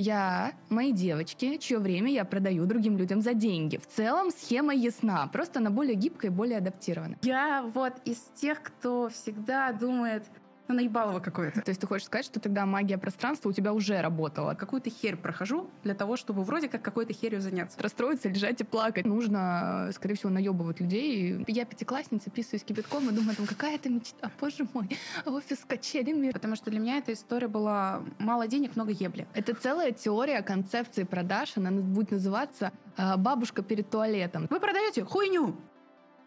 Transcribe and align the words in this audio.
Я, 0.00 0.54
мои 0.70 0.92
девочки, 0.92 1.58
чье 1.58 1.78
время 1.78 2.10
я 2.10 2.24
продаю 2.24 2.64
другим 2.64 2.96
людям 2.96 3.20
за 3.20 3.34
деньги. 3.34 3.76
В 3.76 3.86
целом 3.86 4.30
схема 4.30 4.74
ясна, 4.74 5.26
просто 5.26 5.58
она 5.58 5.68
более 5.68 5.94
гибкая 5.94 6.30
и 6.30 6.34
более 6.34 6.56
адаптирована. 6.56 7.18
Я 7.20 7.62
вот 7.74 7.92
из 8.06 8.16
тех, 8.34 8.62
кто 8.62 9.10
всегда 9.10 9.72
думает, 9.72 10.24
ну, 10.70 10.76
наебалово 10.76 11.20
какое-то. 11.20 11.60
То 11.60 11.70
есть 11.70 11.80
ты 11.80 11.86
хочешь 11.86 12.06
сказать, 12.06 12.24
что 12.24 12.40
тогда 12.40 12.66
магия 12.66 12.98
пространства 12.98 13.48
у 13.48 13.52
тебя 13.52 13.72
уже 13.72 14.00
работала? 14.00 14.54
Какую-то 14.54 14.90
херь 14.90 15.16
прохожу 15.16 15.68
для 15.82 15.94
того, 15.94 16.16
чтобы 16.16 16.44
вроде 16.44 16.68
как 16.68 16.82
какой-то 16.82 17.12
херью 17.12 17.40
заняться. 17.40 17.80
Расстроиться, 17.80 18.28
лежать 18.28 18.60
и 18.60 18.64
плакать. 18.64 19.04
Нужно, 19.04 19.90
скорее 19.92 20.14
всего, 20.14 20.30
наебывать 20.30 20.80
людей. 20.80 21.44
Я 21.48 21.64
пятиклассница, 21.64 22.30
писаюсь 22.30 22.62
кипятком 22.62 23.08
и 23.08 23.12
думаю, 23.12 23.36
там 23.36 23.46
какая-то 23.46 23.88
мечта, 23.88 24.30
боже 24.40 24.66
мой, 24.72 24.88
офис 25.26 25.60
с 25.60 25.64
качелями. 25.64 26.30
Потому 26.30 26.56
что 26.56 26.70
для 26.70 26.80
меня 26.80 26.98
эта 26.98 27.12
история 27.12 27.48
была 27.48 28.02
мало 28.18 28.46
денег, 28.46 28.76
много 28.76 28.92
ебли. 28.92 29.26
Это 29.34 29.54
целая 29.54 29.92
теория 29.92 30.42
концепции 30.42 31.04
продаж. 31.04 31.56
Она 31.56 31.70
будет 31.70 32.12
называться 32.12 32.72
э, 32.96 33.16
«бабушка 33.16 33.62
перед 33.62 33.90
туалетом». 33.90 34.46
Вы 34.50 34.60
продаете 34.60 35.04
хуйню! 35.04 35.56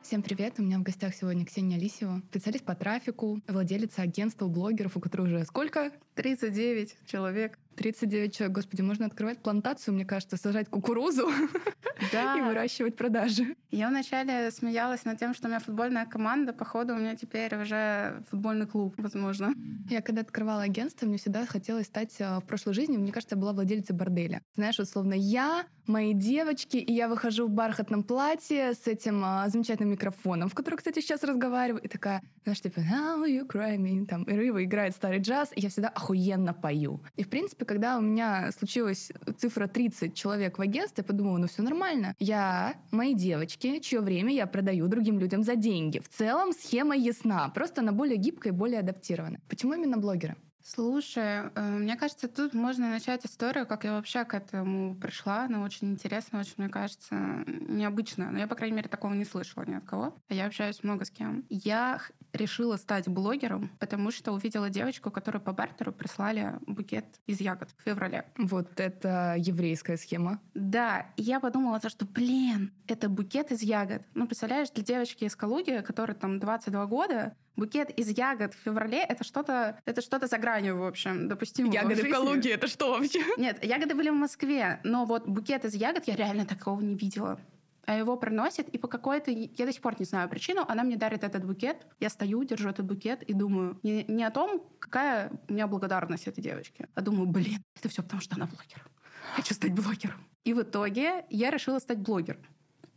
Всем 0.04 0.22
привет! 0.22 0.56
У 0.58 0.64
меня 0.64 0.80
в 0.80 0.84
гостях 0.84 1.16
сегодня 1.16 1.46
Ксения 1.46 1.80
Лисева, 1.80 2.22
специалист 2.30 2.66
по 2.66 2.76
трафику, 2.76 3.40
владелица 3.48 4.02
агентства 4.02 4.48
блогеров, 4.50 4.98
у 4.98 5.00
которых 5.00 5.28
уже 5.28 5.46
сколько? 5.46 5.92
39 6.16 6.98
человек. 7.06 7.58
39 7.76 8.36
человек. 8.36 8.56
Господи, 8.56 8.82
можно 8.82 9.06
открывать 9.06 9.40
плантацию, 9.40 9.94
мне 9.94 10.06
кажется, 10.06 10.38
сажать 10.38 10.70
кукурузу 10.70 11.30
да. 12.12 12.38
и 12.38 12.42
выращивать 12.42 12.96
продажи. 12.96 13.56
Я 13.72 13.90
вначале 13.90 14.52
смеялась 14.52 15.06
над 15.06 15.20
тем, 15.20 15.34
что 15.34 15.48
у 15.48 15.50
меня 15.50 15.60
футбольная 15.60 16.06
команда, 16.06 16.54
походу 16.54 16.94
у 16.94 16.98
меня 16.98 17.16
теперь 17.16 17.56
уже 17.56 18.24
футбольный 18.30 18.68
клуб, 18.68 18.94
возможно. 18.98 19.54
Я 19.90 20.02
когда 20.02 20.22
открывала 20.22 20.62
агентство, 20.62 21.06
мне 21.06 21.18
всегда 21.18 21.46
хотелось 21.46 21.88
стать 21.88 22.16
э, 22.20 22.38
в 22.38 22.46
прошлой 22.46 22.74
жизни, 22.74 22.98
мне 22.98 23.12
кажется, 23.12 23.36
я 23.36 23.42
была 23.42 23.54
владелицей 23.54 23.96
борделя. 23.96 24.42
Знаешь, 24.56 24.80
условно, 24.80 25.14
я, 25.14 25.66
мои 25.88 26.14
девочки, 26.14 26.78
и 26.78 26.94
я 26.94 27.08
выхожу 27.08 27.48
в 27.48 27.52
бархатном 27.52 28.04
платье 28.04 28.74
с 28.74 28.88
этим 28.88 29.22
а, 29.24 29.48
замечательным 29.50 29.92
микрофоном, 29.92 30.50
в 30.50 30.54
который, 30.54 30.76
кстати, 30.76 31.00
сейчас 31.00 31.24
разговариваю, 31.24 31.82
и 31.82 31.88
такая, 31.88 32.22
знаешь, 32.44 32.62
типа, 32.62 32.80
now 32.80 33.26
you 33.26 33.48
cry 33.48 33.78
me, 33.78 34.06
там, 34.06 34.24
и 34.24 34.34
Рыва 34.34 34.64
играет 34.64 34.96
старый 34.96 35.20
джаз, 35.20 35.52
и 35.56 35.62
я 35.62 35.70
всегда 35.70 35.90
охуенно 35.90 36.54
пою. 36.54 37.02
И, 37.16 37.24
в 37.24 37.30
принципе, 37.30 37.63
принципе, 37.64 37.66
когда 37.66 37.98
у 37.98 38.02
меня 38.02 38.52
случилась 38.52 39.12
цифра 39.38 39.68
30 39.68 40.14
человек 40.14 40.58
в 40.58 40.62
агентстве, 40.62 41.02
я 41.02 41.08
подумала, 41.08 41.38
ну 41.38 41.48
все 41.48 41.62
нормально. 41.62 42.16
Я, 42.20 42.76
мои 42.92 43.14
девочки, 43.14 43.80
чье 43.80 44.02
время 44.02 44.34
я 44.34 44.48
продаю 44.48 44.88
другим 44.88 45.20
людям 45.20 45.44
за 45.44 45.56
деньги. 45.56 46.00
В 46.00 46.10
целом 46.10 46.52
схема 46.54 46.96
ясна, 46.96 47.50
просто 47.50 47.82
она 47.82 47.92
более 47.92 48.18
гибкая 48.18 48.54
и 48.54 48.56
более 48.56 48.80
адаптирована. 48.80 49.40
Почему 49.50 49.74
именно 49.74 49.98
блогеры? 49.98 50.36
Слушай, 50.66 51.52
э, 51.56 51.78
мне 51.78 51.98
кажется, 51.98 52.30
тут 52.30 52.54
можно 52.54 52.90
начать 52.90 53.26
историю, 53.26 53.68
как 53.68 53.84
я 53.84 53.92
вообще 53.92 54.24
к 54.24 54.34
этому 54.34 54.96
пришла. 54.96 55.44
Она 55.44 55.62
очень 55.62 55.92
интересная, 55.92 56.40
очень, 56.40 56.54
мне 56.56 56.70
кажется, 56.70 57.44
необычная. 57.46 58.32
Но 58.32 58.40
я, 58.40 58.48
по 58.48 58.56
крайней 58.56 58.78
мере, 58.78 58.88
такого 58.88 59.14
не 59.14 59.26
слышала 59.26 59.66
ни 59.66 59.76
от 59.76 59.84
кого. 59.84 60.16
Я 60.30 60.46
общаюсь 60.46 60.82
много 60.82 61.04
с 61.04 61.12
кем. 61.12 61.44
Я 61.50 62.00
решила 62.34 62.78
стать 62.78 63.08
блогером, 63.08 63.70
потому 63.80 64.12
что 64.12 64.32
увидела 64.32 64.70
девочку, 64.70 65.12
которую 65.12 65.42
по 65.42 65.54
бартеру 65.54 65.92
прислали 65.92 66.54
букет 66.66 67.06
из 67.28 67.40
ягод 67.40 67.70
в 67.78 67.84
феврале. 67.84 68.26
Вот 68.38 68.80
это 68.80 69.36
еврейская 69.38 69.98
схема. 69.98 70.42
Да, 70.54 71.08
и 71.16 71.24
я 71.24 71.40
подумала, 71.40 71.80
что, 71.88 72.06
блин, 72.06 72.74
это 72.88 73.10
букет 73.10 73.52
из 73.52 73.62
ягод. 73.62 74.02
Ну, 74.14 74.26
представляешь, 74.26 74.72
для 74.72 74.84
девочки 74.84 75.26
из 75.26 75.36
Калуги, 75.36 75.84
которой 75.86 76.14
там 76.14 76.40
22 76.40 76.86
года, 76.88 77.36
букет 77.56 77.92
из 77.92 78.10
ягод 78.10 78.54
в 78.54 78.58
феврале 78.58 79.04
это 79.04 79.24
что-то 79.24 79.80
это 79.86 80.02
что-то 80.02 80.28
за 80.28 80.38
гранью, 80.38 80.78
в 80.78 80.86
общем, 80.86 81.28
допустимого. 81.28 81.74
Ягоды 81.74 82.04
в, 82.04 82.06
в 82.06 82.12
Калуге 82.12 82.52
это 82.52 82.68
что 82.68 82.92
вообще? 82.92 83.22
Нет, 83.38 83.64
ягоды 83.64 83.96
были 83.96 84.10
в 84.10 84.16
Москве, 84.16 84.80
но 84.84 85.06
вот 85.06 85.28
букет 85.28 85.66
из 85.66 85.76
ягод 85.76 86.08
я 86.08 86.16
реально 86.16 86.46
такого 86.46 86.82
не 86.82 86.96
видела. 86.96 87.40
А 87.86 87.96
его 87.96 88.16
приносит, 88.16 88.70
и 88.70 88.78
по 88.78 88.88
какой-то, 88.88 89.30
я 89.32 89.66
до 89.66 89.74
сих 89.74 89.82
пор 89.82 90.00
не 90.00 90.06
знаю 90.06 90.30
причину, 90.30 90.64
она 90.68 90.84
мне 90.84 90.96
дарит 90.96 91.24
этот 91.24 91.46
букет. 91.46 91.86
Я 92.00 92.10
стою, 92.10 92.44
держу 92.44 92.70
этот 92.70 92.86
букет 92.86 93.24
и 93.24 93.34
думаю 93.34 93.78
не, 93.84 94.06
не 94.06 94.24
о 94.24 94.32
том, 94.32 94.64
какая 94.80 95.32
у 95.50 95.54
меня 95.54 95.68
благодарность 95.68 96.28
этой 96.28 96.42
девочке, 96.42 96.88
а 96.96 97.02
думаю, 97.02 97.28
блин, 97.28 97.62
это 97.76 97.90
все 97.90 98.02
потому, 98.02 98.22
что 98.22 98.36
она 98.36 98.46
блогер. 98.46 98.90
Хочу 99.36 99.54
стать 99.54 99.74
блогером. 99.74 100.26
И 100.46 100.54
в 100.54 100.62
итоге 100.62 101.26
я 101.30 101.52
решила 101.52 101.80
стать 101.80 102.00
блогером. 102.00 102.42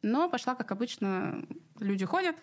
Но 0.03 0.28
пошла, 0.28 0.55
как 0.55 0.71
обычно, 0.71 1.44
люди 1.81 2.05
ходят 2.05 2.37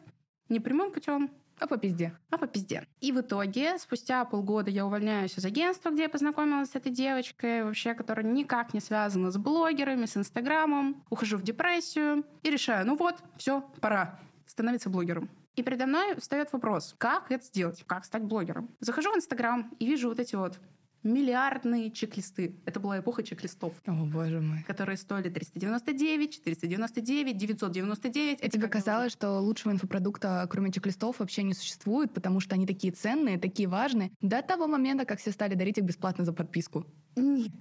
не 0.49 0.59
прямым 0.59 0.91
путем, 0.91 1.31
а 1.59 1.67
по 1.67 1.77
пизде. 1.77 2.17
А 2.29 2.37
по 2.37 2.47
пизде. 2.47 2.87
И 2.99 3.11
в 3.11 3.21
итоге, 3.21 3.77
спустя 3.77 4.25
полгода 4.25 4.69
я 4.71 4.85
увольняюсь 4.85 5.37
из 5.37 5.45
агентства, 5.45 5.91
где 5.91 6.03
я 6.03 6.09
познакомилась 6.09 6.71
с 6.71 6.75
этой 6.75 6.91
девочкой, 6.91 7.63
вообще, 7.63 7.93
которая 7.93 8.25
никак 8.25 8.73
не 8.73 8.79
связана 8.79 9.31
с 9.31 9.37
блогерами, 9.37 10.05
с 10.05 10.17
Инстаграмом. 10.17 11.03
Ухожу 11.09 11.37
в 11.37 11.43
депрессию 11.43 12.25
и 12.43 12.49
решаю, 12.49 12.85
ну 12.85 12.95
вот, 12.95 13.15
все, 13.37 13.61
пора 13.79 14.19
становиться 14.45 14.89
блогером. 14.89 15.29
И 15.55 15.61
передо 15.61 15.85
мной 15.85 16.15
встает 16.15 16.51
вопрос, 16.51 16.95
как 16.97 17.31
это 17.31 17.45
сделать, 17.45 17.83
как 17.85 18.05
стать 18.05 18.23
блогером. 18.23 18.69
Захожу 18.79 19.11
в 19.11 19.15
Инстаграм 19.15 19.71
и 19.79 19.85
вижу 19.85 20.09
вот 20.09 20.19
эти 20.19 20.35
вот 20.35 20.59
миллиардные 21.03 21.91
чек-листы. 21.91 22.55
Это 22.65 22.79
была 22.79 22.99
эпоха 22.99 23.23
чек-листов. 23.23 23.73
О, 23.85 24.05
боже 24.05 24.41
мой. 24.41 24.63
Которые 24.63 24.97
стоили 24.97 25.29
399, 25.29 26.33
499, 26.33 27.37
999. 27.37 28.43
И 28.43 28.49
тебе 28.49 28.67
казалось, 28.67 29.11
что 29.11 29.39
лучшего 29.39 29.71
инфопродукта, 29.71 30.47
кроме 30.49 30.71
чек-листов, 30.71 31.19
вообще 31.19 31.43
не 31.43 31.53
существует, 31.53 32.13
потому 32.13 32.39
что 32.39 32.55
они 32.55 32.65
такие 32.65 32.93
ценные, 32.93 33.37
такие 33.37 33.67
важные, 33.67 34.11
до 34.21 34.41
того 34.41 34.67
момента, 34.67 35.05
как 35.05 35.19
все 35.19 35.31
стали 35.31 35.55
дарить 35.55 35.77
их 35.77 35.83
бесплатно 35.83 36.25
за 36.25 36.33
подписку? 36.33 36.85
Нет. 37.15 37.51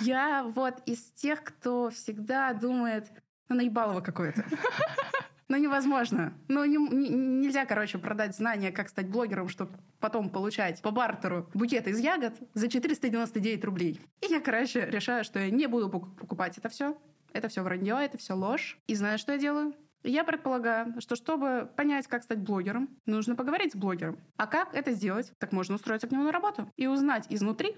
Я 0.00 0.44
вот 0.44 0.82
из 0.86 1.10
тех, 1.12 1.42
кто 1.42 1.90
всегда 1.90 2.52
думает, 2.52 3.10
ну, 3.48 3.56
наебалово 3.56 4.00
какое-то. 4.00 4.44
Ну, 5.50 5.56
невозможно. 5.56 6.32
Ну, 6.46 6.64
не, 6.64 6.76
не, 6.76 7.08
нельзя, 7.08 7.66
короче, 7.66 7.98
продать 7.98 8.36
знания, 8.36 8.70
как 8.70 8.88
стать 8.88 9.08
блогером, 9.08 9.48
чтобы 9.48 9.72
потом 9.98 10.30
получать 10.30 10.80
по 10.80 10.92
бартеру 10.92 11.50
букет 11.54 11.88
из 11.88 11.98
ягод 11.98 12.34
за 12.54 12.68
499 12.68 13.64
рублей. 13.64 14.00
И 14.20 14.30
я, 14.30 14.40
короче, 14.40 14.86
решаю, 14.88 15.24
что 15.24 15.40
я 15.40 15.50
не 15.50 15.66
буду 15.66 15.90
покупать 15.90 16.56
это 16.56 16.68
все. 16.68 16.96
Это 17.32 17.48
все 17.48 17.62
вранье, 17.62 17.98
это 18.00 18.16
все 18.16 18.34
ложь. 18.34 18.78
И 18.86 18.94
знаю, 18.94 19.18
что 19.18 19.32
я 19.32 19.38
делаю? 19.38 19.74
Я 20.04 20.22
предполагаю, 20.22 20.94
что 21.00 21.16
чтобы 21.16 21.68
понять, 21.76 22.06
как 22.06 22.22
стать 22.22 22.38
блогером, 22.38 22.88
нужно 23.04 23.34
поговорить 23.34 23.72
с 23.72 23.76
блогером. 23.76 24.20
А 24.36 24.46
как 24.46 24.72
это 24.72 24.92
сделать? 24.92 25.32
Так 25.38 25.50
можно 25.50 25.74
устроиться 25.74 26.06
к 26.06 26.12
нему 26.12 26.22
на 26.22 26.32
работу 26.32 26.70
и 26.76 26.86
узнать 26.86 27.26
изнутри, 27.28 27.76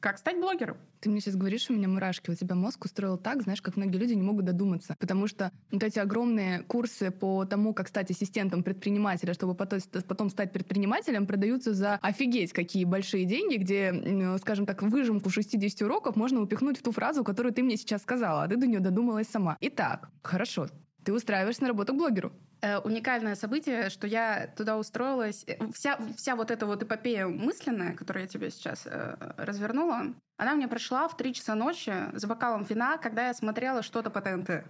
как 0.00 0.18
стать 0.18 0.38
блогером? 0.38 0.76
Ты 1.00 1.10
мне 1.10 1.20
сейчас 1.20 1.36
говоришь, 1.36 1.70
у 1.70 1.74
меня 1.74 1.88
мурашки. 1.88 2.30
У 2.30 2.34
тебя 2.34 2.54
мозг 2.54 2.84
устроил 2.84 3.16
так, 3.16 3.42
знаешь, 3.42 3.62
как 3.62 3.76
многие 3.76 3.98
люди 3.98 4.14
не 4.14 4.22
могут 4.22 4.44
додуматься. 4.44 4.96
Потому 4.98 5.26
что 5.26 5.52
вот 5.70 5.82
эти 5.82 5.98
огромные 5.98 6.60
курсы 6.62 7.10
по 7.10 7.44
тому, 7.44 7.72
как 7.72 7.88
стать 7.88 8.10
ассистентом 8.10 8.62
предпринимателя, 8.62 9.34
чтобы 9.34 9.54
потом 9.54 10.30
стать 10.30 10.52
предпринимателем, 10.52 11.26
продаются 11.26 11.74
за 11.74 11.94
офигеть 12.02 12.52
какие 12.52 12.84
большие 12.84 13.24
деньги, 13.24 13.56
где, 13.56 14.38
скажем 14.38 14.66
так, 14.66 14.82
выжимку 14.82 15.30
60 15.30 15.82
уроков 15.82 16.16
можно 16.16 16.40
упихнуть 16.40 16.78
в 16.78 16.82
ту 16.82 16.92
фразу, 16.92 17.24
которую 17.24 17.52
ты 17.52 17.62
мне 17.62 17.76
сейчас 17.76 18.02
сказала, 18.02 18.42
а 18.42 18.48
ты 18.48 18.56
до 18.56 18.66
нее 18.66 18.80
додумалась 18.80 19.28
сама. 19.28 19.56
Итак, 19.60 20.10
хорошо, 20.22 20.68
ты 21.04 21.12
устраиваешься 21.12 21.62
на 21.62 21.68
работу 21.68 21.92
к 21.92 21.96
блогеру. 21.96 22.32
Э, 22.62 22.78
уникальное 22.78 23.34
событие, 23.34 23.88
что 23.90 24.06
я 24.06 24.48
туда 24.56 24.76
устроилась. 24.76 25.46
Вся, 25.74 25.98
вся 26.16 26.36
вот 26.36 26.50
эта 26.50 26.66
вот 26.66 26.82
эпопея 26.82 27.26
мысленная, 27.26 27.94
которую 27.94 28.24
я 28.24 28.28
тебе 28.28 28.50
сейчас 28.50 28.86
э, 28.86 29.16
развернула, 29.36 30.14
она 30.36 30.54
мне 30.54 30.68
пришла 30.68 31.08
в 31.08 31.16
3 31.16 31.34
часа 31.34 31.54
ночи 31.54 31.92
с 32.14 32.24
бокалом 32.24 32.64
вина, 32.64 32.98
когда 32.98 33.28
я 33.28 33.34
смотрела 33.34 33.82
что-то 33.82 34.10
по 34.10 34.20
ТНТ. 34.20 34.64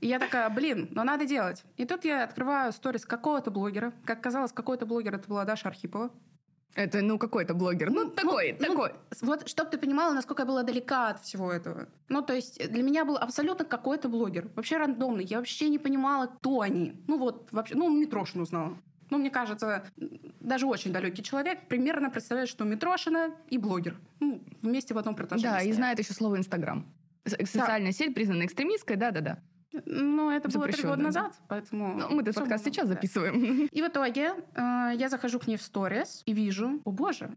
И 0.00 0.06
я 0.06 0.18
такая, 0.18 0.48
блин, 0.48 0.88
но 0.92 1.04
надо 1.04 1.26
делать. 1.26 1.62
И 1.76 1.84
тут 1.84 2.04
я 2.04 2.24
открываю 2.24 2.72
сторис 2.72 3.04
какого-то 3.04 3.50
блогера. 3.50 3.92
Как 4.04 4.22
казалось, 4.22 4.52
какой-то 4.52 4.86
блогер 4.86 5.14
это 5.14 5.28
была 5.28 5.44
Даша 5.44 5.68
Архипова. 5.68 6.10
Это, 6.74 7.02
ну, 7.02 7.18
какой-то 7.18 7.54
блогер. 7.54 7.90
Ну, 7.90 8.04
ну 8.04 8.10
такой, 8.10 8.56
ну, 8.58 8.66
такой. 8.66 8.92
Ну, 9.20 9.26
вот, 9.26 9.48
чтобы 9.48 9.70
ты 9.70 9.78
понимала, 9.78 10.14
насколько 10.14 10.42
я 10.42 10.46
была 10.46 10.62
далека 10.62 11.08
от 11.08 11.22
всего 11.22 11.52
этого. 11.52 11.88
Ну, 12.08 12.22
то 12.22 12.32
есть, 12.32 12.70
для 12.70 12.82
меня 12.82 13.04
был 13.04 13.16
абсолютно 13.16 13.64
какой-то 13.64 14.08
блогер. 14.08 14.48
Вообще 14.54 14.76
рандомный. 14.76 15.24
Я 15.24 15.38
вообще 15.38 15.68
не 15.68 15.78
понимала, 15.78 16.26
кто 16.26 16.60
они. 16.60 16.94
Ну, 17.08 17.18
вот, 17.18 17.48
вообще, 17.50 17.74
ну, 17.74 17.90
Митрошину 17.90 18.44
знала. 18.44 18.76
Ну, 19.10 19.18
мне 19.18 19.30
кажется, 19.30 19.84
даже 20.38 20.66
очень 20.66 20.92
далекий 20.92 21.22
человек 21.22 21.66
примерно 21.66 22.10
представляет, 22.10 22.48
что 22.48 22.64
Митрошина 22.64 23.34
и 23.48 23.58
блогер. 23.58 23.98
Ну, 24.20 24.40
вместе 24.62 24.94
в 24.94 24.98
одном 24.98 25.16
предложении. 25.16 25.52
Да, 25.52 25.58
стоят. 25.58 25.74
и 25.74 25.76
знает 25.76 25.98
еще 25.98 26.12
слово 26.12 26.36
Инстаграм. 26.36 26.86
Социальная 27.26 27.90
да. 27.90 27.96
сеть, 27.96 28.14
признанная 28.14 28.46
экстремистской, 28.46 28.96
да-да-да. 28.96 29.40
Ну, 29.72 30.30
это 30.30 30.48
было 30.48 30.66
три 30.66 30.82
года 30.82 31.02
назад, 31.02 31.34
поэтому... 31.48 31.94
Ну, 31.96 32.10
мы 32.10 32.22
этот 32.22 32.34
подкаст 32.34 32.64
сейчас 32.64 32.88
записываем. 32.88 33.66
И 33.66 33.82
в 33.82 33.86
итоге 33.86 34.32
э, 34.54 34.92
я 34.96 35.08
захожу 35.08 35.38
к 35.38 35.46
ней 35.46 35.56
в 35.56 35.62
сторис 35.62 36.22
и 36.26 36.32
вижу, 36.32 36.80
о 36.84 36.90
боже, 36.90 37.36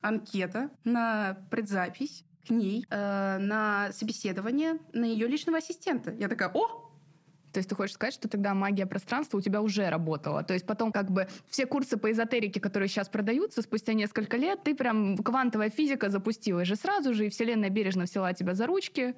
анкета 0.00 0.70
на 0.84 1.38
предзапись 1.50 2.24
к 2.46 2.50
ней 2.50 2.86
э, 2.88 3.38
на 3.38 3.90
собеседование 3.92 4.78
на 4.92 5.04
ее 5.04 5.28
личного 5.28 5.58
ассистента. 5.58 6.12
Я 6.12 6.28
такая, 6.28 6.50
о, 6.52 6.90
То 7.52 7.58
есть 7.58 7.68
ты 7.68 7.74
хочешь 7.74 7.94
сказать, 7.94 8.14
что 8.14 8.28
тогда 8.28 8.54
магия 8.54 8.86
пространства 8.86 9.38
у 9.38 9.40
тебя 9.40 9.60
уже 9.60 9.88
работала. 9.88 10.42
То 10.42 10.54
есть 10.54 10.66
потом 10.66 10.92
как 10.92 11.10
бы 11.10 11.28
все 11.48 11.66
курсы 11.66 11.96
по 11.96 12.10
эзотерике, 12.10 12.60
которые 12.60 12.88
сейчас 12.88 13.08
продаются, 13.08 13.62
спустя 13.62 13.92
несколько 13.92 14.36
лет, 14.36 14.62
ты 14.64 14.74
прям 14.74 15.16
квантовая 15.16 15.70
физика 15.70 16.10
запустилась 16.10 16.66
же 16.66 16.76
сразу 16.76 17.14
же, 17.14 17.26
и 17.26 17.28
Вселенная 17.28 17.70
бережно 17.70 18.04
взяла 18.04 18.32
тебя 18.32 18.54
за 18.54 18.66
ручки. 18.66 19.14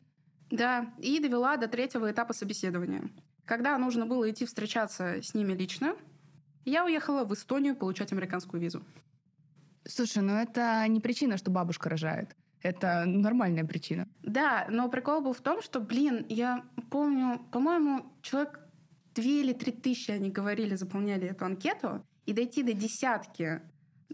Да, 0.50 0.92
и 0.98 1.20
довела 1.20 1.56
до 1.56 1.68
третьего 1.68 2.10
этапа 2.10 2.32
собеседования. 2.32 3.10
Когда 3.44 3.76
нужно 3.78 4.06
было 4.06 4.30
идти 4.30 4.44
встречаться 4.44 5.22
с 5.22 5.34
ними 5.34 5.52
лично, 5.52 5.96
я 6.64 6.84
уехала 6.84 7.24
в 7.24 7.32
Эстонию 7.34 7.76
получать 7.76 8.12
американскую 8.12 8.60
визу. 8.60 8.84
Слушай, 9.86 10.22
ну 10.22 10.34
это 10.34 10.86
не 10.88 11.00
причина, 11.00 11.36
что 11.36 11.50
бабушка 11.50 11.88
рожает. 11.88 12.36
Это 12.62 13.04
нормальная 13.06 13.64
причина. 13.64 14.06
Да, 14.22 14.66
но 14.68 14.88
прикол 14.88 15.22
был 15.22 15.32
в 15.32 15.40
том, 15.40 15.62
что, 15.62 15.80
блин, 15.80 16.26
я 16.28 16.64
помню, 16.90 17.40
по-моему, 17.52 18.12
человек 18.22 18.60
две 19.14 19.40
или 19.40 19.52
три 19.52 19.72
тысячи 19.72 20.10
они 20.10 20.30
говорили, 20.30 20.74
заполняли 20.74 21.28
эту 21.28 21.46
анкету, 21.46 22.04
и 22.26 22.32
дойти 22.32 22.62
до 22.62 22.72
десятки 22.72 23.62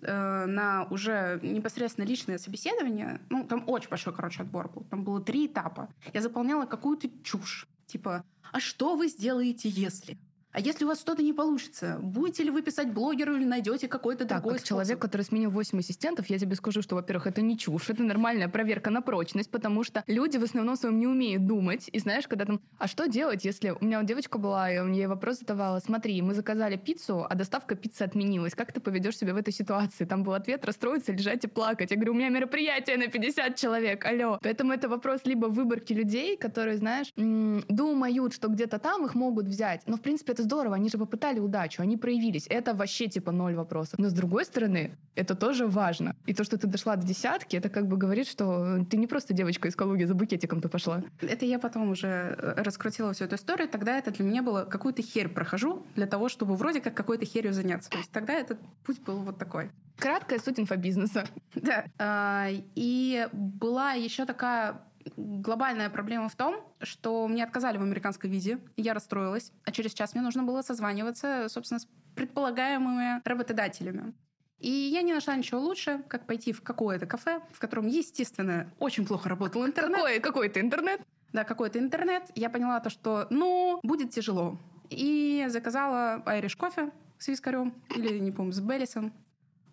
на 0.03 0.87
уже 0.91 1.41
непосредственно 1.43 2.05
личное 2.05 2.39
собеседование, 2.39 3.21
ну, 3.31 3.45
там 3.45 3.65
очень 3.67 3.89
большой, 3.89 4.15
короче, 4.15 4.43
отбор 4.43 4.69
был. 4.69 4.85
Там 4.85 5.05
было 5.05 5.21
три 5.21 5.47
этапа. 5.47 5.89
Я 6.13 6.21
заполняла 6.21 6.67
какую-то 6.67 7.09
чушь. 7.23 7.67
Типа, 7.87 8.25
а 8.53 8.61
что 8.61 8.97
вы 8.97 9.09
сделаете, 9.09 9.69
если? 9.69 10.19
А 10.57 10.61
если 10.61 10.87
у 10.87 10.89
вас 10.89 11.01
что-то 11.01 11.23
не 11.23 11.35
получится, 11.35 11.99
будете 12.01 12.43
ли 12.43 12.49
вы 12.49 12.63
писать 12.63 12.91
блогеру 12.91 13.37
или 13.37 13.45
найдете 13.45 13.89
какой-то 13.89 14.25
так, 14.25 14.39
другой 14.39 14.55
как 14.55 14.61
способ? 14.61 14.69
человек, 14.69 14.99
который 14.99 15.21
сменил 15.21 15.51
8 15.51 15.79
ассистентов, 15.79 16.31
я 16.31 16.39
тебе 16.39 16.55
скажу, 16.55 16.81
что, 16.81 16.95
во-первых, 16.95 17.27
это 17.27 17.43
не 17.43 17.59
чушь, 17.59 17.91
это 17.91 18.03
нормальная 18.03 18.49
проверка 18.49 18.89
на 18.89 19.03
прочность, 19.03 19.51
потому 19.51 19.85
что 19.85 20.03
люди 20.07 20.39
в 20.39 20.45
основном 20.45 20.77
своем 20.77 20.99
не 20.99 21.07
умеют 21.07 21.47
думать. 21.47 21.91
И 21.93 21.99
знаешь, 21.99 22.27
когда 22.27 22.47
там, 22.47 22.63
а 22.79 22.89
что 22.89 23.07
делать, 23.07 23.45
если... 23.45 23.75
У 23.79 23.85
меня 23.85 23.99
вот 23.99 24.07
девочка 24.07 24.39
была, 24.39 24.73
и 24.73 24.81
мне 24.81 25.09
вопрос 25.09 25.41
задавала, 25.41 25.79
смотри, 25.79 26.23
мы 26.23 26.33
заказали 26.33 26.77
пиццу, 26.77 27.27
а 27.29 27.35
доставка 27.35 27.75
пиццы 27.75 28.05
отменилась. 28.05 28.55
Как 28.55 28.73
ты 28.73 28.81
поведешь 28.81 29.19
себя 29.19 29.35
в 29.35 29.37
этой 29.37 29.53
ситуации? 29.53 30.07
Там 30.07 30.23
был 30.23 30.33
ответ, 30.33 30.65
расстроиться, 30.65 31.13
лежать 31.13 31.45
и 31.45 31.49
плакать. 31.49 31.91
Я 31.91 31.99
говорю, 31.99 32.13
у 32.13 32.17
меня 32.17 32.31
мероприятие 32.31 32.97
на 32.97 33.09
50 33.09 33.57
человек, 33.57 34.07
алло. 34.07 34.39
Поэтому 34.43 34.73
это 34.73 34.89
вопрос 34.89 35.21
либо 35.27 35.49
выборки 35.49 35.93
людей, 35.93 36.39
которые, 36.39 36.79
знаешь, 36.79 37.13
думают, 37.15 38.33
что 38.33 38.49
где-то 38.49 38.79
там 38.79 39.05
их 39.05 39.15
могут 39.15 39.45
взять. 39.45 39.83
Но, 39.85 39.99
в 39.99 40.01
принципе, 40.01 40.33
это 40.33 40.46
здорово, 40.47 40.77
они 40.77 40.89
же 40.89 40.97
испытали 40.97 41.41
удачу, 41.41 41.83
они 41.83 41.97
проявились. 41.97 42.47
Это 42.49 42.75
вообще 42.75 43.09
типа 43.09 43.33
ноль 43.33 43.55
вопросов. 43.55 43.99
Но 43.99 44.09
с 44.09 44.13
другой 44.13 44.45
стороны, 44.45 44.97
это 45.15 45.35
тоже 45.35 45.67
важно. 45.67 46.15
И 46.27 46.35
то, 46.35 46.45
что 46.45 46.57
ты 46.57 46.67
дошла 46.67 46.97
до 46.97 47.07
десятки, 47.07 47.57
это 47.57 47.69
как 47.69 47.89
бы 47.89 47.97
говорит, 47.97 48.29
что 48.29 48.85
ты 48.89 48.97
не 48.97 49.07
просто 49.07 49.35
девочка 49.35 49.69
из 49.69 49.77
Калуги 49.77 50.05
за 50.05 50.15
букетиком-то 50.15 50.69
пошла. 50.69 51.03
Это 51.21 51.45
я 51.45 51.59
потом 51.59 51.91
уже 51.91 52.07
э, 52.07 52.63
раскрутила 52.63 53.13
всю 53.13 53.25
эту 53.25 53.35
историю. 53.35 53.69
Тогда 53.69 53.99
это 53.99 54.13
для 54.13 54.25
меня 54.25 54.43
было 54.43 54.65
какую-то 54.65 55.03
херь 55.03 55.29
прохожу 55.29 55.85
для 55.97 56.07
того, 56.07 56.29
чтобы 56.29 56.55
вроде 56.55 56.81
как 56.81 56.95
какой-то 56.95 57.25
херью 57.27 57.53
заняться. 57.53 57.91
То 57.91 57.99
есть 57.99 58.13
тогда 58.13 58.35
этот 58.35 58.59
путь 58.85 59.01
был 59.01 59.19
вот 59.23 59.39
такой. 59.39 59.71
Краткая 59.99 60.39
суть 60.39 60.61
инфобизнеса. 60.61 61.27
Да. 61.55 61.85
А, 61.99 62.49
и 62.75 63.29
была 63.33 63.93
еще 63.93 64.25
такая 64.27 64.81
глобальная 65.17 65.91
проблема 65.91 66.29
в 66.29 66.37
том, 66.37 66.57
что 66.81 67.27
мне 67.29 67.45
отказали 67.45 67.79
в 67.79 67.83
американской 67.83 68.29
визе, 68.31 68.59
я 68.77 68.95
расстроилась, 68.95 69.53
а 69.65 69.73
через 69.73 69.93
час 69.93 70.15
мне 70.15 70.23
нужно 70.23 70.43
было 70.43 70.63
созваниваться, 70.63 71.49
собственно, 71.49 71.81
с 71.81 71.89
предполагаемыми 72.15 73.23
работодателями. 73.25 74.15
И 74.59 74.71
я 74.71 75.03
не 75.03 75.13
нашла 75.13 75.37
ничего 75.37 75.61
лучше, 75.61 76.03
как 76.09 76.27
пойти 76.27 76.53
в 76.53 76.63
какое-то 76.63 77.07
кафе, 77.07 77.43
в 77.53 77.59
котором, 77.59 77.87
естественно, 77.87 78.73
очень 78.79 79.07
плохо 79.07 79.29
работал 79.29 79.67
интернет. 79.67 79.97
Какой, 79.97 80.21
какой-то 80.21 80.61
интернет? 80.61 81.01
Да, 81.33 81.45
какой-то 81.45 81.79
интернет. 81.79 82.23
Я 82.35 82.49
поняла 82.49 82.81
то, 82.81 82.89
что, 82.89 83.27
ну, 83.29 83.81
будет 83.83 84.11
тяжело. 84.11 84.59
И 84.89 85.45
заказала 85.49 86.23
айриш 86.25 86.57
кофе 86.57 86.91
с 87.19 87.29
вискарем, 87.29 87.75
или, 87.95 88.19
не 88.19 88.33
помню, 88.33 88.53
с 88.53 88.61
Беллисом. 88.61 89.13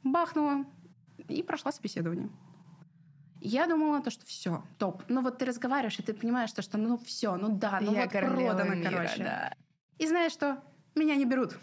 Бахнула 0.03 0.65
и 1.29 1.41
прошла 1.43 1.71
собеседование. 1.71 2.29
Я 3.45 3.67
думала, 3.67 4.01
то, 4.01 4.09
что 4.09 4.25
все, 4.25 4.63
топ. 4.77 5.03
Ну 5.09 5.21
вот 5.21 5.37
ты 5.37 5.43
разговариваешь, 5.43 5.99
и 5.99 6.01
ты 6.01 6.13
понимаешь, 6.13 6.53
то, 6.53 6.61
что 6.61 6.77
ну 6.77 6.97
все, 6.97 7.35
ну 7.35 7.49
да, 7.49 7.79
ну 7.81 7.93
я 7.93 8.03
вот 8.03 8.11
продано, 8.11 8.73
мира, 8.73 8.89
короче. 8.89 9.17
Да. 9.17 9.53
И 9.97 10.07
знаешь 10.07 10.31
что? 10.31 10.63
Меня 10.95 11.15
не 11.15 11.25
берут. 11.25 11.57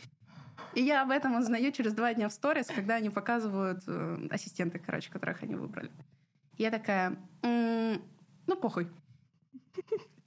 И 0.74 0.82
я 0.82 1.00
об 1.00 1.10
этом 1.10 1.36
узнаю 1.36 1.72
через 1.72 1.94
два 1.94 2.12
дня 2.12 2.28
в 2.28 2.32
сторис, 2.34 2.66
когда 2.66 2.96
они 2.96 3.08
показывают 3.08 3.82
э, 3.86 4.28
ассистенты, 4.30 4.78
короче, 4.78 5.10
которых 5.10 5.42
они 5.42 5.54
выбрали. 5.54 5.90
Я 6.58 6.70
такая, 6.70 7.16
м-м, 7.40 8.02
ну 8.46 8.56
похуй. 8.56 8.86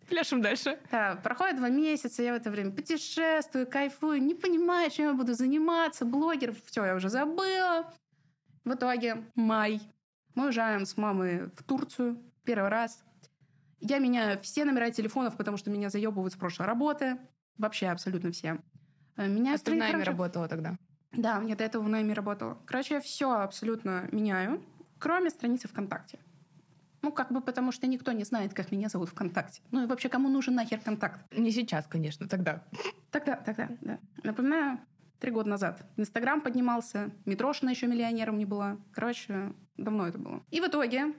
Пляшем 0.10 0.42
дальше. 0.42 0.80
Да, 0.90 1.18
проходит 1.18 1.58
два 1.58 1.70
месяца, 1.70 2.24
я 2.24 2.34
в 2.34 2.38
это 2.38 2.50
время 2.50 2.72
путешествую, 2.72 3.68
кайфую, 3.68 4.24
не 4.24 4.34
понимаю, 4.34 4.90
чем 4.90 5.10
я 5.10 5.14
буду 5.14 5.36
заниматься, 5.36 6.04
блогер, 6.04 6.56
все, 6.66 6.84
я 6.84 6.96
уже 6.96 7.10
забыла. 7.10 7.94
В 8.66 8.74
итоге 8.74 9.24
май 9.36 9.82
мы 10.36 10.46
уезжаем 10.46 10.86
с 10.86 10.98
мамой 10.98 11.50
в 11.56 11.64
Турцию 11.64 12.22
первый 12.44 12.70
раз. 12.70 13.04
Я 13.80 14.00
меняю 14.00 14.40
все 14.42 14.66
номера 14.66 14.90
телефонов, 14.92 15.36
потому 15.38 15.58
что 15.58 15.70
меня 15.70 15.90
заебывают 15.90 16.34
с 16.34 16.38
прошлой 16.38 16.66
работы. 16.66 17.18
Вообще 17.58 17.88
абсолютно 17.88 18.32
все. 18.32 18.60
Э, 19.18 19.28
меняю 19.28 19.56
а 19.56 19.60
ты 19.60 19.72
в 19.72 19.76
найме 19.76 19.92
короче... 19.94 20.12
работала 20.12 20.48
тогда? 20.48 20.78
Да, 21.12 21.40
мне 21.40 21.56
до 21.56 21.64
этого 21.64 21.84
в 21.84 21.90
найме 21.90 22.14
работала. 22.14 22.58
Короче, 22.66 22.96
я 22.96 23.02
все 23.02 23.32
абсолютно 23.32 24.08
меняю, 24.12 24.64
кроме 25.00 25.30
страницы 25.30 25.68
ВКонтакте. 25.68 26.20
Ну, 27.04 27.12
как 27.12 27.32
бы 27.32 27.42
потому 27.42 27.74
что 27.74 27.86
никто 27.86 28.14
не 28.14 28.24
знает, 28.24 28.54
как 28.54 28.72
меня 28.72 28.88
зовут 28.88 29.10
ВКонтакте. 29.10 29.62
Ну 29.72 29.84
и 29.84 29.88
вообще, 29.88 30.08
кому 30.08 30.30
нужен 30.30 30.56
нахер 30.56 30.80
контакт? 30.80 31.20
Не 31.36 31.52
сейчас, 31.52 31.86
конечно, 31.86 32.30
тогда. 32.30 32.64
Тогда, 33.12 33.36
тогда, 33.36 33.70
да. 33.82 34.00
Напоминаю, 34.24 34.80
три 35.24 35.32
года 35.32 35.50
назад. 35.50 35.86
Инстаграм 35.96 36.42
поднимался, 36.42 37.10
Митрошина 37.24 37.70
еще 37.70 37.88
миллионером 37.88 38.38
не 38.38 38.44
была. 38.44 38.78
Короче, 38.92 39.54
давно 39.78 40.06
это 40.06 40.18
было. 40.18 40.44
И 40.52 40.60
в 40.60 40.68
итоге, 40.68 41.14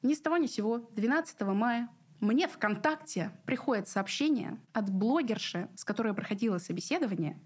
ни 0.00 0.14
с 0.14 0.22
того 0.22 0.38
ни 0.38 0.46
сего, 0.46 0.78
12 0.92 1.38
мая 1.42 1.90
мне 2.20 2.48
ВКонтакте 2.48 3.30
приходит 3.44 3.88
сообщение 3.88 4.58
от 4.72 4.88
блогерши, 4.88 5.68
с 5.76 5.84
которой 5.84 6.08
я 6.08 6.14
проходила 6.14 6.56
собеседование, 6.56 7.38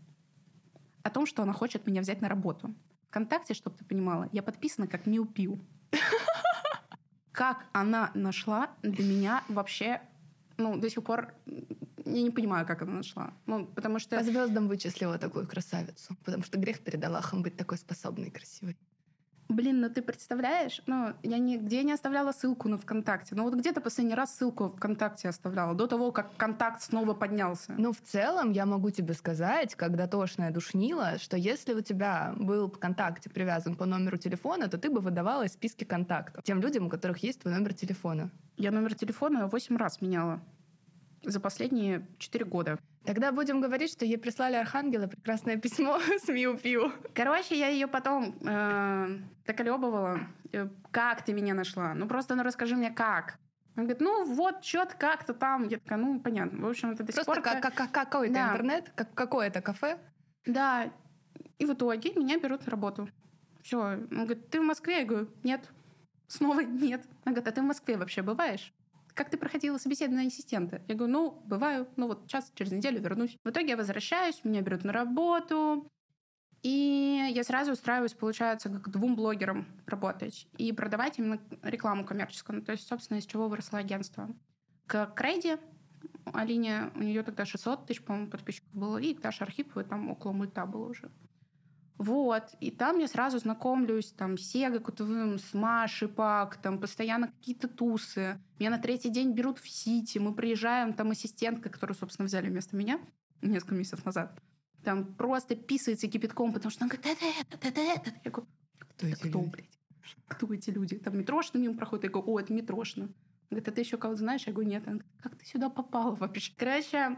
о 1.02 1.10
том, 1.10 1.26
что 1.26 1.42
она 1.42 1.52
хочет 1.52 1.88
меня 1.88 2.02
взять 2.02 2.20
на 2.20 2.28
работу. 2.28 2.72
ВКонтакте, 3.08 3.54
чтобы 3.54 3.76
ты 3.76 3.84
понимала, 3.84 4.28
я 4.30 4.44
подписана 4.44 4.86
как 4.86 5.06
Миу-Пиу. 5.08 5.58
Как 7.32 7.66
она 7.72 8.12
нашла 8.14 8.70
для 8.82 9.04
меня 9.04 9.44
вообще, 9.48 10.00
ну, 10.56 10.78
до 10.78 10.88
сих 10.88 11.02
пор 11.02 11.34
я 12.06 12.22
не 12.22 12.30
понимаю, 12.30 12.66
как 12.66 12.82
она 12.82 12.92
нашла. 12.92 13.32
Ну, 13.46 13.66
потому 13.66 13.98
что... 13.98 14.16
По 14.16 14.22
звездам 14.22 14.68
вычислила 14.68 15.18
такую 15.18 15.46
красавицу. 15.46 16.16
Потому 16.24 16.44
что 16.44 16.58
грех 16.58 16.80
перед 16.80 17.04
Аллахом 17.04 17.42
быть 17.42 17.56
такой 17.56 17.78
способной 17.78 18.28
и 18.28 18.30
красивой. 18.30 18.76
Блин, 19.48 19.80
ну 19.80 19.88
ты 19.88 20.02
представляешь? 20.02 20.82
Ну, 20.86 21.14
я 21.22 21.38
нигде 21.38 21.84
не 21.84 21.92
оставляла 21.92 22.32
ссылку 22.32 22.68
на 22.68 22.78
ВКонтакте. 22.78 23.36
Ну 23.36 23.44
вот 23.44 23.54
где-то 23.54 23.80
последний 23.80 24.14
раз 24.14 24.36
ссылку 24.36 24.70
ВКонтакте 24.70 25.28
оставляла, 25.28 25.74
до 25.74 25.86
того, 25.86 26.10
как 26.10 26.36
контакт 26.36 26.82
снова 26.82 27.14
поднялся. 27.14 27.72
Ну, 27.78 27.92
в 27.92 28.00
целом, 28.00 28.50
я 28.50 28.66
могу 28.66 28.90
тебе 28.90 29.14
сказать, 29.14 29.76
когда 29.76 30.08
тошная 30.08 30.50
душнила, 30.50 31.18
что 31.18 31.36
если 31.36 31.74
у 31.74 31.80
тебя 31.80 32.34
был 32.36 32.68
ВКонтакте 32.68 33.30
привязан 33.30 33.76
по 33.76 33.86
номеру 33.86 34.16
телефона, 34.16 34.68
то 34.68 34.78
ты 34.78 34.90
бы 34.90 35.00
выдавала 35.00 35.44
из 35.44 35.52
списки 35.52 35.84
контактов 35.84 36.42
тем 36.42 36.60
людям, 36.60 36.86
у 36.86 36.88
которых 36.88 37.18
есть 37.18 37.40
твой 37.40 37.54
номер 37.54 37.72
телефона. 37.72 38.30
Я 38.56 38.72
номер 38.72 38.94
телефона 38.94 39.46
8 39.46 39.76
раз 39.76 40.00
меняла 40.00 40.40
за 41.26 41.40
последние 41.40 42.06
четыре 42.18 42.44
года. 42.44 42.78
Тогда 43.04 43.32
будем 43.32 43.60
говорить, 43.60 43.90
что 43.90 44.04
ей 44.04 44.16
прислали 44.16 44.54
Архангела 44.54 45.06
прекрасное 45.06 45.56
письмо 45.56 45.98
с 46.24 46.28
Миу-Пиу. 46.28 46.92
Короче, 47.14 47.58
я 47.58 47.68
ее 47.68 47.86
потом 47.86 48.36
э, 48.40 49.18
доколебывала. 49.46 50.20
Э, 50.52 50.68
как 50.90 51.24
ты 51.24 51.32
меня 51.32 51.54
нашла? 51.54 51.94
Ну 51.94 52.08
просто 52.08 52.34
ну 52.34 52.42
расскажи 52.42 52.76
мне 52.76 52.90
как. 52.90 53.38
Он 53.76 53.84
говорит, 53.84 54.00
ну 54.00 54.24
вот, 54.24 54.64
что-то 54.64 54.96
как-то 54.96 55.34
там. 55.34 55.68
Я 55.68 55.78
такая, 55.78 55.98
ну 55.98 56.18
понятно. 56.20 56.66
В 56.66 56.68
общем, 56.68 56.92
это 56.92 57.02
до 57.04 57.12
сих 57.12 57.24
Просто 57.24 57.42
пор... 57.42 57.60
Как, 57.60 57.74
как, 57.74 57.90
какой-то 57.92 58.34
да. 58.34 58.50
интернет, 58.52 58.90
как, 58.94 59.12
какое-то 59.12 59.60
кафе. 59.60 59.98
Да. 60.46 60.90
И 61.58 61.66
в 61.66 61.74
итоге 61.74 62.14
меня 62.14 62.38
берут 62.38 62.64
на 62.64 62.70
работу. 62.70 63.08
Все. 63.62 63.78
Он 63.80 64.06
говорит, 64.08 64.48
ты 64.48 64.60
в 64.60 64.64
Москве? 64.64 65.00
Я 65.00 65.04
говорю, 65.04 65.28
нет. 65.42 65.68
Снова 66.28 66.60
нет. 66.60 67.02
Он 67.24 67.34
говорит, 67.34 67.48
а 67.48 67.52
ты 67.52 67.60
в 67.60 67.64
Москве 67.64 67.96
вообще 67.96 68.22
бываешь? 68.22 68.72
Как 69.16 69.30
ты 69.30 69.38
проходила 69.38 69.78
собеседование 69.78 70.28
ассистента? 70.28 70.82
Я 70.86 70.94
говорю, 70.94 71.12
ну, 71.12 71.42
бываю, 71.46 71.88
ну 71.96 72.06
вот 72.06 72.24
сейчас, 72.26 72.52
через 72.54 72.70
неделю 72.70 73.00
вернусь. 73.00 73.36
В 73.42 73.50
итоге 73.50 73.70
я 73.70 73.76
возвращаюсь, 73.76 74.44
меня 74.44 74.60
берут 74.60 74.84
на 74.84 74.92
работу, 74.92 75.90
и 76.62 77.30
я 77.32 77.42
сразу 77.42 77.72
устраиваюсь, 77.72 78.12
получается, 78.12 78.68
как 78.68 78.90
двум 78.90 79.16
блогерам 79.16 79.66
работать 79.86 80.46
и 80.58 80.70
продавать 80.72 81.18
именно 81.18 81.40
рекламу 81.62 82.04
коммерческую. 82.04 82.58
Ну, 82.58 82.64
то 82.64 82.72
есть, 82.72 82.86
собственно, 82.86 83.18
из 83.18 83.26
чего 83.26 83.48
выросло 83.48 83.78
агентство. 83.78 84.28
К 84.86 85.06
Крейде 85.06 85.58
Алине, 86.26 86.90
у 86.94 87.00
нее 87.00 87.22
тогда 87.22 87.46
600 87.46 87.86
тысяч, 87.86 88.02
по-моему, 88.02 88.30
подписчиков 88.30 88.72
было, 88.72 88.98
и 88.98 89.14
Даша 89.14 89.44
Архипова, 89.44 89.84
там 89.84 90.10
около 90.10 90.32
мульта 90.32 90.66
было 90.66 90.90
уже. 90.90 91.10
Вот, 91.98 92.54
и 92.60 92.70
там 92.70 92.98
я 92.98 93.08
сразу 93.08 93.38
знакомлюсь 93.38 94.12
там 94.12 94.36
с 94.36 94.42
Сега 94.50 94.78
Кутовым, 94.80 95.38
с 95.38 95.54
Машей 95.54 96.08
Пак, 96.08 96.56
там 96.56 96.78
постоянно 96.78 97.28
какие-то 97.28 97.68
тусы. 97.68 98.38
Меня 98.58 98.70
на 98.70 98.78
третий 98.78 99.08
день 99.08 99.32
берут 99.32 99.58
в 99.58 99.68
Сити, 99.68 100.18
мы 100.18 100.34
приезжаем, 100.34 100.92
там 100.92 101.10
ассистентка, 101.12 101.70
которую, 101.70 101.96
собственно, 101.96 102.26
взяли 102.26 102.48
вместо 102.48 102.76
меня. 102.76 103.00
несколько 103.40 103.74
месяцев 103.74 104.04
назад. 104.04 104.38
Там 104.84 105.14
просто 105.14 105.56
писается 105.56 106.06
кипятком, 106.06 106.52
потому 106.52 106.70
что 106.70 106.84
он 106.84 106.90
говорит, 106.90 107.06
это, 107.06 107.24
это, 107.50 107.68
это, 107.68 107.80
это. 107.80 108.10
Я 108.24 108.30
говорю, 108.30 108.48
Кто 108.78 109.06
эти 109.06 109.14
кто, 109.28 109.28
люди? 109.40 109.50
блядь? 109.50 109.78
Кто 110.28 110.54
эти 110.54 110.70
люди? 110.70 110.98
Там 110.98 111.18
метрошно 111.18 111.58
мимо 111.58 111.74
проходит. 111.76 112.04
Я 112.04 112.10
говорю, 112.10 112.30
о, 112.32 112.40
это 112.40 112.52
метрошно. 112.52 113.04
Он 113.04 113.14
говорит, 113.50 113.68
а 113.68 113.72
ты 113.72 113.80
еще 113.80 113.96
кого-то 113.96 114.20
знаешь? 114.20 114.46
Я 114.46 114.52
говорю, 114.52 114.68
нет. 114.68 114.82
Он 114.86 114.98
говорит, 114.98 115.12
как 115.22 115.36
ты 115.36 115.46
сюда 115.46 115.70
попала 115.70 116.14
вообще? 116.14 116.52
Короче, 116.56 117.16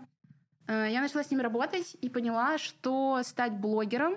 э, 0.68 0.88
я 0.90 1.00
начала 1.00 1.24
с 1.24 1.30
ними 1.30 1.42
работать 1.42 1.96
и 2.00 2.08
поняла, 2.08 2.58
что 2.58 3.20
стать 3.24 3.54
блогером... 3.58 4.14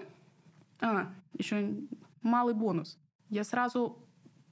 А, 0.82 1.14
еще 1.38 1.78
малый 2.22 2.54
бонус. 2.54 3.00
Я 3.30 3.44
сразу 3.44 4.08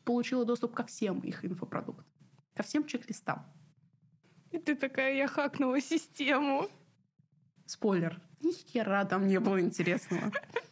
получила 0.05 0.45
доступ 0.45 0.73
ко 0.73 0.85
всем 0.85 1.19
их 1.19 1.43
инфопродуктам. 1.43 2.05
Ко 2.55 2.63
всем 2.63 2.85
чек-листам. 2.85 3.45
И 4.51 4.57
ты 4.57 4.75
такая, 4.75 5.15
я 5.15 5.27
хакнула 5.27 5.81
систему. 5.81 6.67
Спойлер. 7.65 8.21
Ни 8.41 8.51
хера 8.51 9.05
там 9.05 9.27
не 9.27 9.39
было 9.39 9.59
интересного. 9.59 10.31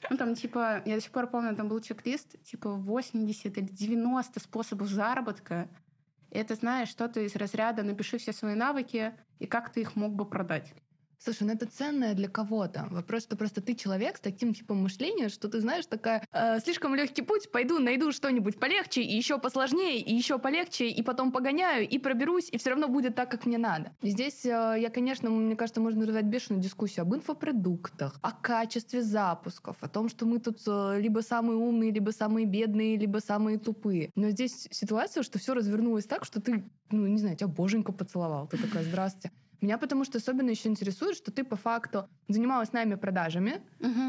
Ну, 0.09 0.17
там, 0.17 0.35
типа, 0.35 0.81
я 0.85 0.95
до 0.95 1.01
сих 1.01 1.11
пор 1.11 1.27
помню, 1.27 1.55
там 1.55 1.67
был 1.67 1.81
чек-лист, 1.81 2.41
типа, 2.43 2.71
80 2.71 3.57
или 3.57 3.65
90 3.65 4.39
способов 4.39 4.87
заработка. 4.87 5.69
Это, 6.31 6.55
знаешь, 6.55 6.89
что-то 6.89 7.19
из 7.19 7.35
разряда 7.35 7.83
«напиши 7.83 8.17
все 8.17 8.31
свои 8.31 8.55
навыки 8.55 9.13
и 9.39 9.47
как 9.47 9.71
ты 9.71 9.81
их 9.81 9.95
мог 9.95 10.13
бы 10.13 10.25
продать». 10.25 10.73
Слушай, 11.19 11.43
ну 11.43 11.53
это 11.53 11.65
ценное 11.65 12.13
для 12.13 12.27
кого-то. 12.29 12.87
Вопрос, 12.91 13.23
что 13.23 13.35
просто 13.35 13.61
ты 13.61 13.73
человек 13.75 14.17
с 14.17 14.19
таким 14.19 14.53
типом 14.53 14.83
мышления, 14.83 15.29
что 15.29 15.47
ты 15.49 15.59
знаешь, 15.59 15.85
такая 15.85 16.23
э, 16.31 16.59
слишком 16.59 16.93
легкий 16.95 17.23
путь, 17.23 17.51
пойду 17.51 17.79
найду 17.79 18.11
что-нибудь 18.11 18.59
полегче, 18.59 19.01
и 19.01 19.15
еще 19.15 19.39
посложнее, 19.39 19.99
и 19.99 20.13
еще 20.13 20.37
полегче, 20.37 20.89
и 20.89 21.01
потом 21.01 21.31
погоняю, 21.31 21.87
и 21.87 21.97
проберусь, 21.97 22.49
и 22.51 22.57
все 22.57 22.69
равно 22.69 22.87
будет 22.87 23.15
так, 23.15 23.31
как 23.31 23.45
мне 23.45 23.57
надо. 23.57 23.95
И 24.01 24.09
здесь 24.09 24.45
э, 24.45 24.49
я, 24.79 24.89
конечно, 24.89 25.29
мне 25.29 25.55
кажется, 25.55 25.81
можно 25.81 26.01
развивать 26.01 26.25
бешеную 26.25 26.61
дискуссию 26.61 27.01
об 27.01 27.15
инфопродуктах, 27.15 28.19
о 28.21 28.31
качестве 28.31 29.01
запусков, 29.01 29.77
о 29.81 29.87
том, 29.87 30.09
что 30.09 30.25
мы 30.25 30.39
тут 30.39 30.59
э, 30.67 30.99
либо 31.01 31.21
самые 31.21 31.57
умные, 31.57 31.91
либо 31.91 32.11
самые 32.11 32.45
бедные, 32.45 32.95
либо 32.95 33.17
самые 33.17 33.57
тупые. 33.57 34.11
Но 34.15 34.29
здесь 34.29 34.67
ситуация, 34.71 35.23
что 35.23 35.39
все 35.39 35.53
развернулось 35.55 36.05
так, 36.05 36.25
что 36.25 36.39
ты, 36.39 36.63
ну, 36.91 37.07
не 37.07 37.17
знаю, 37.17 37.35
тебя 37.35 37.47
боженька 37.47 37.91
поцеловал. 37.91 38.47
Ты 38.47 38.57
такая, 38.57 38.83
здрасте. 38.83 39.31
Меня 39.61 39.77
потому 39.77 40.05
что 40.05 40.17
особенно 40.17 40.49
еще 40.49 40.69
интересует, 40.69 41.15
что 41.15 41.31
ты 41.31 41.43
по 41.43 41.55
факту 41.55 42.07
занималась 42.27 42.73
нами 42.73 42.95
продажами, 42.95 43.61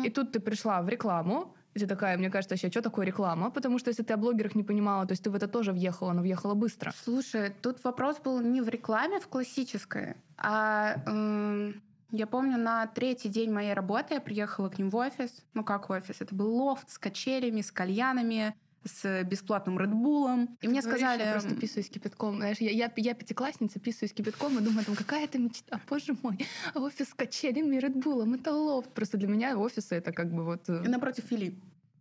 и 0.05 0.11
тут 0.11 0.33
ты 0.33 0.41
пришла 0.41 0.83
в 0.83 0.89
рекламу, 0.89 1.55
и 1.75 1.79
ты 1.81 1.87
такая, 1.87 2.17
мне 2.19 2.31
кажется, 2.31 2.55
вообще, 2.55 2.71
что 2.71 2.83
такое 2.83 3.07
реклама? 3.07 3.51
Потому 3.51 3.79
что 3.79 3.91
если 3.91 4.03
ты 4.03 4.15
о 4.15 4.17
блогерах 4.17 4.55
не 4.55 4.65
понимала, 4.65 5.07
то 5.07 5.13
есть 5.13 5.23
ты 5.23 5.31
в 5.31 5.35
это 5.35 5.49
тоже 5.49 5.73
въехала, 5.73 6.13
но 6.13 6.23
въехала 6.23 6.55
быстро. 6.55 6.93
Слушай, 7.05 7.53
тут 7.63 7.85
вопрос 7.85 8.19
был 8.19 8.41
не 8.41 8.61
в 8.61 8.69
рекламе, 8.69 9.21
в 9.21 9.29
классической, 9.29 10.17
а 10.37 10.97
эм, 11.07 11.81
я 12.11 12.27
помню, 12.27 12.57
на 12.57 12.87
третий 12.87 13.29
день 13.29 13.53
моей 13.53 13.75
работы 13.75 14.15
я 14.15 14.21
приехала 14.21 14.71
к 14.71 14.79
ним 14.79 14.89
в 14.91 14.97
офис. 14.97 15.31
Ну, 15.55 15.63
как 15.63 15.89
в 15.89 15.93
офис? 15.93 16.17
Это 16.21 16.35
был 16.35 16.55
лофт 16.55 16.91
с 16.91 16.99
качелями, 16.99 17.61
с 17.61 17.71
кальянами, 17.71 18.55
с 18.89 19.25
бесплатным 19.25 19.79
Редбулом. 19.79 20.57
И 20.61 20.69
мне 20.69 20.83
сказали... 20.83 21.23
Я 21.23 21.33
просто 21.33 21.55
писаюсь 21.55 21.89
кипятком. 21.89 22.37
Знаешь, 22.37 22.59
я, 22.61 22.71
я, 22.71 22.93
я 22.97 23.15
пятиклассница, 23.15 23.79
писаюсь 23.79 24.13
кипятком 24.13 24.59
и 24.59 24.61
думаю, 24.61 24.85
там 24.85 24.97
какая 24.97 25.25
это 25.25 25.39
мечта, 25.39 25.81
боже 25.89 26.17
мой, 26.23 26.39
офис 26.75 27.11
с 27.11 27.15
качелями 27.15 27.77
и 27.77 27.81
Редбулом, 27.81 28.35
это 28.35 28.53
лофт. 28.53 28.91
Просто 28.93 29.17
для 29.17 29.29
меня 29.29 29.57
офисы 29.59 29.95
это 29.95 30.13
как 30.13 30.33
бы 30.33 30.45
вот... 30.45 30.69
э, 30.69 30.83
И 30.85 30.89
напротив 30.89 31.25
Фили. 31.29 31.55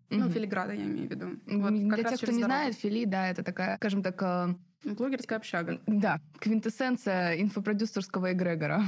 Ну, 0.10 0.26
мгм. 0.26 0.32
Филиграда 0.32 0.74
я 0.74 0.84
имею 0.84 1.08
в 1.08 1.12
виду. 1.12 1.28
Вот, 1.48 1.74
Для 1.74 2.04
тех, 2.04 2.18
кто 2.22 2.32
не 2.32 2.40
дорогу. 2.42 2.46
знает, 2.46 2.76
Фили, 2.76 3.06
да, 3.06 3.30
это 3.30 3.44
такая, 3.44 3.76
скажем 3.76 4.02
так, 4.04 4.22
э, 4.22 4.56
Блогерская 4.84 5.38
общага. 5.40 5.80
да, 5.88 6.20
квинтэссенция 6.40 7.42
инфопродюсерского 7.42 8.32
эгрегора. 8.34 8.82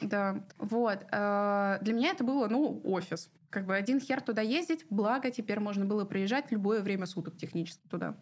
Да, 0.00 0.44
вот. 0.58 1.04
э, 1.12 1.78
Для 1.82 1.92
меня 1.94 2.10
это 2.10 2.24
было, 2.24 2.48
ну, 2.48 2.80
офис. 2.84 3.30
Как 3.50 3.66
бы 3.66 3.74
один 3.76 4.00
хер 4.00 4.20
туда 4.20 4.40
ездить, 4.42 4.84
благо 4.88 5.30
теперь 5.30 5.60
можно 5.60 5.84
было 5.84 6.04
приезжать 6.04 6.48
в 6.48 6.52
любое 6.52 6.80
время 6.80 7.06
суток 7.06 7.36
технически 7.36 7.86
туда. 7.88 8.16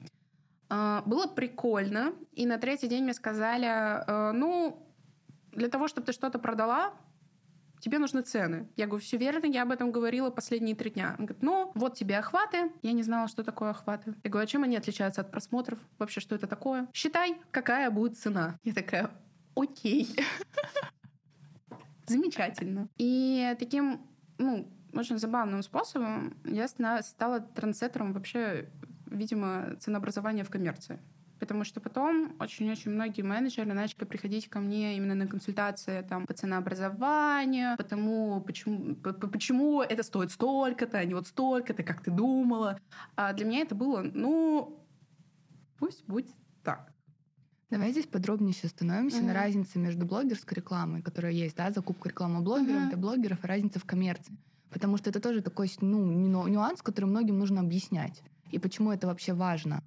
Э, 0.71 1.03
Было 1.07 1.27
прикольно, 1.27 2.13
и 2.33 2.47
на 2.47 2.59
третий 2.59 2.89
день 2.89 3.05
мне 3.05 3.15
сказали, 3.15 3.67
э, 3.67 4.33
ну, 4.33 4.87
для 5.53 5.69
того, 5.69 5.89
чтобы 5.89 6.07
ты 6.07 6.13
что-то 6.13 6.39
продала, 6.39 6.93
тебе 7.81 7.99
нужны 7.99 8.23
цены. 8.23 8.69
Я 8.77 8.87
говорю, 8.87 9.03
все 9.03 9.17
верно, 9.17 9.47
я 9.47 9.63
об 9.63 9.73
этом 9.73 9.91
говорила 9.91 10.31
последние 10.31 10.77
три 10.77 10.91
дня. 10.91 11.17
Он 11.19 11.27
говорит, 11.27 11.43
ну, 11.43 11.73
вот 11.75 11.97
тебе 11.97 12.19
охваты. 12.19 12.71
Я 12.83 12.93
не 12.93 13.03
знала, 13.03 13.29
что 13.29 13.43
такое 13.43 13.71
охваты. 13.71 14.15
Я 14.23 14.31
говорю, 14.31 14.45
а 14.45 14.47
чем 14.47 14.63
они 14.65 14.77
отличаются 14.77 15.23
от 15.23 15.31
просмотров? 15.31 15.79
Вообще, 15.99 16.21
что 16.21 16.35
это 16.35 16.47
такое? 16.47 16.89
Считай, 16.93 17.37
какая 17.51 17.91
будет 17.91 18.19
цена. 18.19 18.59
Я 18.63 18.73
такая, 18.73 19.11
окей. 19.55 20.15
Замечательно. 22.07 22.89
И 22.99 23.57
таким, 23.59 24.07
ну, 24.39 24.69
очень 24.93 25.19
забавным 25.19 25.63
способом 25.63 26.37
я 26.45 26.67
стала 26.69 27.41
трендсеттером 27.41 28.13
вообще, 28.13 28.69
видимо, 29.07 29.77
ценообразования 29.79 30.45
в 30.45 30.51
коммерции. 30.51 30.99
Потому 31.41 31.65
что 31.65 31.81
потом 31.81 32.37
очень-очень 32.39 32.91
многие 32.91 33.23
менеджеры 33.23 33.73
начали 33.73 34.05
приходить 34.05 34.49
ко 34.49 34.61
мне 34.61 34.97
именно 34.99 35.15
на 35.15 35.27
консультации 35.27 36.03
там, 36.03 36.27
по 36.27 36.35
ценообразованию, 36.35 37.77
потому 37.79 38.43
почему, 38.43 38.95
почему 38.95 39.81
это 39.81 40.03
стоит 40.03 40.31
столько-то, 40.33 40.99
а 40.99 41.05
не 41.05 41.15
вот 41.15 41.27
столько-то, 41.27 41.83
как 41.83 42.03
ты 42.03 42.11
думала. 42.11 42.79
А 43.17 43.33
для 43.33 43.47
меня 43.47 43.61
это 43.61 43.75
было, 43.75 44.03
ну, 44.03 44.85
пусть 45.79 46.05
будет 46.07 46.29
так. 46.63 46.93
Давай 47.71 47.93
здесь 47.93 48.07
подробнее 48.07 48.51
еще 48.51 48.67
остановимся 48.67 49.19
Мгм. 49.19 49.27
на 49.29 49.35
разнице 49.35 49.79
между 49.79 50.05
блогерской 50.05 50.57
рекламой, 50.57 51.01
которая 51.03 51.33
есть, 51.33 51.57
да, 51.57 51.71
закупка 51.71 52.11
рекламы 52.11 52.43
блогеров 52.43 52.81
Мгм. 52.81 52.89
для 52.89 52.99
блогеров, 52.99 53.45
и 53.45 53.47
разница 53.47 53.79
в 53.79 53.85
коммерции. 53.85 54.37
Потому 54.71 54.99
что 54.99 55.09
это 55.09 55.21
тоже 55.21 55.41
такой 55.41 55.71
ну, 55.81 56.05
ню- 56.05 56.49
нюанс, 56.49 56.83
который 56.83 57.07
многим 57.07 57.39
нужно 57.39 57.61
объяснять. 57.61 58.23
И 58.51 58.59
почему 58.59 58.93
это 58.93 59.07
вообще 59.07 59.33
важно. 59.33 59.83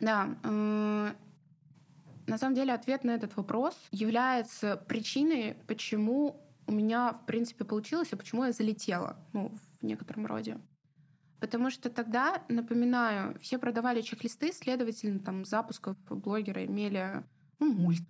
Да. 0.00 0.36
На 0.42 2.38
самом 2.38 2.54
деле 2.54 2.72
ответ 2.72 3.04
на 3.04 3.10
этот 3.10 3.36
вопрос 3.36 3.74
является 3.90 4.76
причиной, 4.76 5.56
почему 5.66 6.40
у 6.66 6.72
меня, 6.72 7.12
в 7.12 7.26
принципе, 7.26 7.64
получилось, 7.64 8.12
и 8.12 8.16
почему 8.16 8.44
я 8.44 8.52
залетела, 8.52 9.16
ну, 9.32 9.52
в 9.80 9.84
некотором 9.84 10.26
роде. 10.26 10.58
Потому 11.40 11.70
что 11.70 11.90
тогда, 11.90 12.42
напоминаю, 12.48 13.36
все 13.40 13.58
продавали 13.58 14.02
чек-листы, 14.02 14.52
следовательно, 14.52 15.18
там, 15.20 15.44
запусков 15.44 15.96
блогера 16.08 16.64
имели 16.64 17.24
ну, 17.58 17.72
мульт. 17.72 18.02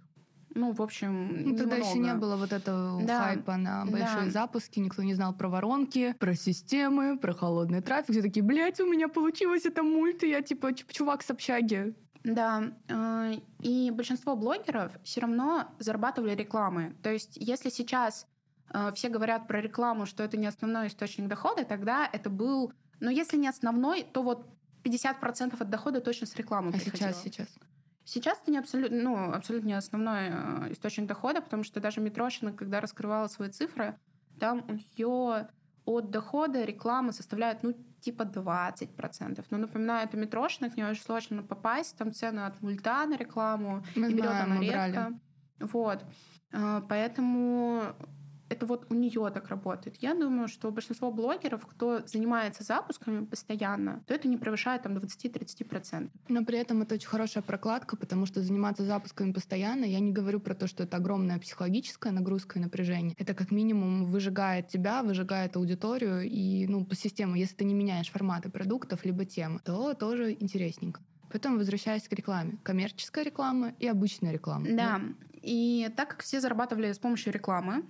Ну, 0.54 0.72
в 0.72 0.82
общем, 0.82 1.50
Ну, 1.50 1.56
тогда 1.56 1.76
еще 1.76 1.98
не 1.98 2.14
было 2.14 2.36
вот 2.36 2.52
этого 2.52 3.02
Да, 3.04 3.24
хайпа 3.24 3.56
на 3.56 3.84
большие 3.84 4.24
да. 4.24 4.30
запуски, 4.30 4.80
никто 4.80 5.02
не 5.02 5.14
знал 5.14 5.32
про 5.32 5.48
воронки, 5.48 6.14
про 6.18 6.34
системы, 6.34 7.18
про 7.18 7.32
холодный 7.34 7.82
трафик. 7.82 8.10
Все 8.10 8.22
такие, 8.22 8.42
блядь, 8.42 8.80
у 8.80 8.86
меня 8.86 9.08
получилось 9.08 9.64
это 9.64 9.82
мульт, 9.82 10.22
и 10.24 10.30
я 10.30 10.42
типа 10.42 10.74
чувак 10.74 11.22
с 11.22 11.30
общаги. 11.30 11.94
Да, 12.24 12.72
э, 12.88 13.34
и 13.60 13.90
большинство 13.90 14.36
блогеров 14.36 14.92
все 15.04 15.20
равно 15.22 15.68
зарабатывали 15.78 16.34
рекламой. 16.34 16.92
То 17.02 17.10
есть, 17.10 17.36
если 17.36 17.70
сейчас 17.70 18.26
э, 18.74 18.90
все 18.94 19.08
говорят 19.08 19.46
про 19.48 19.60
рекламу, 19.62 20.04
что 20.04 20.22
это 20.22 20.36
не 20.36 20.46
основной 20.46 20.88
источник 20.88 21.28
дохода, 21.28 21.64
тогда 21.64 22.08
это 22.12 22.28
был, 22.28 22.72
ну, 22.98 23.08
если 23.08 23.38
не 23.38 23.48
основной, 23.48 24.02
то 24.02 24.22
вот 24.22 24.46
50% 24.84 25.56
от 25.58 25.70
дохода 25.70 26.00
точно 26.00 26.26
с 26.26 26.34
рекламы 26.36 26.70
А 26.70 26.72
приходило. 26.72 27.12
сейчас, 27.12 27.22
сейчас. 27.22 27.48
Сейчас 28.04 28.38
это 28.42 28.50
не 28.50 28.58
абсолютно, 28.58 28.96
ну, 29.02 29.32
абсолютно 29.32 29.68
не 29.68 29.74
основной 29.74 30.28
э, 30.30 30.72
источник 30.72 31.06
дохода, 31.06 31.40
потому 31.40 31.62
что 31.64 31.80
даже 31.80 32.00
Митрошина, 32.00 32.52
когда 32.52 32.80
раскрывала 32.80 33.28
свои 33.28 33.50
цифры, 33.50 33.98
там 34.38 34.64
у 34.68 34.72
нее 34.72 35.48
от 35.84 36.10
дохода 36.10 36.64
реклама 36.64 37.12
составляет, 37.12 37.62
ну, 37.62 37.74
типа 38.00 38.22
20%. 38.22 39.44
Но 39.50 39.58
напоминаю, 39.58 40.06
это 40.08 40.16
Митрошина, 40.16 40.70
к 40.70 40.76
ней 40.76 40.84
очень 40.84 41.02
сложно 41.02 41.42
попасть, 41.42 41.96
там 41.96 42.12
цены 42.12 42.40
от 42.40 42.60
мульта 42.62 43.04
на 43.06 43.16
рекламу, 43.16 43.84
Мы 43.94 44.10
и 44.10 44.14
берет 44.14 44.30
знаем, 44.30 44.44
она 44.52 44.54
мы 44.60 44.66
брали. 44.66 44.92
редко. 44.92 45.20
Вот. 45.60 46.04
Э, 46.52 46.82
Поэтому 46.88 47.82
это 48.50 48.66
вот 48.66 48.86
у 48.90 48.94
нее 48.94 49.30
так 49.32 49.48
работает. 49.48 49.96
Я 50.00 50.14
думаю, 50.14 50.48
что 50.48 50.70
большинство 50.70 51.10
блогеров, 51.10 51.64
кто 51.66 52.06
занимается 52.06 52.64
запусками 52.64 53.24
постоянно, 53.24 54.02
то 54.06 54.12
это 54.12 54.28
не 54.28 54.36
превышает 54.36 54.82
там 54.82 54.96
20-30%. 54.98 56.10
Но 56.28 56.44
при 56.44 56.58
этом 56.58 56.82
это 56.82 56.96
очень 56.96 57.08
хорошая 57.08 57.42
прокладка, 57.42 57.96
потому 57.96 58.26
что 58.26 58.42
заниматься 58.42 58.84
запусками 58.84 59.32
постоянно, 59.32 59.84
я 59.84 60.00
не 60.00 60.12
говорю 60.12 60.40
про 60.40 60.54
то, 60.54 60.66
что 60.66 60.82
это 60.82 60.96
огромная 60.96 61.38
психологическая 61.38 62.12
нагрузка 62.12 62.58
и 62.58 62.62
напряжение. 62.62 63.14
Это 63.18 63.34
как 63.34 63.52
минимум 63.52 64.06
выжигает 64.06 64.66
тебя, 64.66 65.02
выжигает 65.02 65.56
аудиторию 65.56 66.22
и 66.22 66.66
ну, 66.66 66.84
по 66.84 66.96
системе, 66.96 67.38
если 67.38 67.54
ты 67.54 67.64
не 67.64 67.74
меняешь 67.74 68.10
форматы 68.10 68.50
продуктов 68.50 69.04
либо 69.04 69.24
темы, 69.24 69.60
то 69.64 69.94
тоже 69.94 70.32
интересненько. 70.32 71.00
Потом 71.30 71.56
возвращаясь 71.56 72.08
к 72.08 72.12
рекламе. 72.12 72.58
Коммерческая 72.64 73.24
реклама 73.24 73.74
и 73.78 73.86
обычная 73.86 74.32
реклама. 74.32 74.66
Да. 74.68 75.00
И 75.42 75.88
так 75.96 76.10
как 76.10 76.22
все 76.22 76.40
зарабатывали 76.40 76.92
с 76.92 76.98
помощью 76.98 77.32
рекламы, 77.32 77.84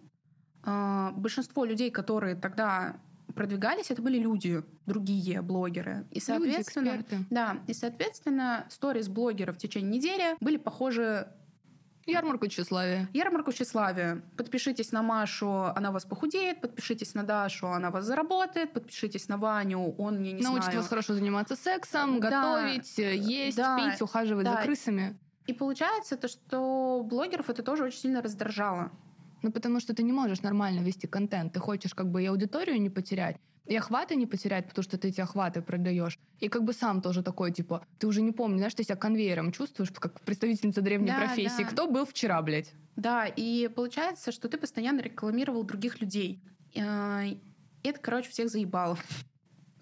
большинство 0.65 1.65
людей, 1.65 1.91
которые 1.91 2.35
тогда 2.37 2.97
продвигались, 3.35 3.91
это 3.91 4.03
были 4.03 4.19
люди, 4.19 4.63
другие 4.87 5.41
блогеры. 5.41 6.05
И, 6.11 6.15
Люди, 6.17 6.25
соответственно, 6.25 6.97
эксперты. 7.01 7.25
да, 7.31 7.59
и, 7.69 7.73
соответственно, 7.75 8.67
сторис 8.71 9.09
блогеров 9.09 9.57
в 9.57 9.59
течение 9.59 9.91
недели 9.99 10.37
были 10.41 10.57
похожи 10.57 11.29
Ярмарку 12.07 12.49
тщеславия. 12.49 13.09
Ярмарку 13.13 13.53
тщеславия. 13.53 14.23
Подпишитесь 14.37 14.91
на 14.91 15.03
Машу, 15.03 15.67
она 15.77 15.93
вас 15.93 16.05
похудеет. 16.05 16.61
Подпишитесь 16.61 17.15
на 17.15 17.23
Дашу, 17.23 17.69
она 17.69 17.91
вас 17.91 18.05
заработает. 18.05 18.73
Подпишитесь 18.73 19.29
на 19.29 19.37
Ваню, 19.37 19.95
он 19.97 20.17
мне 20.19 20.33
не 20.33 20.43
Научит 20.43 20.65
знаю. 20.65 20.79
вас 20.79 20.89
хорошо 20.89 21.15
заниматься 21.15 21.55
сексом, 21.55 22.19
Да. 22.19 22.31
готовить, 22.31 22.99
э, 22.99 23.15
есть, 23.17 23.57
Да. 23.57 23.77
пить, 23.79 24.01
ухаживать 24.03 24.45
Да. 24.45 24.57
за 24.57 24.63
крысами. 24.63 25.19
И 25.47 25.53
получается 25.53 26.17
то, 26.17 26.27
что 26.27 27.03
блогеров 27.05 27.49
это 27.49 27.63
тоже 27.63 27.85
очень 27.85 27.99
сильно 28.01 28.23
раздражало. 28.23 28.91
Ну, 29.43 29.51
потому 29.53 29.81
что 29.81 29.95
ты 29.95 30.03
не 30.03 30.13
можешь 30.13 30.43
нормально 30.43 30.81
вести 30.81 31.07
контент. 31.07 31.53
Ты 31.53 31.61
хочешь 31.61 31.95
как 31.95 32.11
бы 32.11 32.23
и 32.23 32.27
аудиторию 32.27 32.81
не 32.81 32.91
потерять, 32.91 33.37
и 33.67 33.77
охваты 33.77 34.17
не 34.17 34.27
потерять, 34.27 34.69
потому 34.69 34.83
что 34.83 34.99
ты 34.99 35.09
эти 35.09 35.21
охваты 35.21 35.63
продаешь. 35.63 36.19
И 36.41 36.49
как 36.49 36.65
бы 36.65 36.73
сам 36.73 37.01
тоже 37.01 37.23
такой, 37.23 37.53
типа, 37.53 37.87
ты 37.99 38.07
уже 38.07 38.21
не 38.23 38.33
помнишь, 38.33 38.59
знаешь, 38.59 38.75
ты 38.75 38.85
себя 38.85 38.97
конвейером 38.97 39.53
чувствуешь, 39.53 39.91
как 39.93 40.21
представительница 40.21 40.81
древней 40.83 41.09
Да, 41.09 41.19
профессии. 41.19 41.63
да. 41.63 41.69
Кто 41.69 41.87
был 41.87 42.05
вчера, 42.05 42.43
блядь? 42.43 42.73
Да, 42.97 43.27
и 43.27 43.69
получается, 43.69 44.33
что 44.33 44.49
ты 44.49 44.59
постоянно 44.59 45.01
рекламировал 45.01 45.63
других 45.65 46.01
людей. 46.01 46.43
Э, 46.75 47.35
Это, 47.83 47.99
короче, 48.01 48.29
всех 48.31 48.51
заебало. 48.51 48.99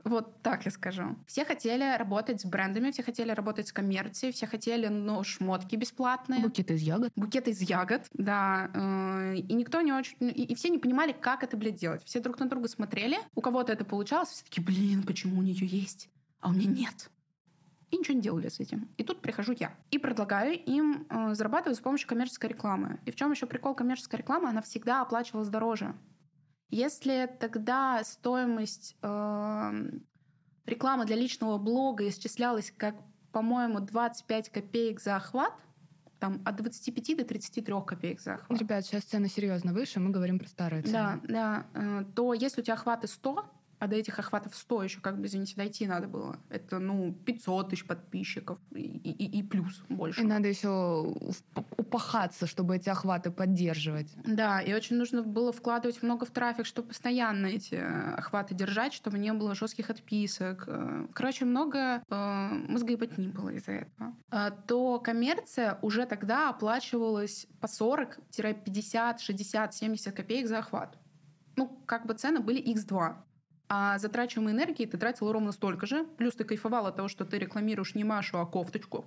Вот 0.09 0.43
так 0.43 0.65
я 0.65 0.71
скажу. 0.71 1.17
Все 1.27 1.45
хотели 1.45 1.97
работать 1.97 2.41
с 2.41 2.45
брендами, 2.45 2.91
все 2.91 3.03
хотели 3.03 3.31
работать 3.31 3.69
с 3.69 3.73
коммерцией, 3.73 4.33
все 4.33 4.47
хотели, 4.47 4.89
ну, 4.89 5.23
шмотки 5.23 5.77
бесплатные. 5.77 6.41
Букеты 6.41 6.75
из 6.75 6.83
ягод. 6.83 7.13
Букеты 7.15 7.51
из 7.51 7.61
ягод, 7.61 8.07
да. 8.15 8.71
э, 8.73 9.37
И 9.37 9.55
никто 9.55 9.81
не 9.81 9.93
очень... 9.93 10.17
И 10.21 10.49
и 10.49 10.55
все 10.55 10.71
не 10.71 10.79
понимали, 10.79 11.13
как 11.13 11.43
это, 11.43 11.57
блядь, 11.57 11.77
делать. 11.77 12.03
Все 12.05 12.21
друг 12.21 12.39
на 12.39 12.49
друга 12.49 12.69
смотрели. 12.69 13.19
У 13.35 13.41
кого-то 13.41 13.73
это 13.73 13.85
получалось. 13.85 14.31
Все 14.31 14.45
таки 14.45 14.61
блин, 14.61 15.03
почему 15.03 15.41
у 15.41 15.43
нее 15.43 15.67
есть, 15.67 16.09
а 16.41 16.49
у 16.49 16.53
меня 16.53 16.67
нет? 16.71 17.11
И 17.91 17.97
ничего 17.97 18.15
не 18.17 18.23
делали 18.23 18.49
с 18.49 18.61
этим. 18.61 18.89
И 18.99 19.05
тут 19.05 19.21
прихожу 19.21 19.55
я. 19.59 19.75
И 19.91 19.99
предлагаю 19.99 20.55
им 20.55 21.07
э, 21.09 21.35
зарабатывать 21.35 21.79
с 21.79 21.81
помощью 21.81 22.09
коммерческой 22.09 22.51
рекламы. 22.51 23.01
И 23.07 23.11
в 23.11 23.17
чем 23.17 23.31
еще 23.31 23.47
прикол 23.47 23.75
коммерческой 23.75 24.17
рекламы? 24.21 24.49
Она 24.49 24.61
всегда 24.63 25.01
оплачивалась 25.03 25.49
дороже. 25.49 25.95
Если 26.71 27.31
тогда 27.41 28.03
стоимость 28.05 28.97
э, 29.03 29.91
рекламы 30.67 31.07
для 31.07 31.17
личного 31.17 31.57
блога 31.59 32.09
исчислялась 32.09 32.73
как, 32.77 32.95
по-моему, 33.33 33.81
25 33.81 34.51
копеек 34.51 35.01
за 35.01 35.17
охват, 35.17 35.53
там 36.19 36.43
от 36.45 36.57
25 36.57 37.17
до 37.17 37.25
33 37.25 37.75
копеек 37.87 38.21
за 38.21 38.35
охват. 38.35 38.61
Ребят, 38.61 38.85
сейчас 38.85 39.05
цены 39.05 39.29
серьезно 39.29 39.73
выше, 39.73 40.01
мы 40.01 40.11
говорим 40.11 40.39
про 40.39 40.49
старые 40.49 40.83
цены. 40.83 40.93
Да, 40.93 41.21
да. 41.23 41.67
э, 41.75 42.05
То 42.15 42.35
если 42.35 42.61
у 42.61 42.65
тебя 42.65 42.75
охваты 42.75 43.07
100, 43.07 43.45
а 43.79 43.87
до 43.87 43.97
этих 43.97 44.19
охватов 44.19 44.55
100 44.57 44.83
еще, 44.83 45.01
как 45.01 45.19
бы, 45.21 45.27
извините, 45.27 45.55
дойти 45.57 45.87
надо 45.87 46.09
было. 46.09 46.37
Это, 46.49 46.79
ну, 46.79 47.13
500 47.25 47.71
тысяч 47.71 47.87
подписчиков 47.87 48.59
и, 48.75 48.81
и- 48.81 49.39
и 49.39 49.43
плюс 49.43 49.83
больше. 49.89 50.21
И 50.23 50.25
надо 50.25 50.49
еще 50.49 51.15
упахаться, 51.77 52.47
чтобы 52.47 52.77
эти 52.77 52.89
охваты 52.89 53.31
поддерживать. 53.31 54.13
Да, 54.25 54.61
и 54.61 54.73
очень 54.75 54.97
нужно 54.97 55.23
было 55.23 55.53
вкладывать 55.53 56.03
много 56.03 56.27
в 56.27 56.31
трафик, 56.31 56.67
чтобы 56.67 56.89
постоянно 56.89 57.47
эти 57.47 57.75
э, 57.75 58.15
охваты 58.15 58.55
держать, 58.55 58.93
чтобы 58.93 59.19
не 59.19 59.33
было 59.33 59.55
жестких 59.55 59.91
отписок. 59.91 60.65
Э, 60.67 61.07
Короче, 61.13 61.45
много 61.45 62.03
э, 62.09 62.49
мозгоебатни 62.69 63.29
было 63.29 63.51
из-за 63.51 63.73
этого. 63.73 64.17
А, 64.31 64.51
То 64.51 64.99
коммерция 65.01 65.79
уже 65.83 66.07
тогда 66.07 66.51
оплачивалась 66.51 67.47
по 67.61 67.69
40, 67.69 68.19
50, 68.65 69.21
60, 69.21 69.75
70 69.75 70.15
копеек 70.15 70.47
за 70.49 70.59
охват. 70.59 70.99
Ну, 71.57 71.67
как 71.87 72.07
бы 72.07 72.15
цены 72.15 72.41
были 72.41 72.63
x2. 72.75 73.17
А 73.69 73.99
затрачиваемой 73.99 74.55
энергии 74.55 74.87
ты 74.87 74.97
тратила 74.97 75.33
ровно 75.33 75.53
столько 75.53 75.87
же. 75.87 76.05
Плюс 76.17 76.35
ты 76.35 76.45
кайфовала 76.45 76.89
от 76.89 76.97
того, 76.97 77.09
что 77.09 77.25
ты 77.25 77.39
рекламируешь 77.39 77.95
не 77.95 78.05
Машу, 78.05 78.39
а 78.39 78.47
кофточку. 78.47 79.07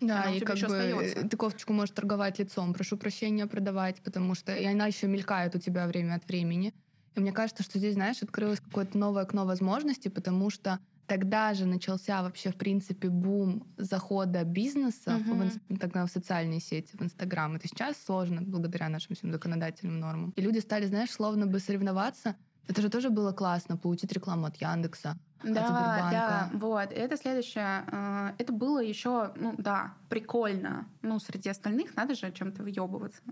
Да, 0.00 0.22
Она 0.22 0.34
и 0.36 0.40
как 0.40 0.56
бы 0.58 0.66
остается. 0.66 1.28
ты 1.28 1.36
кофточку 1.36 1.72
можешь 1.72 1.94
торговать 1.94 2.38
лицом, 2.38 2.72
прошу 2.72 2.96
прощения, 2.96 3.46
продавать, 3.46 4.00
потому 4.02 4.34
что 4.34 4.54
и 4.54 4.64
она 4.64 4.86
еще 4.86 5.08
мелькает 5.08 5.54
у 5.56 5.58
тебя 5.58 5.86
время 5.88 6.14
от 6.14 6.26
времени. 6.28 6.72
И 7.16 7.20
мне 7.20 7.32
кажется, 7.32 7.64
что 7.64 7.78
здесь, 7.78 7.94
знаешь, 7.94 8.22
открылось 8.22 8.60
какое-то 8.60 8.96
новое 8.96 9.24
окно 9.24 9.44
возможностей, 9.44 10.08
потому 10.08 10.50
что 10.50 10.78
тогда 11.08 11.52
же 11.52 11.66
начался 11.66 12.22
вообще, 12.22 12.50
в 12.50 12.56
принципе, 12.56 13.08
бум 13.08 13.66
захода 13.76 14.44
бизнеса 14.44 15.18
в, 15.18 15.26
Мгм. 15.32 15.42
инс- 15.42 15.78
тогда 15.80 16.06
в 16.06 16.10
социальные 16.10 16.60
сети, 16.60 16.96
в 16.96 17.02
Инстаграм. 17.02 17.56
Это 17.56 17.66
сейчас 17.66 17.96
сложно 18.00 18.42
благодаря 18.42 18.88
нашим 18.88 19.16
всем 19.16 19.32
законодательным 19.32 19.98
нормам. 19.98 20.32
И 20.36 20.40
люди 20.42 20.58
стали, 20.60 20.86
знаешь, 20.86 21.10
словно 21.10 21.46
бы 21.46 21.58
соревноваться. 21.58 22.36
Это 22.68 22.82
же 22.82 22.90
тоже 22.90 23.10
было 23.10 23.32
классно, 23.32 23.76
получить 23.76 24.12
рекламу 24.12 24.46
от 24.46 24.56
Яндекса, 24.56 25.16
от 25.42 25.52
Да, 25.54 25.66
Сбербанка. 25.66 26.10
да, 26.10 26.50
вот. 26.52 26.92
Это 26.92 27.16
следующее. 27.16 27.84
э, 27.90 28.32
Это 28.38 28.52
было 28.52 28.78
еще, 28.82 29.32
ну 29.36 29.54
да, 29.58 29.94
прикольно. 30.08 30.86
Ну, 31.02 31.18
среди 31.18 31.48
остальных 31.48 31.96
надо 31.96 32.14
же 32.14 32.30
чем-то 32.30 32.62
выебываться. 32.62 33.22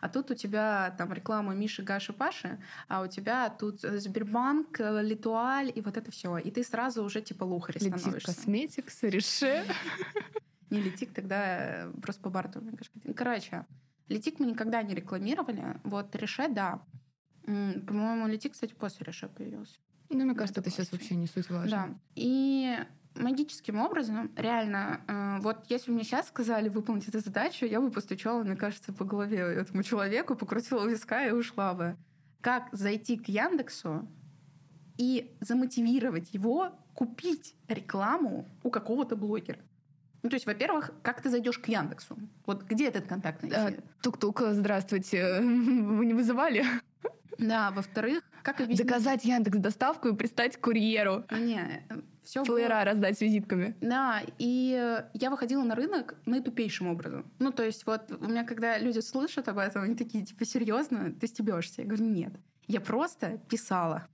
А 0.00 0.08
тут 0.08 0.30
у 0.30 0.34
тебя 0.34 0.94
там 0.98 1.12
реклама 1.12 1.54
Миши, 1.54 1.82
Гаши, 1.82 2.12
Паши, 2.12 2.58
а 2.88 3.02
у 3.02 3.06
тебя 3.06 3.48
тут 3.48 3.84
э, 3.84 3.98
Сбербанк, 3.98 4.80
э, 4.80 5.00
Литуаль 5.02 5.72
и 5.74 5.80
вот 5.80 5.96
это 5.96 6.10
все. 6.10 6.36
И 6.38 6.50
ты 6.50 6.64
сразу 6.64 7.04
уже 7.04 7.22
типа 7.22 7.44
лухарь 7.44 7.76
Летит 7.78 7.98
становишься. 7.98 8.34
Косметикс, 8.34 9.02
Реше. 9.04 9.64
Не 10.70 10.80
летик, 10.80 11.14
тогда 11.14 11.88
просто 12.02 12.22
по 12.22 12.30
барту. 12.30 12.62
Короче, 13.14 13.64
летик 14.08 14.40
мы 14.40 14.46
никогда 14.46 14.82
не 14.82 14.94
рекламировали. 14.94 15.62
Вот 15.84 16.16
Реше, 16.16 16.48
да. 16.48 16.80
По-моему, 17.44 18.28
летик, 18.28 18.52
кстати, 18.52 18.72
после 18.72 19.04
Реше 19.04 19.28
появился. 19.28 19.78
Ну, 20.08 20.24
мне 20.24 20.34
кажется, 20.34 20.60
Это 20.60 20.68
это 20.68 20.76
сейчас 20.76 20.92
вообще 20.92 21.14
не 21.16 21.26
суть 21.26 21.48
важно. 21.50 21.70
Да. 21.70 21.88
И 22.14 22.78
магическим 23.14 23.78
образом, 23.80 24.30
реально, 24.36 25.00
э, 25.08 25.42
вот 25.42 25.64
если 25.68 25.90
бы 25.90 25.96
мне 25.96 26.04
сейчас 26.04 26.28
сказали 26.28 26.68
выполнить 26.68 27.08
эту 27.08 27.20
задачу, 27.20 27.64
я 27.66 27.80
бы 27.80 27.90
постучала, 27.90 28.42
мне 28.42 28.56
кажется, 28.56 28.92
по 28.92 29.04
голове 29.04 29.38
этому 29.38 29.82
человеку, 29.82 30.34
покрутила 30.34 30.86
виска 30.86 31.26
и 31.26 31.30
ушла 31.30 31.74
бы. 31.74 31.96
Как 32.40 32.68
зайти 32.72 33.16
к 33.16 33.28
Яндексу 33.28 34.06
и 34.98 35.34
замотивировать 35.40 36.34
его 36.34 36.72
купить 36.94 37.54
рекламу 37.68 38.46
у 38.62 38.70
какого-то 38.70 39.16
блогера? 39.16 39.60
Ну, 40.22 40.28
то 40.30 40.36
есть, 40.36 40.46
во-первых, 40.46 40.92
как 41.02 41.20
ты 41.20 41.30
зайдешь 41.30 41.58
к 41.58 41.66
Яндексу? 41.66 42.16
Вот 42.46 42.62
где 42.62 42.88
этот 42.88 43.06
контакт 43.06 43.42
найти? 43.42 43.56
А, 43.56 43.74
Тук-тук, 44.02 44.42
здравствуйте. 44.50 45.40
Вы 45.40 46.06
не 46.06 46.14
вызывали? 46.14 46.64
Да, 47.38 47.70
во-вторых, 47.72 48.22
как 48.42 48.60
объяснить? 48.60 48.86
Заказать 48.86 49.24
Яндекс 49.24 49.58
доставку 49.58 50.08
и 50.08 50.14
пристать 50.14 50.56
к 50.56 50.60
курьеру. 50.60 51.24
Не, 51.30 51.84
все 52.22 52.44
Флеера 52.44 52.84
раздать 52.84 53.18
с 53.18 53.20
визитками. 53.20 53.76
Да, 53.80 54.22
и 54.38 54.76
э, 54.80 55.04
я 55.14 55.30
выходила 55.30 55.62
на 55.64 55.74
рынок 55.74 56.14
наитупейшим 56.26 56.88
образом. 56.88 57.30
Ну, 57.38 57.50
то 57.52 57.64
есть 57.64 57.84
вот 57.86 58.12
у 58.12 58.24
меня, 58.24 58.44
когда 58.44 58.78
люди 58.78 59.00
слышат 59.00 59.48
об 59.48 59.58
этом, 59.58 59.82
они 59.82 59.96
такие, 59.96 60.24
типа, 60.24 60.44
серьезно, 60.44 61.12
ты 61.12 61.26
стебешься? 61.26 61.82
Я 61.82 61.88
говорю, 61.88 62.04
нет. 62.04 62.32
Я 62.68 62.80
просто 62.80 63.40
писала. 63.48 64.06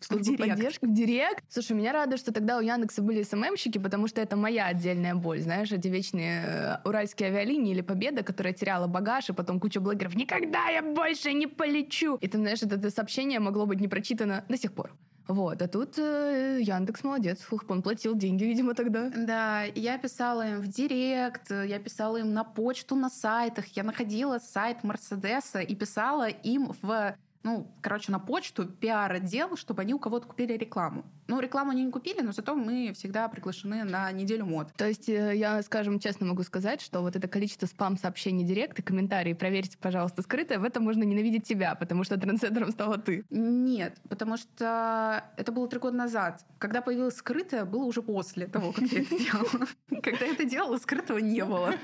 В 0.00 0.04
службу 0.04 0.36
директ. 0.36 0.50
поддержки, 0.50 0.84
в 0.84 0.92
директ. 0.92 1.44
Слушай, 1.48 1.72
меня 1.72 1.92
радует, 1.92 2.20
что 2.20 2.32
тогда 2.32 2.58
у 2.58 2.60
Яндекса 2.60 3.02
были 3.02 3.22
СММщики, 3.22 3.78
потому 3.78 4.06
что 4.08 4.20
это 4.20 4.36
моя 4.36 4.66
отдельная 4.66 5.14
боль. 5.14 5.40
Знаешь, 5.40 5.72
эти 5.72 5.88
вечные 5.88 6.44
э, 6.44 6.76
уральские 6.84 7.28
авиалинии 7.28 7.72
или 7.72 7.80
Победа, 7.80 8.22
которая 8.22 8.52
теряла 8.52 8.86
багаж, 8.86 9.30
и 9.30 9.32
потом 9.32 9.60
куча 9.60 9.80
блогеров 9.80 10.14
«Никогда 10.14 10.68
я 10.68 10.82
больше 10.82 11.32
не 11.32 11.46
полечу!» 11.46 12.16
И 12.20 12.28
ты 12.28 12.38
знаешь, 12.38 12.62
это, 12.62 12.76
это 12.76 12.90
сообщение 12.90 13.40
могло 13.40 13.66
быть 13.66 13.80
не 13.80 13.88
прочитано 13.88 14.44
до 14.48 14.56
сих 14.56 14.72
пор. 14.72 14.92
Вот, 15.28 15.60
а 15.60 15.66
тут 15.66 15.98
э, 15.98 16.60
Яндекс 16.60 17.02
молодец, 17.02 17.40
Фух, 17.40 17.64
он 17.68 17.82
платил 17.82 18.14
деньги, 18.14 18.44
видимо, 18.44 18.74
тогда. 18.74 19.10
Да, 19.10 19.64
я 19.74 19.98
писала 19.98 20.48
им 20.48 20.60
в 20.60 20.68
директ, 20.68 21.50
я 21.50 21.80
писала 21.80 22.18
им 22.18 22.32
на 22.32 22.44
почту, 22.44 22.94
на 22.94 23.10
сайтах. 23.10 23.66
Я 23.76 23.82
находила 23.82 24.38
сайт 24.38 24.84
Мерседеса 24.84 25.60
и 25.60 25.74
писала 25.74 26.28
им 26.28 26.72
в 26.80 27.16
ну, 27.46 27.64
короче, 27.80 28.10
на 28.10 28.18
почту 28.18 28.66
пиар-отдел, 28.66 29.56
чтобы 29.56 29.82
они 29.82 29.94
у 29.94 30.00
кого-то 30.00 30.26
купили 30.26 30.54
рекламу. 30.54 31.04
Ну, 31.28 31.38
рекламу 31.38 31.70
они 31.70 31.84
не 31.84 31.92
купили, 31.92 32.20
но 32.20 32.32
зато 32.32 32.56
мы 32.56 32.92
всегда 32.92 33.28
приглашены 33.28 33.84
на 33.84 34.10
неделю 34.10 34.46
мод. 34.46 34.72
То 34.76 34.88
есть 34.88 35.08
э, 35.08 35.36
я, 35.36 35.62
скажем, 35.62 36.00
честно 36.00 36.26
могу 36.26 36.42
сказать, 36.42 36.80
что 36.80 37.02
вот 37.02 37.14
это 37.14 37.28
количество 37.28 37.66
спам-сообщений 37.66 38.44
директ 38.44 38.80
и 38.80 38.82
комментарии 38.82 39.32
«проверьте, 39.32 39.78
пожалуйста, 39.80 40.22
скрытое», 40.22 40.58
в 40.58 40.64
этом 40.64 40.82
можно 40.82 41.04
ненавидеть 41.04 41.46
тебя, 41.46 41.76
потому 41.76 42.02
что 42.02 42.18
трендсеттером 42.18 42.72
стала 42.72 42.98
ты. 42.98 43.24
Нет, 43.30 43.96
потому 44.08 44.38
что 44.38 45.22
это 45.36 45.52
было 45.52 45.68
три 45.68 45.78
года 45.78 45.96
назад. 45.96 46.44
Когда 46.58 46.82
появилось 46.82 47.14
скрытое, 47.14 47.64
было 47.64 47.84
уже 47.84 48.02
после 48.02 48.48
того, 48.48 48.72
как 48.72 48.90
я 48.90 49.02
это 49.02 49.16
делала. 49.16 49.66
Когда 50.02 50.26
я 50.26 50.32
это 50.32 50.44
делала, 50.44 50.78
скрытого 50.78 51.18
не 51.18 51.44
было. 51.44 51.74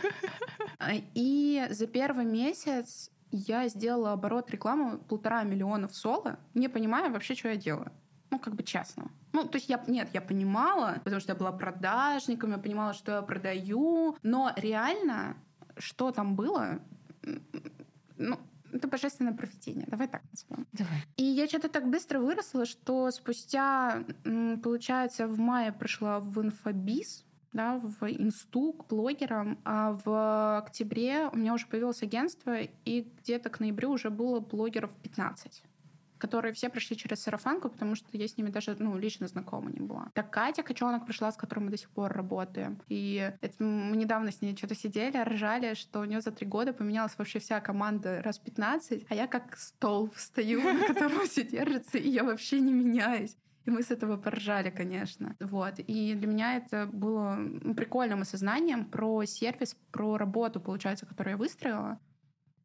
И 1.15 1.65
за 1.71 1.87
первый 1.87 2.25
месяц 2.25 3.12
я 3.33 3.69
сделала 3.69 4.13
оборот 4.13 4.51
рекламы 4.51 4.99
полтора 4.99 5.43
миллиона 5.43 5.89
в 5.89 5.97
соло, 5.97 6.39
не 6.55 6.69
понимая 6.69 7.11
вообще, 7.11 7.35
что 7.35 7.49
я 7.49 7.57
делаю. 7.57 7.91
Ну, 8.31 8.39
как 8.39 8.55
бы 8.55 8.63
честно. 8.63 9.11
Ну, 9.33 9.45
то 9.45 9.57
есть 9.57 9.69
я, 9.69 9.83
нет, 9.87 10.09
я 10.13 10.21
понимала, 10.21 11.01
потому 11.05 11.21
что 11.21 11.33
я 11.33 11.39
была 11.39 11.53
продажником, 11.53 12.53
я 12.53 12.59
понимала, 12.59 12.95
что 12.95 13.13
я 13.13 13.23
продаю, 13.23 14.17
но 14.23 14.53
реально, 14.57 15.37
что 15.79 16.13
там 16.13 16.35
было, 16.37 16.81
ну, 18.17 18.39
это 18.73 18.89
божественное 18.89 19.35
проведение. 19.35 19.85
Давай 19.87 20.09
так 20.09 20.23
назовем. 20.31 20.67
Давай. 20.73 21.05
И 21.17 21.25
я 21.25 21.47
что-то 21.47 21.69
так 21.69 21.89
быстро 21.91 22.21
выросла, 22.21 22.65
что 22.65 23.11
спустя, 23.11 24.03
получается, 24.63 25.29
в 25.29 25.39
мае 25.39 25.73
пришла 25.73 26.21
в 26.21 26.41
инфобиз. 26.41 27.25
Да, 27.53 27.79
в 27.79 28.11
инсту 28.11 28.73
к 28.73 28.87
блогерам, 28.89 29.59
а 29.65 29.99
в 30.05 30.59
октябре 30.59 31.29
у 31.33 31.37
меня 31.37 31.55
уже 31.55 31.67
появилось 31.67 32.03
агентство, 32.03 32.61
и 32.61 33.07
где-то 33.21 33.51
к 33.51 33.61
ноябрю 33.61 33.91
уже 33.91 34.11
было 34.11 34.41
блогеров 34.41 34.91
15 35.03 35.63
которые 36.23 36.55
все 36.55 36.69
прошли 36.69 36.97
через 36.97 37.21
сарафанку, 37.21 37.69
потому 37.69 37.97
что 37.97 38.07
я 38.17 38.29
с 38.29 38.37
ними 38.37 38.49
даже 38.49 38.77
ну, 38.79 38.97
лично 38.97 39.27
знакома 39.27 39.73
не 39.73 39.81
была. 39.81 40.09
Так 40.15 40.31
Катя 40.31 40.63
Кочонок 40.63 41.05
пришла, 41.05 41.33
с 41.33 41.37
которой 41.37 41.65
мы 41.65 41.71
до 41.71 41.77
сих 41.77 41.91
пор 41.91 42.13
работаем. 42.13 42.81
И 42.89 43.33
это, 43.41 43.65
мы 43.65 43.97
недавно 43.97 44.31
с 44.31 44.41
ней 44.41 44.57
что-то 44.57 44.77
сидели, 44.77 45.19
ржали, 45.19 45.75
что 45.75 45.99
у 45.99 46.05
нее 46.05 46.21
за 46.21 46.31
три 46.31 46.47
года 46.47 46.73
поменялась 46.73 47.19
вообще 47.19 47.41
вся 47.41 47.61
команда 47.61 48.23
раз 48.23 48.39
15, 48.39 49.07
а 49.09 49.15
я 49.17 49.27
как 49.27 49.57
стол 49.57 50.13
встаю, 50.15 50.63
на 50.79 50.87
котором 50.87 51.27
все 51.27 51.43
держится, 51.43 51.99
и 51.99 52.09
я 52.09 52.23
вообще 52.23 52.61
не 52.61 52.73
меняюсь. 52.73 53.37
И 53.67 53.71
мы 53.71 53.83
с 53.83 53.91
этого 53.91 54.17
поржали, 54.17 54.71
конечно. 54.71 55.37
Вот. 55.41 55.79
И 55.79 56.15
для 56.15 56.27
меня 56.27 56.57
это 56.57 56.87
было 56.87 57.39
прикольным 57.77 58.23
осознанием 58.23 58.85
про 58.85 59.25
сервис, 59.25 59.77
про 59.91 60.17
работу, 60.17 60.61
получается, 60.61 61.07
которую 61.07 61.33
я 61.33 61.37
выстроила, 61.39 61.99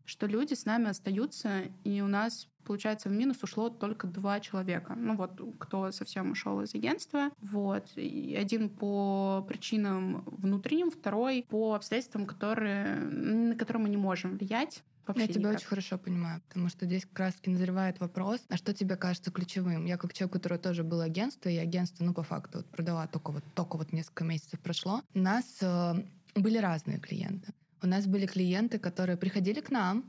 что 0.07 0.25
люди 0.25 0.53
с 0.53 0.65
нами 0.65 0.87
остаются, 0.89 1.63
и 1.83 2.01
у 2.01 2.07
нас 2.07 2.47
получается, 2.63 3.07
в 3.07 3.13
минус 3.13 3.37
ушло 3.43 3.69
только 3.69 4.07
два 4.07 4.41
человека. 4.41 4.93
Ну 4.95 5.15
вот, 5.15 5.39
кто 5.57 5.89
совсем 5.91 6.31
ушел 6.31 6.61
из 6.61 6.75
агентства. 6.75 7.29
Вот. 7.39 7.85
И 7.95 8.35
один 8.35 8.69
по 8.69 9.45
причинам 9.47 10.25
внутренним, 10.25 10.91
второй 10.91 11.45
по 11.47 11.75
обстоятельствам, 11.75 12.25
которые, 12.25 12.95
на 12.95 13.55
которые 13.55 13.83
мы 13.83 13.89
не 13.89 13.95
можем 13.95 14.37
влиять. 14.37 14.83
Вообще 15.07 15.27
я 15.27 15.27
тебя 15.29 15.49
очень 15.51 15.65
хорошо 15.67 15.97
понимаю, 15.97 16.41
потому 16.49 16.67
что 16.67 16.85
здесь 16.85 17.05
как 17.05 17.19
раз 17.19 17.35
назревает 17.45 18.01
вопрос, 18.01 18.41
а 18.49 18.57
что 18.57 18.73
тебе 18.73 18.97
кажется 18.97 19.31
ключевым? 19.31 19.85
Я 19.85 19.95
как 19.95 20.11
человек, 20.11 20.35
у 20.35 20.37
которого 20.37 20.59
тоже 20.59 20.83
было 20.83 21.05
агентство, 21.05 21.47
и 21.47 21.55
агентство, 21.55 22.03
ну, 22.03 22.13
по 22.13 22.23
факту, 22.23 22.57
вот, 22.57 22.67
продала 22.67 23.07
только 23.07 23.31
вот, 23.31 23.43
только 23.55 23.77
вот 23.77 23.93
несколько 23.93 24.25
месяцев 24.25 24.59
прошло, 24.59 25.01
у 25.13 25.19
нас 25.19 25.45
э, 25.61 25.93
были 26.35 26.57
разные 26.57 26.99
клиенты. 26.99 27.53
У 27.81 27.87
нас 27.87 28.07
были 28.07 28.25
клиенты, 28.25 28.79
которые 28.79 29.17
приходили 29.17 29.61
к 29.61 29.69
нам, 29.69 30.05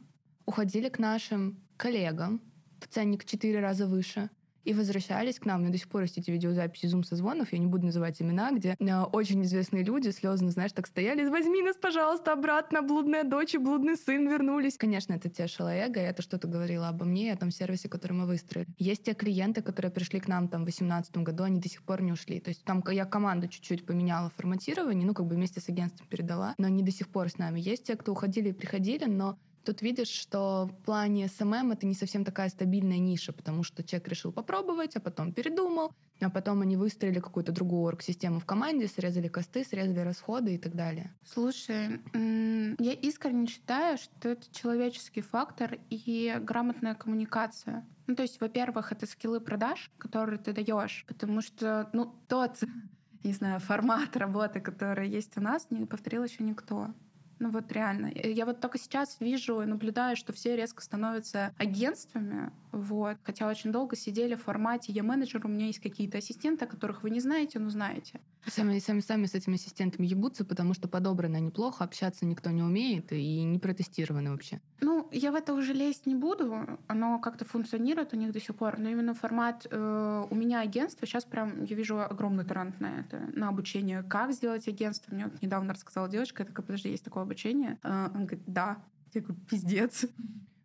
уходили 0.47 0.89
к 0.89 0.99
нашим 0.99 1.63
коллегам, 1.77 2.41
в 2.81 2.87
ценник 2.87 3.25
четыре 3.25 3.61
раза 3.61 3.87
выше, 3.87 4.31
и 4.65 4.75
возвращались 4.75 5.39
к 5.39 5.47
нам. 5.47 5.67
У 5.67 5.71
до 5.71 5.79
сих 5.79 5.89
пор 5.89 6.03
есть 6.03 6.19
эти 6.19 6.31
видеозаписи 6.31 6.87
зум-созвонов, 6.87 7.53
я 7.53 7.59
не 7.59 7.67
буду 7.67 7.87
называть 7.87 8.21
имена, 8.21 8.53
где 8.53 8.77
э, 8.79 9.03
очень 9.03 9.43
известные 9.43 9.85
люди 9.85 10.11
слезно, 10.11 10.51
знаешь, 10.51 10.73
так 10.73 10.87
стояли, 10.87 11.29
возьми 11.29 11.63
нас, 11.63 11.77
пожалуйста, 11.77 12.33
обратно, 12.33 12.83
блудная 12.83 13.25
дочь 13.25 13.55
и 13.55 13.59
блудный 13.59 13.97
сын 13.97 14.29
вернулись. 14.29 14.77
Конечно, 14.77 15.15
это 15.15 15.29
тешило 15.29 15.75
эго, 15.75 16.01
это 16.01 16.23
что-то 16.23 16.49
говорило 16.49 16.89
обо 16.89 17.05
мне 17.05 17.29
и 17.29 17.31
о 17.31 17.37
том 17.37 17.51
сервисе, 17.51 17.89
который 17.89 18.13
мы 18.13 18.27
выстроили. 18.27 18.69
Есть 18.79 19.05
те 19.05 19.15
клиенты, 19.15 19.63
которые 19.63 19.91
пришли 19.91 20.21
к 20.21 20.29
нам 20.29 20.49
там 20.49 20.63
в 20.63 20.65
2018 20.65 21.17
году, 21.19 21.45
они 21.45 21.61
до 21.61 21.69
сих 21.69 21.83
пор 21.83 22.03
не 22.03 22.13
ушли. 22.13 22.41
То 22.41 22.51
есть 22.51 22.65
там 22.65 22.83
я 22.91 23.05
команду 23.05 23.49
чуть-чуть 23.49 23.87
поменяла 23.87 24.31
форматирование, 24.31 25.07
ну, 25.07 25.15
как 25.15 25.27
бы 25.27 25.35
вместе 25.35 25.61
с 25.61 25.69
агентством 25.69 26.07
передала, 26.09 26.55
но 26.59 26.67
они 26.67 26.83
до 26.83 26.91
сих 26.91 27.09
пор 27.09 27.29
с 27.29 27.39
нами. 27.39 27.61
Есть 27.61 27.85
те, 27.85 27.97
кто 27.97 28.13
уходили 28.13 28.51
и 28.51 28.53
приходили, 28.53 29.05
но 29.05 29.39
Тут 29.69 29.83
видишь, 29.83 30.09
что 30.09 30.65
в 30.65 30.85
плане 30.87 31.29
SMM 31.29 31.73
это 31.73 31.85
не 31.85 31.93
совсем 31.93 32.25
такая 32.25 32.49
стабильная 32.49 32.97
ниша, 32.97 33.35
потому 33.35 33.63
что 33.63 33.85
человек 33.85 34.09
решил 34.09 34.33
попробовать, 34.33 34.97
а 34.97 35.01
потом 35.01 35.35
передумал, 35.35 35.93
а 36.23 36.31
потом 36.31 36.63
они 36.63 36.79
выстроили 36.79 37.21
какую-то 37.21 37.53
другую 37.53 37.83
орг-систему 37.83 38.41
в 38.41 38.47
команде, 38.47 38.89
срезали 38.89 39.29
косты, 39.29 39.65
срезали 39.65 39.99
расходы 39.99 40.55
и 40.55 40.59
так 40.59 40.75
далее. 40.75 41.15
Слушай, 41.23 42.01
я 42.15 42.93
искренне 42.95 43.47
считаю, 43.47 43.99
что 43.99 44.31
это 44.31 44.51
человеческий 44.53 45.21
фактор 45.21 45.79
и 45.91 46.35
грамотная 46.41 46.95
коммуникация. 46.95 47.87
Ну, 48.07 48.17
то 48.17 48.23
есть, 48.23 48.41
во-первых, 48.41 48.91
это 48.91 49.05
skill 49.05 49.33
ы 49.33 49.39
продаж, 49.39 49.91
которые 49.99 50.39
ты 50.39 50.55
даешь, 50.55 51.05
потому 51.07 51.43
что, 51.43 51.91
ну, 51.93 52.15
тот, 52.27 52.59
не 53.23 53.35
знаю, 53.35 53.61
формат 53.61 54.17
работы, 54.17 54.61
который 54.61 55.11
есть 55.11 55.37
у 55.37 55.43
нас, 55.43 55.67
не 55.69 55.85
повторил 55.85 56.25
еще 56.25 56.43
никто. 56.43 56.95
Ну 57.39 57.51
вот 57.51 57.71
реально. 57.73 58.11
Я 58.15 58.47
вот 58.47 58.61
только 58.61 58.79
сейчас 58.79 59.19
вижу 59.21 59.63
и 59.63 59.67
наблюдаю, 59.67 60.17
что 60.17 60.33
все 60.33 60.57
резко 60.57 60.83
становятся 60.83 61.55
агентствами, 61.59 62.51
вот. 62.73 63.17
Хотя 63.25 63.49
очень 63.49 63.73
долго 63.73 63.97
сидели 63.97 64.35
в 64.35 64.43
формате 64.43 64.93
«я 64.93 65.03
менеджер, 65.03 65.45
у 65.45 65.49
меня 65.49 65.67
есть 65.67 65.81
какие-то 65.81 66.19
ассистенты, 66.19 66.67
которых 66.67 67.03
вы 67.03 67.11
не 67.11 67.21
знаете, 67.21 67.59
но 67.59 67.71
знаете». 67.71 68.21
Сами, 68.47 68.79
сами, 68.79 69.01
сами 69.01 69.27
с 69.27 69.35
этими 69.35 69.57
ассистентами 69.57 70.07
ебутся, 70.07 70.45
потому 70.45 70.73
что 70.73 70.89
подобрано 70.89 71.39
неплохо, 71.39 71.85
общаться 71.85 72.25
никто 72.25 72.51
не 72.51 72.63
умеет 72.63 73.13
и 73.13 73.43
не 73.43 73.59
протестированы 73.59 74.31
вообще. 74.31 74.61
Ну, 74.81 75.09
я 75.13 75.33
в 75.33 75.35
это 75.35 75.55
уже 75.55 75.73
лезть 75.73 76.07
не 76.07 76.15
буду. 76.15 76.79
Оно 76.87 77.19
как-то 77.19 77.45
функционирует 77.45 78.15
у 78.15 78.17
них 78.17 78.33
до 78.33 78.41
сих 78.41 78.55
пор. 78.55 78.79
Но 78.79 78.89
именно 78.89 79.13
формат 79.13 79.67
э, 79.71 80.27
у 80.31 80.35
меня 80.35 80.61
агентство, 80.61 81.07
сейчас 81.07 81.25
прям 81.25 81.65
я 81.65 81.77
вижу 81.77 82.01
огромный 82.01 82.45
тренд 82.45 82.81
на 82.81 83.01
это, 83.01 83.29
на 83.35 83.49
обучение. 83.49 84.03
Как 84.03 84.33
сделать 84.33 84.67
агентство? 84.69 85.15
Мне 85.15 85.31
недавно 85.43 85.75
рассказала 85.75 86.09
девочка, 86.09 86.43
я 86.43 86.47
такая, 86.47 86.65
подожди, 86.65 86.91
есть 86.91 87.05
такое 87.05 87.25
обучение? 87.29 87.79
Э, 87.83 88.07
он 88.15 88.27
говорит, 88.27 88.43
да. 88.47 88.83
Я 89.15 89.21
говорю, 89.21 89.41
пиздец. 89.49 90.07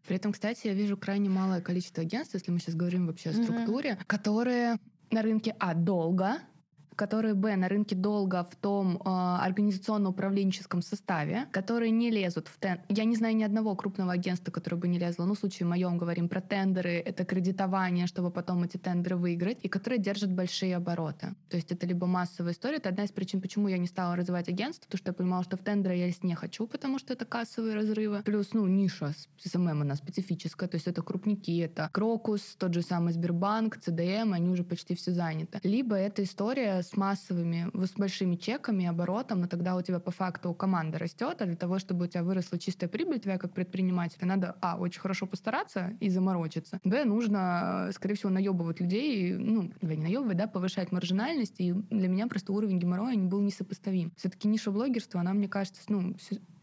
При 0.08 0.16
этом, 0.16 0.32
кстати, 0.34 0.68
я 0.68 0.74
вижу 0.74 0.98
крайне 0.98 1.30
малое 1.30 1.62
количество 1.62 2.04
агентств, 2.04 2.34
если 2.34 2.52
мы 2.52 2.60
сейчас 2.60 2.76
говорим 2.76 3.08
вообще 3.08 3.30
о 3.30 3.34
структуре, 3.34 3.92
mm-hmm. 3.92 4.06
которые 4.06 4.78
на 5.12 5.22
рынке 5.22 5.56
А 5.60 5.74
долго, 5.74 6.38
которые, 6.96 7.34
б, 7.34 7.56
на 7.56 7.68
рынке 7.68 7.96
долго 7.96 8.44
в 8.44 8.56
том 8.56 8.98
э, 8.98 9.00
организационно-управленческом 9.06 10.82
составе, 10.82 11.48
которые 11.52 11.92
не 11.92 12.12
лезут 12.12 12.48
в 12.48 12.60
тен... 12.60 12.80
Я 12.90 13.06
не 13.06 13.16
знаю 13.16 13.36
ни 13.36 13.44
одного 13.44 13.76
крупного 13.76 14.14
агентства, 14.14 14.52
которое 14.52 14.78
бы 14.78 14.88
не 14.88 15.00
лезло. 15.00 15.26
Ну, 15.26 15.34
в 15.34 15.40
случае 15.40 15.68
моем 15.68 15.98
говорим 15.98 16.30
про 16.30 16.42
тендеры, 16.42 16.92
это 16.92 17.26
кредитование, 17.26 18.08
чтобы 18.08 18.32
потом 18.32 18.64
эти 18.64 18.78
тендеры 18.78 19.16
выиграть, 19.16 19.58
и 19.64 19.70
которые 19.70 20.00
держат 20.00 20.32
большие 20.32 20.76
обороты. 20.76 21.36
То 21.50 21.58
есть 21.58 21.72
это 21.72 21.88
либо 21.88 22.08
массовая 22.08 22.54
история. 22.54 22.78
Это 22.78 22.90
одна 22.90 23.04
из 23.04 23.12
причин, 23.12 23.42
почему 23.42 23.68
я 23.68 23.78
не 23.78 23.88
стала 23.88 24.16
развивать 24.16 24.50
агентство, 24.50 24.86
потому 24.86 24.98
что 24.98 25.10
я 25.10 25.14
понимала, 25.14 25.44
что 25.44 25.58
в 25.58 25.62
тендеры 25.62 25.96
я 25.96 26.08
лезть 26.08 26.24
не 26.24 26.36
хочу, 26.36 26.68
потому 26.68 27.00
что 27.00 27.14
это 27.14 27.26
кассовые 27.26 27.76
разрывы. 27.76 28.22
Плюс, 28.24 28.54
ну, 28.54 28.68
ниша 28.68 29.14
SMM 29.44 29.82
она 29.82 29.96
специфическая, 29.96 30.70
то 30.70 30.76
есть 30.76 30.88
это 30.88 31.02
крупняки, 31.02 31.60
это 31.60 31.90
Крокус, 31.92 32.56
тот 32.58 32.74
же 32.74 32.82
самый 32.82 33.14
Сбербанк, 33.14 33.78
ЦУМ, 33.78 34.34
они 34.34 34.50
уже 34.50 34.64
почти 34.64 34.96
все 34.96 35.12
заняты. 35.12 35.60
Либо 35.64 35.96
эта 35.96 36.24
история 36.24 36.83
с 36.84 36.96
массовыми, 36.96 37.70
с 37.74 37.92
большими 37.94 38.36
чеками, 38.36 38.86
оборотом, 38.86 39.42
но 39.42 39.48
тогда 39.48 39.76
у 39.76 39.82
тебя 39.82 40.00
по 40.00 40.12
факту 40.12 40.54
команда 40.54 41.00
растет, 41.00 41.42
а 41.42 41.46
для 41.46 41.56
того, 41.56 41.80
чтобы 41.80 42.06
у 42.06 42.08
тебя 42.08 42.24
выросла 42.24 42.60
чистая 42.60 42.90
прибыль 42.90 43.20
твоя 43.20 43.38
как 43.38 43.54
предпринимателя, 43.54 44.26
надо, 44.28 44.56
а, 44.62 44.78
очень 44.78 45.02
хорошо 45.02 45.26
постараться 45.26 45.94
и 46.00 46.10
заморочиться, 46.10 46.80
б, 46.84 47.06
нужно, 47.06 47.90
скорее 47.94 48.16
всего, 48.16 48.30
наебывать 48.30 48.80
людей, 48.80 49.34
ну, 49.34 49.72
или 49.82 49.96
не 49.96 50.04
наебывать, 50.04 50.38
да, 50.38 50.48
повышать 50.48 50.92
маржинальность, 50.92 51.56
и 51.60 51.74
для 51.74 52.08
меня 52.08 52.28
просто 52.28 52.54
уровень 52.54 52.80
геморроя 52.80 53.18
был 53.18 53.42
несопоставим. 53.42 54.12
Все-таки 54.18 54.48
ниша 54.48 54.72
блогерства, 54.72 55.22
она, 55.22 55.34
мне 55.34 55.48
кажется, 55.48 55.82
ну, 55.88 56.16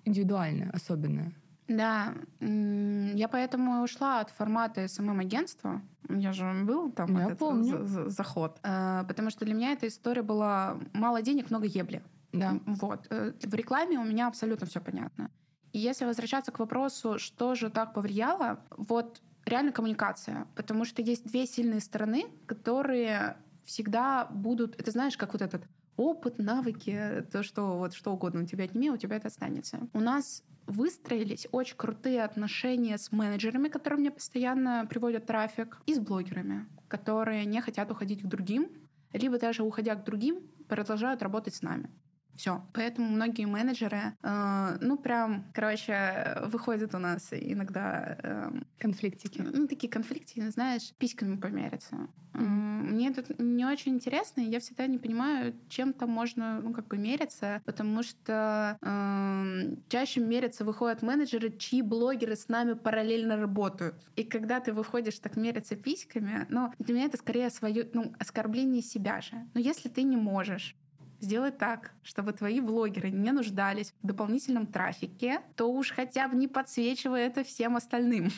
индивидуальная, 0.04 0.70
особенная. 0.72 1.32
Да, 1.70 2.14
я 2.40 3.28
поэтому 3.28 3.82
ушла 3.82 4.20
от 4.20 4.30
формата 4.30 4.88
СММ-агентства. 4.88 5.80
Я 6.08 6.32
же 6.32 6.64
был 6.64 6.90
там 6.90 7.16
я 7.16 7.26
этот 7.26 7.38
помню. 7.38 7.84
заход. 8.10 8.58
Э, 8.64 9.04
потому 9.06 9.30
что 9.30 9.44
для 9.44 9.54
меня 9.54 9.72
эта 9.72 9.86
история 9.86 10.22
была 10.22 10.78
мало 10.92 11.22
денег, 11.22 11.48
много 11.50 11.66
ебли. 11.66 12.02
Да. 12.32 12.58
Вот. 12.66 13.06
Э, 13.10 13.32
в 13.40 13.54
рекламе 13.54 14.00
у 14.00 14.04
меня 14.04 14.26
абсолютно 14.26 14.66
все 14.66 14.80
понятно. 14.80 15.30
И 15.72 15.78
если 15.78 16.06
возвращаться 16.06 16.50
к 16.50 16.58
вопросу, 16.58 17.20
что 17.20 17.54
же 17.54 17.70
так 17.70 17.94
повлияло, 17.94 18.58
вот 18.76 19.22
реально 19.46 19.70
коммуникация. 19.70 20.48
Потому 20.56 20.84
что 20.84 21.02
есть 21.02 21.24
две 21.24 21.46
сильные 21.46 21.80
стороны, 21.80 22.26
которые 22.46 23.36
всегда 23.64 24.26
будут... 24.26 24.74
Это 24.80 24.90
знаешь, 24.90 25.16
как 25.16 25.34
вот 25.34 25.42
этот 25.42 25.62
опыт, 25.96 26.38
навыки, 26.38 27.24
то, 27.30 27.44
что 27.44 27.78
вот 27.78 27.94
что 27.94 28.12
угодно 28.12 28.42
у 28.42 28.46
тебя 28.46 28.64
отними, 28.64 28.90
у 28.90 28.96
тебя 28.96 29.16
это 29.16 29.28
останется. 29.28 29.78
У 29.92 30.00
нас 30.00 30.42
выстроились 30.70 31.46
очень 31.52 31.76
крутые 31.76 32.24
отношения 32.24 32.96
с 32.96 33.12
менеджерами, 33.12 33.68
которые 33.68 34.00
мне 34.00 34.10
постоянно 34.10 34.86
приводят 34.88 35.26
трафик, 35.26 35.80
и 35.86 35.94
с 35.94 35.98
блогерами, 35.98 36.66
которые 36.88 37.44
не 37.44 37.60
хотят 37.60 37.90
уходить 37.90 38.22
к 38.22 38.26
другим, 38.26 38.68
либо 39.12 39.38
даже 39.38 39.62
уходя 39.62 39.94
к 39.94 40.04
другим, 40.04 40.40
продолжают 40.68 41.22
работать 41.22 41.54
с 41.54 41.62
нами. 41.62 41.90
Все. 42.36 42.62
Поэтому 42.72 43.08
многие 43.08 43.46
менеджеры, 43.46 44.14
э, 44.22 44.78
ну, 44.80 44.96
прям, 44.96 45.44
короче, 45.52 46.38
выходят 46.46 46.94
у 46.94 46.98
нас 46.98 47.28
иногда... 47.32 48.16
Э, 48.22 48.50
конфликтики. 48.78 49.40
Ну, 49.40 49.66
такие 49.68 49.90
конфликтики, 49.90 50.48
знаешь, 50.48 50.92
письками 50.98 51.36
помериться. 51.36 52.08
Mm-hmm. 52.32 52.70
Мне 52.90 53.08
это 53.08 53.24
не 53.38 53.64
очень 53.64 53.94
интересно, 53.94 54.40
и 54.40 54.50
я 54.50 54.60
всегда 54.60 54.86
не 54.86 54.98
понимаю, 54.98 55.54
чем 55.68 55.92
там 55.92 56.10
можно, 56.10 56.60
ну, 56.60 56.72
как 56.72 56.88
бы 56.88 56.96
мериться, 56.96 57.60
потому 57.64 58.02
что 58.02 58.78
э, 58.80 59.76
чаще 59.88 60.20
мериться 60.20 60.64
выходят 60.64 61.02
менеджеры, 61.02 61.50
чьи 61.50 61.82
блогеры 61.82 62.36
с 62.36 62.48
нами 62.48 62.74
параллельно 62.74 63.36
работают. 63.36 63.94
И 64.16 64.24
когда 64.24 64.60
ты 64.60 64.72
выходишь 64.72 65.18
так 65.18 65.36
мериться 65.36 65.76
письками, 65.76 66.46
ну, 66.48 66.72
для 66.78 66.94
меня 66.94 67.06
это 67.06 67.16
скорее 67.16 67.50
свое, 67.50 67.88
ну, 67.92 68.12
оскорбление 68.18 68.82
себя 68.82 69.20
же. 69.20 69.34
Но 69.54 69.60
если 69.60 69.88
ты 69.88 70.02
не 70.02 70.16
можешь 70.16 70.76
сделать 71.20 71.58
так, 71.58 71.92
чтобы 72.02 72.32
твои 72.32 72.60
блогеры 72.60 73.10
не 73.10 73.32
нуждались 73.32 73.92
в 74.02 74.06
дополнительном 74.06 74.66
трафике, 74.66 75.40
то 75.56 75.70
уж 75.70 75.90
хотя 75.90 76.28
бы 76.28 76.36
не 76.36 76.48
подсвечивай 76.48 77.22
это 77.22 77.44
всем 77.44 77.76
остальным. 77.76 78.30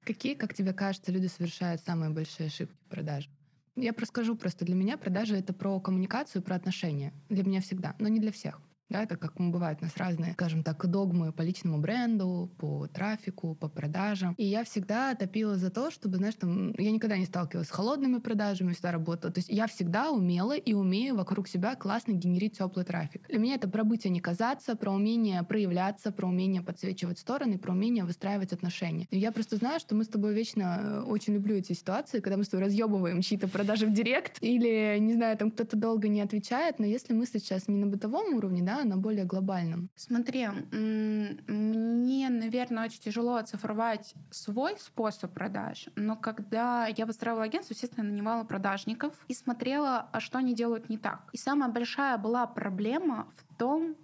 Какие, 0.00 0.34
как 0.34 0.54
тебе 0.54 0.72
кажется, 0.72 1.10
люди 1.10 1.26
совершают 1.26 1.80
самые 1.80 2.10
большие 2.10 2.46
ошибки 2.46 2.76
в 2.86 2.88
продаже? 2.88 3.28
Я 3.74 3.92
расскажу 3.92 4.36
просто. 4.36 4.64
Для 4.64 4.74
меня 4.74 4.96
продажи— 4.96 5.36
это 5.36 5.52
про 5.52 5.80
коммуникацию, 5.80 6.42
про 6.42 6.54
отношения. 6.54 7.12
Для 7.28 7.44
меня 7.44 7.60
всегда, 7.60 7.96
но 7.98 8.08
не 8.08 8.20
для 8.20 8.32
всех. 8.32 8.60
Да, 8.88 9.02
это 9.02 9.16
как 9.16 9.34
бывают 9.36 9.80
у 9.80 9.84
нас 9.84 9.96
разные, 9.96 10.32
скажем 10.34 10.62
так, 10.62 10.86
догмы 10.86 11.32
по 11.32 11.42
личному 11.42 11.78
бренду, 11.78 12.52
по 12.58 12.86
трафику, 12.86 13.54
по 13.54 13.68
продажам. 13.68 14.34
И 14.38 14.44
я 14.44 14.62
всегда 14.64 15.14
топила 15.14 15.56
за 15.56 15.70
то, 15.70 15.90
чтобы, 15.90 16.18
знаешь, 16.18 16.34
там, 16.36 16.72
я 16.78 16.92
никогда 16.92 17.18
не 17.18 17.26
сталкивалась 17.26 17.68
с 17.68 17.72
холодными 17.72 18.18
продажами, 18.18 18.72
всегда 18.72 18.92
работала. 18.92 19.32
То 19.32 19.38
есть 19.40 19.48
я 19.48 19.66
всегда 19.66 20.10
умела 20.10 20.56
и 20.56 20.72
умею 20.72 21.16
вокруг 21.16 21.48
себя 21.48 21.74
классно 21.74 22.12
генерить 22.12 22.58
теплый 22.58 22.84
трафик. 22.84 23.26
Для 23.28 23.38
меня 23.38 23.56
это 23.56 23.68
про 23.68 23.82
быть, 23.82 24.06
а 24.06 24.08
не 24.08 24.20
казаться, 24.20 24.76
про 24.76 24.92
умение 24.92 25.42
проявляться, 25.42 26.12
про 26.12 26.28
умение 26.28 26.62
подсвечивать 26.62 27.18
стороны, 27.18 27.58
про 27.58 27.72
умение 27.72 28.04
выстраивать 28.04 28.52
отношения. 28.52 29.08
И 29.10 29.18
я 29.18 29.32
просто 29.32 29.56
знаю, 29.56 29.80
что 29.80 29.96
мы 29.96 30.04
с 30.04 30.08
тобой 30.08 30.32
вечно 30.32 31.02
очень 31.06 31.34
люблю 31.34 31.56
эти 31.56 31.72
ситуации, 31.72 32.20
когда 32.20 32.36
мы 32.36 32.44
с 32.44 32.48
тобой 32.48 32.66
разъебываем 32.66 33.20
чьи-то 33.20 33.48
продажи 33.48 33.86
в 33.86 33.92
директ 33.92 34.38
или, 34.40 34.96
не 35.00 35.14
знаю, 35.14 35.36
там 35.36 35.50
кто-то 35.50 35.76
долго 35.76 36.08
не 36.08 36.20
отвечает, 36.20 36.78
но 36.78 36.86
если 36.86 37.14
мы 37.14 37.26
сейчас 37.26 37.66
не 37.66 37.76
на 37.76 37.86
бытовом 37.86 38.34
уровне, 38.34 38.62
да, 38.62 38.75
на 38.84 38.96
более 38.96 39.24
глобальном? 39.24 39.90
Смотри, 39.96 40.48
мне, 40.48 42.28
наверное, 42.28 42.86
очень 42.86 43.00
тяжело 43.00 43.36
оцифровать 43.36 44.14
свой 44.30 44.78
способ 44.78 45.32
продаж, 45.32 45.88
но 45.96 46.16
когда 46.16 46.86
я 46.86 47.06
выстраивала 47.06 47.44
агентство, 47.44 47.74
естественно, 47.74 48.08
нанимала 48.08 48.44
продажников 48.44 49.12
и 49.28 49.34
смотрела, 49.34 50.08
а 50.12 50.20
что 50.20 50.38
они 50.38 50.54
делают 50.54 50.88
не 50.88 50.98
так. 50.98 51.28
И 51.32 51.36
самая 51.36 51.70
большая 51.70 52.18
была 52.18 52.46
проблема 52.46 53.28
в 53.36 53.56
том, 53.56 53.96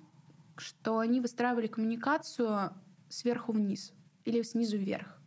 что 0.56 0.98
они 0.98 1.20
выстраивали 1.20 1.66
коммуникацию 1.66 2.72
сверху 3.08 3.52
вниз 3.52 3.92
или 4.24 4.42
снизу 4.42 4.76
вверх. 4.76 5.18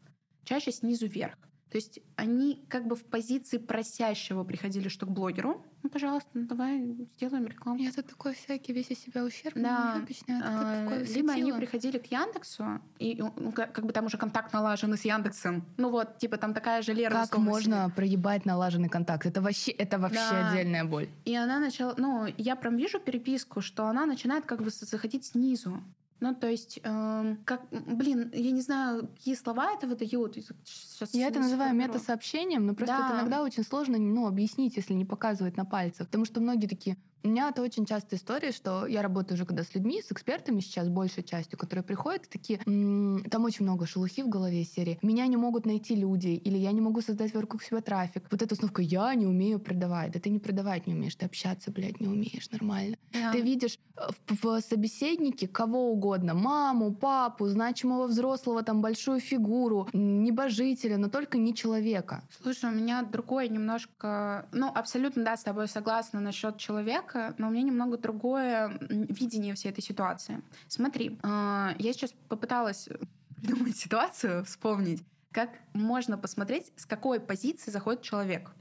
Чаще 0.43 0.71
снизу 0.71 1.07
вверх. 1.07 1.37
То 1.75 1.79
есть 1.79 1.99
они 2.15 2.65
как 2.69 2.87
бы 2.87 2.95
в 2.95 3.03
позиции 3.03 3.57
просящего 3.57 4.45
приходили, 4.45 4.87
что 4.87 5.05
к 5.05 5.09
блогеру, 5.11 5.61
ну, 5.83 5.89
пожалуйста, 5.89 6.29
ну, 6.33 6.47
давай 6.47 6.79
сделаем 7.17 7.45
рекламу. 7.47 7.83
Я 7.83 7.91
тут 7.91 8.07
такой 8.07 8.33
всякий, 8.33 8.71
весь 8.71 8.91
из 8.91 8.99
себя 8.99 9.25
ущербный, 9.25 9.63
да. 9.63 10.01
А, 10.29 11.03
либо 11.03 11.33
они 11.33 11.51
приходили 11.51 11.97
к 11.97 12.05
Яндексу, 12.05 12.79
и 12.97 13.15
ну, 13.17 13.51
как, 13.51 13.73
как 13.73 13.85
бы 13.85 13.91
там 13.91 14.05
уже 14.05 14.17
контакт 14.17 14.53
налажен 14.53 14.95
с 14.95 15.03
Яндексом. 15.03 15.65
Ну 15.75 15.89
вот, 15.89 16.17
типа 16.17 16.37
там 16.37 16.53
такая 16.53 16.81
же 16.81 16.93
Лера. 16.93 17.11
Как 17.11 17.37
можно 17.37 17.91
проебать 17.93 18.45
налаженный 18.45 18.87
контакт? 18.87 19.25
Это 19.25 19.41
вообще, 19.41 19.71
это 19.73 19.99
вообще 19.99 20.29
да. 20.31 20.51
отдельная 20.51 20.85
боль. 20.85 21.09
И 21.25 21.35
она 21.35 21.59
начала, 21.59 21.93
ну, 21.97 22.25
я 22.37 22.55
прям 22.55 22.77
вижу 22.77 23.01
переписку, 23.01 23.59
что 23.59 23.87
она 23.87 24.05
начинает 24.05 24.45
как 24.45 24.61
бы 24.61 24.69
заходить 24.69 25.25
снизу. 25.25 25.83
Ну, 26.21 26.33
то 26.33 26.47
есть, 26.47 26.79
э, 26.81 27.35
как, 27.43 27.67
блин, 27.71 28.31
я 28.33 28.51
не 28.51 28.61
знаю, 28.61 29.07
какие 29.09 29.35
слова 29.35 29.73
это 29.73 29.85
выдают. 29.85 30.35
Сейчас 30.63 31.13
я 31.13 31.27
это 31.27 31.39
называю 31.39 31.75
мета-сообщением, 31.75 32.65
но 32.65 32.73
просто 32.73 32.97
да. 32.97 33.07
это 33.07 33.17
иногда 33.17 33.43
очень 33.43 33.63
сложно 33.63 33.97
ну, 33.97 34.25
объяснить, 34.25 34.77
если 34.77 34.93
не 34.93 35.05
показывать 35.05 35.57
на 35.57 35.65
пальцах. 35.65 36.07
Потому 36.07 36.25
что 36.25 36.39
многие 36.39 36.67
такие, 36.67 36.97
у 37.25 37.27
меня 37.27 37.49
это 37.49 37.61
очень 37.61 37.85
частая 37.85 38.19
история, 38.19 38.51
что 38.51 38.85
я 38.85 39.01
работаю 39.01 39.35
уже 39.35 39.45
когда 39.45 39.63
с 39.63 39.73
людьми, 39.73 40.01
с 40.01 40.11
экспертами 40.11 40.59
сейчас, 40.59 40.87
большей 40.89 41.23
частью, 41.23 41.57
которые 41.57 41.83
приходят, 41.83 42.29
такие, 42.29 42.59
м-м, 42.65 43.23
там 43.29 43.43
очень 43.43 43.65
много 43.65 43.87
шелухи 43.87 44.21
в 44.21 44.29
голове 44.29 44.63
серии. 44.63 44.99
Меня 45.01 45.25
не 45.27 45.37
могут 45.37 45.65
найти 45.65 45.95
люди, 45.95 46.29
или 46.29 46.57
я 46.57 46.71
не 46.71 46.81
могу 46.81 47.01
создать 47.01 47.33
вокруг 47.33 47.63
себя 47.63 47.81
трафик. 47.81 48.27
Вот 48.29 48.41
эта 48.41 48.53
установка 48.53 48.81
«я 48.81 49.13
не 49.15 49.25
умею 49.25 49.59
продавать». 49.59 50.11
Да 50.11 50.19
ты 50.19 50.29
не 50.29 50.39
продавать 50.39 50.85
не 50.85 50.93
умеешь, 50.93 51.15
ты 51.15 51.25
общаться, 51.25 51.71
блядь, 51.71 51.99
не 51.99 52.07
умеешь 52.07 52.49
нормально. 52.51 52.95
Yeah. 53.11 53.31
Ты 53.31 53.41
видишь 53.41 53.79
э, 53.97 54.01
в, 54.27 54.43
в 54.43 54.61
собеседнике 54.61 55.47
кого 55.47 55.91
угодно, 55.91 56.35
маму, 56.35 56.93
папу, 56.93 57.47
значимого 57.47 58.05
взрослого, 58.05 58.61
там, 58.61 58.81
большую 58.81 59.19
фигуру, 59.19 59.89
небожителя, 59.93 60.97
но 60.97 61.09
только 61.09 61.39
не 61.39 61.55
человека. 61.55 62.23
Слушай, 62.41 62.69
у 62.69 62.73
меня 62.73 63.01
другое 63.01 63.47
немножко, 63.47 64.47
ну, 64.51 64.71
абсолютно, 64.73 65.23
да, 65.23 65.35
с 65.37 65.43
тобой 65.43 65.67
согласна 65.67 66.19
насчет 66.19 66.57
человека, 66.57 67.14
человека, 67.15 67.35
но 67.37 67.47
у 67.47 67.51
меня 67.51 67.63
немного 67.63 67.97
другое 67.97 68.77
видение 68.79 69.53
всей 69.55 69.69
этой 69.69 69.81
ситуации. 69.81 70.41
Смотри, 70.67 71.17
а, 71.23 71.73
я 71.79 71.93
сейчас 71.93 72.13
попыталась 72.27 72.89
придумать 73.41 73.77
ситуацию, 73.77 74.43
вспомнить, 74.45 75.03
как 75.31 75.49
можно 75.73 76.17
посмотреть, 76.17 76.71
с 76.75 76.85
какой 76.85 77.19
позиции 77.19 77.71
заходит 77.71 78.01
человек. 78.01 78.51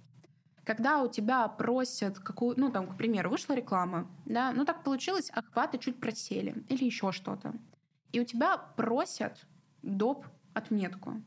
Когда 0.64 1.02
у 1.02 1.08
тебя 1.08 1.46
просят 1.48 2.18
какую, 2.18 2.58
ну 2.58 2.70
там, 2.70 2.86
к 2.88 2.96
примеру, 2.96 3.30
вышла 3.30 3.54
реклама, 3.54 4.08
да, 4.24 4.50
ну 4.52 4.64
так 4.64 4.82
получилось, 4.82 5.30
охваты 5.30 5.78
чуть 5.78 6.00
просели 6.00 6.64
или 6.70 6.84
еще 6.84 7.12
что-то, 7.12 7.52
и 8.12 8.20
у 8.20 8.24
тебя 8.24 8.56
просят 8.56 9.46
доп 9.82 10.26
отметку. 10.54 11.22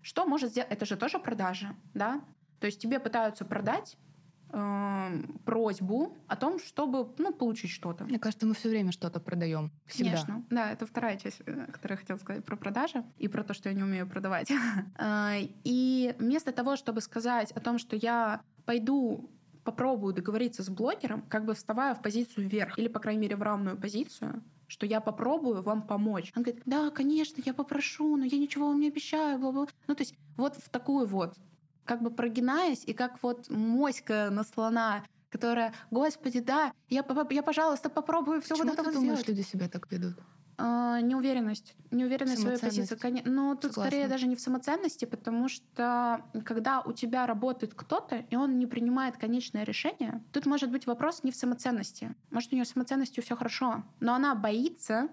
Что 0.00 0.24
может 0.24 0.50
сделать? 0.50 0.70
Это 0.72 0.86
же 0.86 0.96
тоже 0.96 1.18
продажа, 1.18 1.76
да? 1.92 2.22
То 2.60 2.66
есть 2.66 2.80
тебе 2.80 2.98
пытаются 2.98 3.44
продать 3.44 3.98
э, 4.50 5.22
просьбу 5.44 6.16
о 6.26 6.36
том, 6.36 6.58
чтобы 6.58 7.08
ну, 7.18 7.32
получить 7.32 7.70
что-то. 7.70 8.04
Мне 8.04 8.18
кажется, 8.18 8.46
мы 8.46 8.54
все 8.54 8.68
время 8.68 8.92
что-то 8.92 9.20
продаем. 9.20 9.70
Всегда. 9.86 10.10
Конечно. 10.10 10.44
Да, 10.50 10.72
это 10.72 10.86
вторая 10.86 11.16
часть, 11.16 11.40
э, 11.46 11.66
которую 11.66 11.96
я 11.96 12.00
хотела 12.00 12.16
сказать 12.18 12.44
про 12.44 12.56
продажи 12.56 13.04
и 13.18 13.28
про 13.28 13.44
то, 13.44 13.54
что 13.54 13.68
я 13.68 13.74
не 13.74 13.82
умею 13.82 14.06
продавать. 14.08 14.50
Э, 14.98 15.38
и 15.64 16.14
вместо 16.18 16.52
того, 16.52 16.76
чтобы 16.76 17.00
сказать 17.00 17.52
о 17.52 17.60
том, 17.60 17.78
что 17.78 17.96
я 17.96 18.40
пойду 18.64 19.30
попробую 19.64 20.14
договориться 20.14 20.62
с 20.62 20.70
блогером, 20.70 21.22
как 21.28 21.44
бы 21.44 21.54
вставая 21.54 21.94
в 21.94 22.00
позицию 22.00 22.48
вверх, 22.48 22.78
или, 22.78 22.88
по 22.88 23.00
крайней 23.00 23.20
мере, 23.20 23.36
в 23.36 23.42
равную 23.42 23.76
позицию, 23.76 24.42
что 24.66 24.86
я 24.86 25.00
попробую 25.00 25.62
вам 25.62 25.82
помочь. 25.82 26.32
Он 26.36 26.42
говорит, 26.42 26.62
да, 26.64 26.90
конечно, 26.90 27.42
я 27.44 27.52
попрошу, 27.52 28.16
но 28.16 28.24
я 28.24 28.38
ничего 28.38 28.68
вам 28.68 28.80
не 28.80 28.88
обещаю, 28.88 29.38
бла-бла. 29.38 29.66
Ну, 29.86 29.94
то 29.94 30.02
есть 30.02 30.14
вот 30.36 30.56
в 30.56 30.68
такую 30.68 31.06
вот 31.06 31.34
как 31.88 32.02
бы 32.02 32.10
прогинаясь, 32.10 32.84
и 32.84 32.92
как 32.92 33.22
вот 33.22 33.48
моська 33.48 34.28
на 34.30 34.44
слона, 34.44 35.02
которая, 35.30 35.72
господи, 35.90 36.40
да, 36.40 36.72
я, 36.90 37.04
я 37.30 37.42
пожалуйста, 37.42 37.88
попробую 37.88 38.42
все 38.42 38.54
вот 38.54 38.68
это 38.68 38.84
ты 38.84 38.92
думаешь, 38.92 39.26
люди 39.26 39.40
себя 39.40 39.68
так 39.68 39.90
ведут? 39.90 40.14
А, 40.58 41.00
неуверенность. 41.00 41.76
Неуверенность 41.90 42.40
в 42.40 42.42
своей 42.42 42.58
позиции. 42.58 43.22
Но 43.24 43.54
тут 43.54 43.72
Согласна. 43.72 43.90
скорее 43.90 44.08
даже 44.08 44.26
не 44.26 44.36
в 44.36 44.40
самоценности, 44.40 45.06
потому 45.06 45.48
что 45.48 46.20
когда 46.44 46.82
у 46.82 46.92
тебя 46.92 47.26
работает 47.26 47.74
кто-то, 47.74 48.16
и 48.16 48.36
он 48.36 48.58
не 48.58 48.66
принимает 48.66 49.16
конечное 49.16 49.64
решение, 49.64 50.22
тут 50.32 50.46
может 50.46 50.70
быть 50.70 50.86
вопрос 50.86 51.22
не 51.22 51.30
в 51.30 51.36
самоценности. 51.36 52.14
Может, 52.30 52.52
у 52.52 52.56
нее 52.56 52.64
с 52.64 52.70
самоценностью 52.70 53.22
все 53.22 53.34
хорошо, 53.34 53.82
но 54.00 54.14
она 54.14 54.34
боится, 54.34 55.08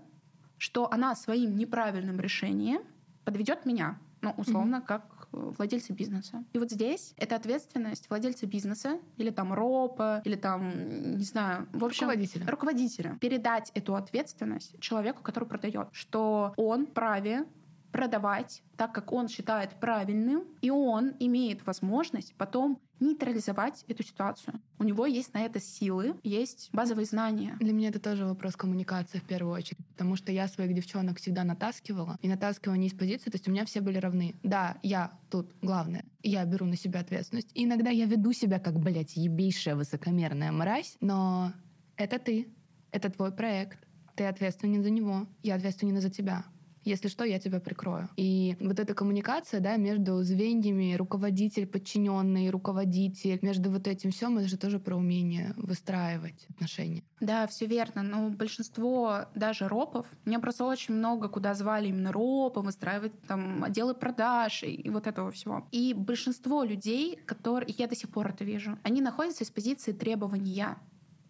что 0.58 0.92
она 0.92 1.16
своим 1.16 1.56
неправильным 1.56 2.20
решением 2.20 2.82
подведет 3.24 3.66
меня. 3.66 3.98
Ну, 4.22 4.34
условно, 4.38 4.78
mm-hmm. 4.78 4.86
как 4.86 5.15
владельца 5.32 5.94
бизнеса. 5.94 6.44
И 6.54 6.60
вот 6.60 6.72
здесь 6.72 7.14
это 7.18 7.36
ответственность 7.36 8.10
владельца 8.10 8.46
бизнеса 8.46 9.00
или 9.18 9.30
там 9.30 9.54
РОПа, 9.54 10.22
или 10.26 10.36
там, 10.36 11.18
не 11.18 11.24
знаю, 11.24 11.68
в 11.74 11.84
общем... 11.84 12.08
Руководителя. 12.08 12.48
Руководителя. 12.48 13.18
Передать 13.22 13.72
эту 13.74 13.96
ответственность 13.96 14.80
человеку, 14.80 15.24
который 15.24 15.46
продает, 15.46 15.90
что 15.92 16.54
он 16.58 16.86
праве 16.86 17.46
продавать 17.92 18.62
так, 18.76 18.94
как 18.94 19.14
он 19.14 19.30
считает 19.30 19.72
правильным, 19.80 20.44
и 20.60 20.70
он 20.70 21.14
имеет 21.20 21.66
возможность 21.66 22.36
потом 22.36 22.78
нейтрализовать 23.00 23.84
эту 23.88 24.04
ситуацию. 24.04 24.62
У 24.80 24.84
него 24.84 25.06
есть 25.06 25.34
на 25.34 25.46
это 25.46 25.60
силы, 25.60 26.16
есть 26.24 26.70
базовые 26.72 27.06
знания. 27.06 27.56
Для 27.60 27.74
меня 27.74 27.90
это 27.90 28.00
тоже 28.00 28.26
вопрос 28.26 28.56
коммуникации 28.56 29.20
в 29.20 29.24
первую 29.24 29.54
очередь, 29.54 29.86
потому 29.88 30.16
что 30.16 30.32
я 30.32 30.48
своих 30.48 30.74
девчонок 30.74 31.18
всегда 31.18 31.44
натаскивала, 31.44 32.18
и 32.22 32.28
натаскивала 32.28 32.76
не 32.76 32.88
из 32.88 32.94
позиции, 32.94 33.30
то 33.30 33.36
есть 33.36 33.48
у 33.48 33.52
меня 33.52 33.66
все 33.66 33.82
были 33.82 33.98
равны. 33.98 34.36
Да, 34.44 34.78
я 34.84 35.12
тут 35.30 35.52
главное, 35.62 36.06
я 36.24 36.46
беру 36.46 36.66
на 36.66 36.78
себя 36.78 37.02
ответственность. 37.02 37.52
И 37.54 37.66
иногда 37.66 37.90
я 37.90 38.06
веду 38.06 38.34
себя 38.34 38.60
как, 38.60 38.80
блядь, 38.80 39.16
ебейшая 39.16 39.76
высокомерная 39.76 40.52
мразь, 40.52 40.96
но 41.02 41.54
это 41.98 42.20
ты, 42.20 42.48
это 42.92 43.10
твой 43.10 43.32
проект, 43.32 43.80
ты 44.16 44.26
ответственен 44.26 44.84
за 44.84 44.90
него, 44.90 45.28
я 45.44 45.56
ответственен 45.56 46.00
за 46.00 46.10
тебя 46.10 46.46
если 46.86 47.08
что, 47.08 47.24
я 47.24 47.40
тебя 47.40 47.60
прикрою. 47.60 48.08
И 48.16 48.56
вот 48.60 48.80
эта 48.80 48.94
коммуникация, 48.94 49.60
да, 49.60 49.76
между 49.76 50.22
звеньями, 50.24 50.96
руководитель, 50.96 51.66
подчиненный, 51.66 52.50
руководитель, 52.50 53.40
между 53.42 53.72
вот 53.72 53.88
этим 53.88 54.12
всем, 54.12 54.38
это 54.38 54.48
же 54.48 54.58
тоже 54.58 54.80
про 54.80 54.96
умение 54.96 55.54
выстраивать 55.58 56.46
отношения. 56.50 57.04
Да, 57.20 57.48
все 57.48 57.66
верно. 57.66 58.04
Но 58.04 58.30
большинство 58.30 59.26
даже 59.34 59.68
ропов, 59.68 60.06
меня 60.26 60.40
просто 60.40 60.64
очень 60.66 60.94
много 60.94 61.28
куда 61.28 61.56
звали 61.56 61.88
именно 61.88 62.12
ропы, 62.12 62.60
выстраивать 62.60 63.20
там 63.24 63.64
отделы 63.64 63.96
продаж 63.96 64.64
и, 64.64 64.68
и 64.68 64.90
вот 64.90 65.08
этого 65.08 65.32
всего. 65.32 65.68
И 65.72 65.94
большинство 65.94 66.64
людей, 66.64 67.18
которые, 67.26 67.74
я 67.78 67.88
до 67.88 67.96
сих 67.96 68.10
пор 68.12 68.30
это 68.30 68.44
вижу, 68.44 68.78
они 68.84 69.02
находятся 69.02 69.44
из 69.44 69.50
позиции 69.50 69.92
требования. 69.92 70.78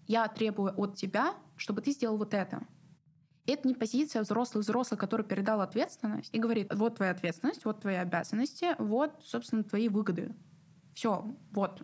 Я 0.07 0.27
требую 0.27 0.73
от 0.77 0.95
тебя, 0.95 1.33
чтобы 1.55 1.81
ты 1.81 1.91
сделал 1.91 2.17
вот 2.17 2.33
это. 2.33 2.61
Это 3.47 3.67
не 3.67 3.75
позиция 3.75 4.23
взрослый-взрослый, 4.23 4.97
который 4.97 5.25
передал 5.25 5.61
ответственность 5.61 6.29
и 6.33 6.39
говорит, 6.39 6.73
вот 6.73 6.95
твоя 6.95 7.11
ответственность, 7.11 7.65
вот 7.65 7.81
твои 7.81 7.95
обязанности, 7.95 8.75
вот, 8.79 9.11
собственно, 9.23 9.63
твои 9.63 9.87
выгоды. 9.89 10.35
Все, 10.93 11.25
вот, 11.51 11.81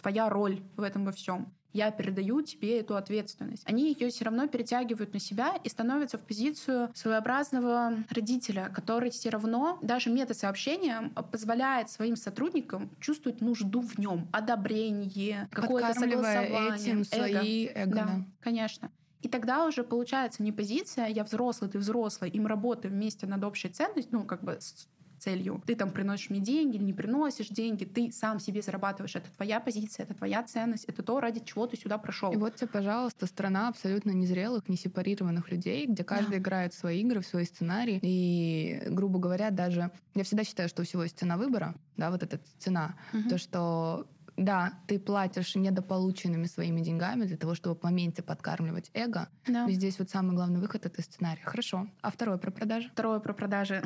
твоя 0.00 0.28
роль 0.28 0.62
в 0.76 0.82
этом 0.82 1.04
во 1.04 1.12
всем. 1.12 1.52
я 1.72 1.90
передаю 1.90 2.42
тебе 2.42 2.80
эту 2.80 2.96
ответственность. 2.96 3.62
Они 3.66 3.92
ее 3.92 4.10
все 4.10 4.24
равно 4.24 4.46
перетягивают 4.46 5.12
на 5.14 5.20
себя 5.20 5.54
и 5.64 5.68
становятся 5.68 6.18
в 6.18 6.22
позицию 6.22 6.90
своеобразного 6.94 7.94
родителя, 8.10 8.70
который 8.74 9.10
все 9.10 9.30
равно 9.30 9.78
даже 9.82 10.10
мета-сообщением 10.10 11.10
позволяет 11.10 11.90
своим 11.90 12.16
сотрудникам 12.16 12.90
чувствовать 13.00 13.40
нужду 13.40 13.80
в 13.80 13.98
нем, 13.98 14.28
одобрение, 14.32 15.48
какое-то 15.50 15.94
согласование. 15.94 16.76
этим 16.76 17.04
свои 17.04 17.66
эго. 17.66 17.80
эго 17.80 17.94
да, 17.94 18.04
да, 18.04 18.24
конечно. 18.40 18.90
И 19.22 19.28
тогда 19.28 19.66
уже 19.66 19.84
получается 19.84 20.42
не 20.42 20.52
позиция 20.52 21.06
«я 21.06 21.24
взрослый, 21.24 21.70
ты 21.70 21.78
взрослый, 21.78 22.30
им 22.30 22.46
работаем 22.46 22.94
вместе 22.94 23.26
над 23.26 23.42
общей 23.44 23.68
ценностью», 23.68 24.18
ну, 24.18 24.24
как 24.24 24.42
бы 24.42 24.58
с 24.60 24.88
целью. 25.22 25.62
Ты 25.66 25.76
там 25.76 25.90
приносишь 25.90 26.30
мне 26.30 26.40
деньги, 26.40 26.76
не 26.76 26.92
приносишь 26.92 27.48
деньги, 27.48 27.84
ты 27.84 28.10
сам 28.10 28.40
себе 28.40 28.60
зарабатываешь. 28.60 29.14
Это 29.14 29.30
твоя 29.36 29.60
позиция, 29.60 30.04
это 30.04 30.14
твоя 30.14 30.42
ценность, 30.42 30.84
это 30.86 31.02
то, 31.02 31.20
ради 31.20 31.40
чего 31.44 31.66
ты 31.66 31.76
сюда 31.76 31.98
прошел. 31.98 32.32
И 32.32 32.36
вот 32.36 32.56
тебе, 32.56 32.66
пожалуйста, 32.66 33.26
страна 33.26 33.68
абсолютно 33.68 34.10
незрелых, 34.10 34.68
несепарированных 34.68 35.50
людей, 35.50 35.86
где 35.86 36.02
каждый 36.02 36.32
да. 36.32 36.38
играет 36.38 36.74
свои 36.74 37.00
игры, 37.02 37.20
в 37.20 37.26
свои 37.26 37.44
сценарии. 37.44 38.00
И, 38.02 38.82
грубо 38.88 39.20
говоря, 39.20 39.50
даже... 39.50 39.92
Я 40.14 40.24
всегда 40.24 40.44
считаю, 40.44 40.68
что 40.68 40.82
у 40.82 40.84
всего 40.84 41.04
есть 41.04 41.18
цена 41.18 41.36
выбора, 41.36 41.74
да, 41.96 42.10
вот 42.10 42.22
эта 42.22 42.40
цена. 42.58 42.96
Угу. 43.12 43.28
То, 43.28 43.38
что 43.38 44.06
да, 44.36 44.74
ты 44.86 44.98
платишь 44.98 45.54
недополученными 45.54 46.46
своими 46.46 46.80
деньгами 46.80 47.24
для 47.24 47.36
того, 47.36 47.54
чтобы 47.54 47.78
в 47.78 47.82
моменте 47.82 48.22
подкармливать 48.22 48.90
эго. 48.94 49.28
Да. 49.46 49.66
И 49.66 49.72
здесь 49.72 49.98
вот 49.98 50.10
самый 50.10 50.34
главный 50.34 50.60
выход— 50.60 50.86
это 50.86 51.02
сценарий. 51.02 51.42
Хорошо. 51.44 51.86
А 52.00 52.10
второе 52.10 52.38
про 52.38 52.50
продажи? 52.50 52.90
Второе 52.92 53.20
про 53.20 53.32
продажи. 53.32 53.82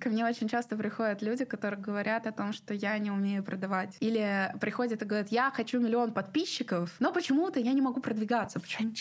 Ко 0.00 0.10
мне 0.10 0.24
очень 0.24 0.48
часто 0.48 0.76
приходят 0.76 1.22
люди, 1.22 1.44
которые 1.44 1.80
говорят 1.80 2.26
о 2.26 2.32
том, 2.32 2.52
что 2.52 2.74
я 2.74 2.98
не 2.98 3.10
умею 3.10 3.42
продавать. 3.42 3.96
Или 4.00 4.54
приходят 4.60 5.02
и 5.02 5.04
говорят, 5.04 5.28
я 5.30 5.50
хочу 5.50 5.80
миллион 5.80 6.12
подписчиков, 6.12 6.94
но 7.00 7.12
почему-то 7.12 7.58
я 7.60 7.72
не 7.72 7.80
могу 7.80 8.00
продвигаться. 8.00 8.60
Почему? 8.60 8.92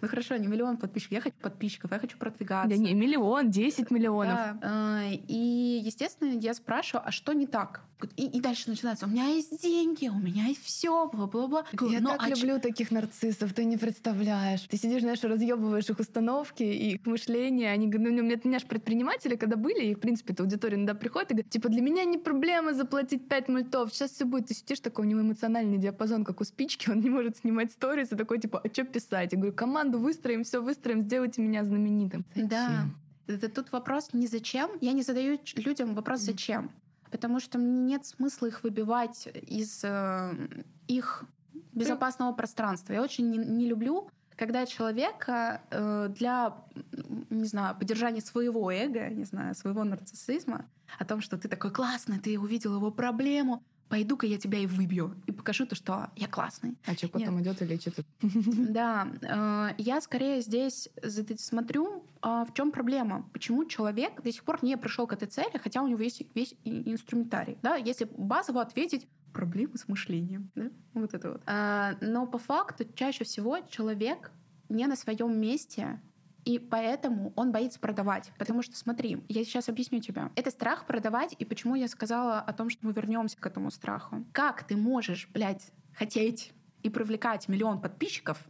Ну 0.00 0.08
хорошо, 0.08 0.36
не 0.36 0.46
миллион 0.46 0.76
подписчиков, 0.76 1.12
я 1.12 1.20
хочу 1.20 1.36
подписчиков, 1.40 1.92
я 1.92 1.98
хочу 1.98 2.16
продвигаться. 2.16 2.68
Да 2.68 2.76
не, 2.76 2.94
миллион, 2.94 3.50
10 3.50 3.90
миллионов. 3.90 4.34
Да. 4.34 4.58
А, 4.62 5.10
и, 5.10 5.82
естественно, 5.84 6.32
я 6.32 6.54
спрашиваю, 6.54 7.06
а 7.06 7.10
что 7.10 7.32
не 7.32 7.46
так? 7.46 7.82
И, 8.16 8.26
и 8.26 8.40
дальше 8.40 8.70
начинается, 8.70 9.06
у 9.06 9.08
меня 9.08 9.26
есть 9.26 9.60
деньги, 9.62 10.08
у 10.08 10.18
меня 10.18 10.46
есть 10.46 10.64
все, 10.64 11.08
бла-бла-бла. 11.08 11.64
Я 11.90 12.00
так 12.00 12.22
а 12.22 12.28
люблю 12.28 12.56
ч... 12.56 12.60
таких 12.60 12.90
нарциссов, 12.90 13.52
ты 13.52 13.64
не 13.64 13.76
представляешь. 13.76 14.62
Ты 14.62 14.76
сидишь, 14.76 15.02
знаешь, 15.02 15.22
разъебываешь 15.22 15.88
их 15.88 15.98
установки 15.98 16.62
и 16.62 16.94
их 16.94 17.06
мышление. 17.06 17.70
Они 17.70 17.88
говорят, 17.88 18.12
ну, 18.12 18.22
у 18.22 18.24
меня, 18.24 18.40
у 18.42 18.48
меня 18.48 18.58
же 18.58 18.66
предприниматели, 18.66 19.36
когда 19.36 19.56
были, 19.56 19.86
и, 19.86 19.94
в 19.94 20.00
принципе, 20.00 20.32
эта 20.32 20.42
аудитория 20.42 20.76
иногда 20.76 20.94
приходит 20.94 21.30
и 21.30 21.34
говорит, 21.34 21.50
типа, 21.50 21.68
для 21.68 21.82
меня 21.82 22.04
не 22.04 22.18
проблема 22.18 22.72
заплатить 22.72 23.28
5 23.28 23.48
мультов, 23.48 23.92
сейчас 23.92 24.12
все 24.12 24.24
будет. 24.24 24.46
Ты 24.46 24.54
сидишь, 24.54 24.80
такой 24.80 25.06
у 25.06 25.08
него 25.08 25.20
эмоциональный 25.20 25.78
диапазон, 25.78 26.24
как 26.24 26.40
у 26.40 26.44
спички, 26.44 26.90
он 26.90 27.00
не 27.00 27.10
может 27.10 27.36
снимать 27.38 27.72
сторис, 27.72 28.12
и 28.12 28.16
такой, 28.16 28.38
типа, 28.38 28.60
а 28.64 28.68
что 28.68 28.84
писать? 28.84 29.32
Я 29.32 29.38
говорю, 29.38 29.54
команду 29.90 29.98
выстроим, 29.98 30.44
все 30.44 30.62
выстроим, 30.62 31.02
сделайте 31.02 31.42
меня 31.42 31.64
знаменитым. 31.64 32.24
Зачем? 32.34 32.48
Да. 32.48 32.86
Это 33.26 33.48
тут 33.48 33.72
вопрос 33.72 34.10
не 34.12 34.26
зачем. 34.26 34.70
Я 34.80 34.92
не 34.92 35.02
задаю 35.02 35.38
людям 35.56 35.94
вопрос 35.94 36.20
зачем 36.20 36.70
потому 37.10 37.40
что 37.40 37.58
мне 37.58 37.80
нет 37.80 38.06
смысла 38.06 38.46
их 38.46 38.62
выбивать 38.62 39.28
из 39.48 39.80
э, 39.82 40.32
их 40.86 41.24
безопасного 41.72 42.32
пространства. 42.32 42.92
Я 42.92 43.02
очень 43.02 43.30
не, 43.30 43.38
не 43.38 43.66
люблю, 43.66 44.08
когда 44.36 44.64
человека 44.64 45.60
э, 45.70 46.08
для, 46.16 46.54
не 47.30 47.46
знаю, 47.46 47.76
поддержания 47.76 48.20
своего 48.20 48.70
эго, 48.70 49.08
не 49.08 49.24
знаю, 49.24 49.54
своего 49.54 49.82
нарциссизма, 49.82 50.66
о 50.98 51.04
том, 51.04 51.20
что 51.20 51.36
ты 51.36 51.48
такой 51.48 51.72
классный, 51.72 52.20
ты 52.20 52.38
увидел 52.38 52.76
его 52.76 52.90
проблему, 52.90 53.62
пойду-ка 53.90 54.26
я 54.26 54.38
тебя 54.38 54.58
и 54.60 54.66
выбью, 54.66 55.14
и 55.26 55.32
покажу 55.32 55.66
то, 55.66 55.74
что 55.74 56.10
я 56.16 56.28
классный. 56.28 56.78
А 56.86 56.94
что 56.94 57.08
потом 57.08 57.42
идет 57.42 57.60
и 57.60 57.66
лечится? 57.66 58.04
Да, 58.70 59.08
э, 59.20 59.74
я 59.78 60.00
скорее 60.00 60.40
здесь 60.40 60.88
смотрю, 61.36 62.04
а 62.22 62.44
в 62.44 62.54
чем 62.54 62.70
проблема, 62.70 63.28
почему 63.32 63.64
человек 63.64 64.22
до 64.22 64.32
сих 64.32 64.44
пор 64.44 64.60
не 64.62 64.76
пришел 64.76 65.06
к 65.06 65.12
этой 65.12 65.28
цели, 65.28 65.58
хотя 65.62 65.82
у 65.82 65.88
него 65.88 66.00
есть 66.00 66.22
весь 66.34 66.54
инструментарий. 66.64 67.58
Да, 67.62 67.74
если 67.74 68.08
базово 68.16 68.62
ответить, 68.62 69.08
проблемы 69.32 69.76
с 69.76 69.88
мышлением, 69.88 70.50
да? 70.54 70.70
вот 70.94 71.14
это 71.14 71.32
вот. 71.32 71.42
А, 71.46 71.94
но 72.00 72.26
по 72.26 72.38
факту 72.38 72.84
чаще 72.94 73.24
всего 73.24 73.58
человек 73.68 74.30
не 74.68 74.86
на 74.86 74.96
своем 74.96 75.38
месте 75.38 76.00
и 76.44 76.58
поэтому 76.58 77.32
он 77.36 77.52
боится 77.52 77.78
продавать. 77.78 78.32
Потому 78.38 78.62
что, 78.62 78.76
смотри, 78.76 79.22
я 79.28 79.44
сейчас 79.44 79.68
объясню 79.68 80.00
тебе. 80.00 80.30
Это 80.36 80.50
страх 80.50 80.86
продавать, 80.86 81.34
и 81.38 81.44
почему 81.44 81.74
я 81.74 81.88
сказала 81.88 82.40
о 82.40 82.52
том, 82.52 82.70
что 82.70 82.86
мы 82.86 82.92
вернемся 82.92 83.36
к 83.36 83.46
этому 83.46 83.70
страху. 83.70 84.24
Как 84.32 84.64
ты 84.64 84.76
можешь, 84.76 85.28
блядь, 85.32 85.70
хотеть 85.94 86.52
и 86.82 86.90
привлекать 86.90 87.48
миллион 87.48 87.80
подписчиков, 87.80 88.42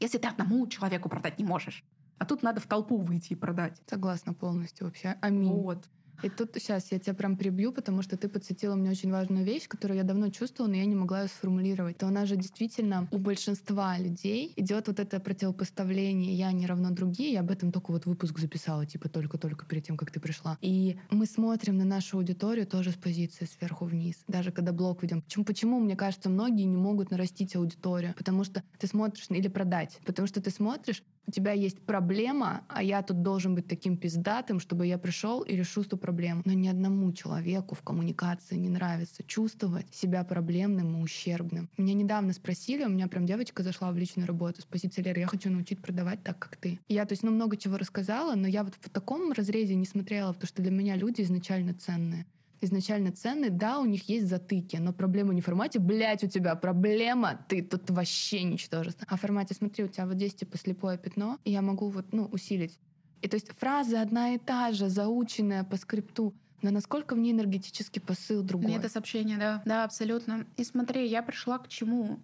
если 0.00 0.18
ты 0.18 0.28
одному 0.28 0.66
человеку 0.66 1.08
продать 1.08 1.38
не 1.38 1.44
можешь? 1.44 1.84
А 2.18 2.26
тут 2.26 2.42
надо 2.42 2.60
в 2.60 2.66
толпу 2.66 2.98
выйти 2.98 3.32
и 3.32 3.36
продать. 3.36 3.80
Согласна 3.86 4.34
полностью 4.34 4.86
вообще. 4.86 5.16
Аминь. 5.22 5.52
Вот. 5.52 5.88
И 6.22 6.28
тут 6.28 6.50
сейчас 6.54 6.92
я 6.92 6.98
тебя 6.98 7.14
прям 7.14 7.36
прибью, 7.36 7.72
потому 7.72 8.02
что 8.02 8.16
ты 8.16 8.28
подсветила 8.28 8.74
мне 8.74 8.90
очень 8.90 9.10
важную 9.10 9.44
вещь, 9.44 9.68
которую 9.68 9.98
я 9.98 10.04
давно 10.04 10.28
чувствовала, 10.28 10.70
но 10.70 10.76
я 10.76 10.84
не 10.84 10.94
могла 10.94 11.22
ее 11.22 11.28
сформулировать. 11.28 11.98
То 11.98 12.06
она 12.06 12.26
же 12.26 12.36
действительно 12.36 13.08
у 13.10 13.18
большинства 13.18 13.98
людей 13.98 14.52
идет 14.56 14.88
вот 14.88 15.00
это 15.00 15.20
противопоставление 15.20 16.34
«я 16.34 16.52
не 16.52 16.66
равно 16.66 16.90
другие». 16.90 17.32
Я 17.32 17.40
об 17.40 17.50
этом 17.50 17.72
только 17.72 17.90
вот 17.90 18.06
выпуск 18.06 18.38
записала, 18.38 18.86
типа 18.86 19.08
только-только 19.08 19.64
перед 19.66 19.86
тем, 19.86 19.96
как 19.96 20.10
ты 20.10 20.20
пришла. 20.20 20.58
И 20.60 20.98
мы 21.10 21.26
смотрим 21.26 21.78
на 21.78 21.84
нашу 21.84 22.18
аудиторию 22.18 22.66
тоже 22.66 22.90
с 22.90 22.96
позиции 22.96 23.46
сверху 23.46 23.86
вниз. 23.86 24.16
Даже 24.28 24.52
когда 24.52 24.72
блог 24.72 25.02
ведем. 25.02 25.22
Почему, 25.22 25.44
почему, 25.44 25.80
мне 25.80 25.96
кажется, 25.96 26.28
многие 26.28 26.64
не 26.64 26.76
могут 26.76 27.10
нарастить 27.10 27.56
аудиторию? 27.56 28.14
Потому 28.16 28.44
что 28.44 28.62
ты 28.78 28.86
смотришь 28.86 29.26
или 29.30 29.48
продать. 29.48 29.98
Потому 30.04 30.28
что 30.28 30.40
ты 30.40 30.50
смотришь, 30.50 31.02
у 31.26 31.30
тебя 31.30 31.52
есть 31.52 31.80
проблема, 31.80 32.62
а 32.68 32.82
я 32.82 33.02
тут 33.02 33.22
должен 33.22 33.54
быть 33.54 33.68
таким 33.68 33.96
пиздатым, 33.96 34.58
чтобы 34.58 34.86
я 34.86 34.98
пришел 34.98 35.42
и 35.42 35.54
решил 35.54 35.82
эту 35.82 35.96
проблему. 35.96 36.42
Но 36.44 36.52
ни 36.52 36.68
одному 36.68 37.12
человеку 37.12 37.74
в 37.74 37.82
коммуникации 37.82 38.56
не 38.56 38.68
нравится 38.68 39.22
чувствовать 39.22 39.86
себя 39.94 40.24
проблемным 40.24 40.98
и 40.98 41.02
ущербным. 41.02 41.68
Меня 41.76 41.94
недавно 41.94 42.32
спросили, 42.32 42.84
у 42.84 42.88
меня 42.88 43.06
прям 43.06 43.26
девочка 43.26 43.62
зашла 43.62 43.92
в 43.92 43.96
личную 43.96 44.26
работу 44.26 44.62
с 44.62 44.64
позиции 44.64 45.00
я 45.20 45.26
хочу 45.26 45.50
научить 45.50 45.80
продавать 45.80 46.22
так, 46.22 46.38
как 46.38 46.56
ты. 46.56 46.78
Я, 46.88 47.04
то 47.04 47.12
есть, 47.12 47.22
ну, 47.22 47.30
много 47.30 47.56
чего 47.56 47.76
рассказала, 47.76 48.34
но 48.34 48.46
я 48.46 48.64
вот 48.64 48.74
в 48.74 48.90
таком 48.90 49.32
разрезе 49.32 49.74
не 49.74 49.86
смотрела, 49.86 50.32
потому 50.32 50.48
что 50.48 50.62
для 50.62 50.70
меня 50.70 50.96
люди 50.96 51.22
изначально 51.22 51.74
ценные 51.74 52.26
изначально 52.60 53.12
ценны, 53.12 53.50
да, 53.50 53.80
у 53.80 53.84
них 53.84 54.08
есть 54.08 54.28
затыки, 54.28 54.76
но 54.76 54.92
проблема 54.92 55.34
не 55.34 55.40
в 55.40 55.44
формате, 55.44 55.78
блядь, 55.78 56.24
у 56.24 56.28
тебя 56.28 56.54
проблема, 56.54 57.44
ты 57.48 57.62
тут 57.62 57.90
вообще 57.90 58.42
ничтожество. 58.42 59.06
А 59.08 59.16
в 59.16 59.20
формате, 59.20 59.54
смотри, 59.54 59.84
у 59.84 59.88
тебя 59.88 60.06
вот 60.06 60.14
здесь 60.14 60.34
типа 60.34 60.58
слепое 60.58 60.98
пятно, 60.98 61.38
и 61.44 61.52
я 61.52 61.62
могу 61.62 61.88
вот, 61.88 62.12
ну, 62.12 62.26
усилить. 62.26 62.78
И 63.22 63.28
то 63.28 63.36
есть 63.36 63.50
фраза 63.58 64.00
одна 64.00 64.34
и 64.34 64.38
та 64.38 64.72
же, 64.72 64.88
заученная 64.88 65.64
по 65.64 65.76
скрипту, 65.76 66.34
но 66.62 66.70
насколько 66.70 67.14
в 67.14 67.18
ней 67.18 67.32
энергетический 67.32 68.00
посыл 68.00 68.42
другой? 68.42 68.72
Это 68.72 68.88
сообщение, 68.88 69.38
да. 69.38 69.62
Да, 69.64 69.84
абсолютно. 69.84 70.46
И 70.56 70.64
смотри, 70.64 71.06
я 71.06 71.22
пришла 71.22 71.58
к 71.58 71.68
чему? 71.68 72.20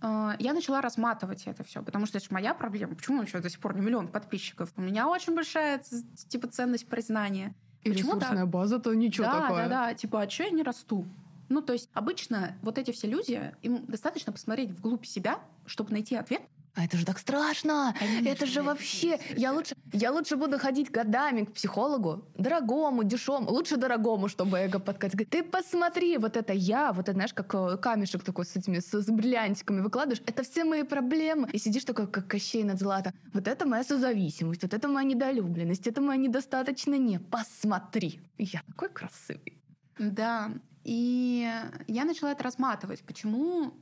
А, 0.00 0.36
я 0.38 0.54
начала 0.54 0.80
разматывать 0.80 1.42
это 1.46 1.64
все, 1.64 1.82
потому 1.82 2.06
что 2.06 2.18
это 2.18 2.26
моя 2.30 2.54
проблема. 2.54 2.94
Почему 2.94 3.22
еще 3.22 3.40
до 3.40 3.50
сих 3.50 3.60
пор 3.60 3.74
не 3.74 3.82
миллион 3.82 4.08
подписчиков? 4.08 4.72
У 4.76 4.80
меня 4.80 5.08
очень 5.08 5.34
большая 5.34 5.82
типа 6.28 6.48
ценность 6.48 6.86
признания. 6.86 7.54
И 7.82 7.90
ресурсная 7.90 8.40
так? 8.40 8.48
база, 8.48 8.78
то 8.78 8.92
ничего 8.94 9.26
да, 9.26 9.40
такое. 9.40 9.68
Да, 9.68 9.86
да, 9.86 9.94
типа, 9.94 10.22
а 10.22 10.30
что 10.30 10.44
я 10.44 10.50
не 10.50 10.62
расту? 10.62 11.06
Ну, 11.48 11.62
то 11.62 11.72
есть 11.72 11.88
обычно 11.94 12.56
вот 12.62 12.78
эти 12.78 12.92
все 12.92 13.08
люди, 13.08 13.52
им 13.62 13.84
достаточно 13.86 14.32
посмотреть 14.32 14.70
вглубь 14.70 15.04
себя, 15.04 15.40
чтобы 15.66 15.90
найти 15.92 16.14
ответ, 16.14 16.42
а 16.74 16.84
это 16.84 16.96
же 16.96 17.04
так 17.04 17.18
страшно! 17.18 17.94
Конечно, 17.98 18.28
это 18.28 18.46
же 18.46 18.62
вообще... 18.62 19.18
Я 19.36 19.52
лучше, 19.52 19.74
я 19.92 20.12
лучше 20.12 20.36
буду 20.36 20.58
ходить 20.58 20.90
годами 20.90 21.44
к 21.44 21.52
психологу, 21.52 22.24
дорогому, 22.36 23.02
дешевому, 23.02 23.50
лучше 23.50 23.76
дорогому, 23.76 24.28
чтобы 24.28 24.58
эго 24.58 24.78
подкатить. 24.78 25.28
Ты 25.28 25.42
посмотри, 25.42 26.16
вот 26.18 26.36
это 26.36 26.52
я, 26.52 26.92
вот 26.92 27.02
это, 27.08 27.12
знаешь, 27.12 27.34
как 27.34 27.54
э, 27.54 27.76
камешек 27.76 28.22
такой 28.22 28.44
с 28.44 28.56
этими, 28.56 28.78
с, 28.78 28.92
с 28.92 29.06
бриллиантиками 29.06 29.80
выкладываешь, 29.80 30.22
это 30.26 30.42
все 30.42 30.64
мои 30.64 30.84
проблемы. 30.84 31.48
И 31.52 31.58
сидишь 31.58 31.84
такой, 31.84 32.06
как 32.06 32.28
Кощей 32.28 32.64
над 32.64 32.78
злато. 32.78 33.12
Вот 33.32 33.48
это 33.48 33.66
моя 33.66 33.82
созависимость, 33.84 34.62
вот 34.62 34.72
это 34.72 34.88
моя 34.88 35.06
недолюбленность, 35.06 35.86
это 35.86 36.00
моя 36.00 36.18
недостаточно 36.18 36.94
не. 36.94 37.18
Посмотри, 37.18 38.20
я 38.38 38.62
такой 38.68 38.88
красивый. 38.90 39.60
Да, 39.98 40.50
и 40.84 41.48
я 41.86 42.04
начала 42.04 42.32
это 42.32 42.44
разматывать. 42.44 43.02
Почему? 43.02 43.74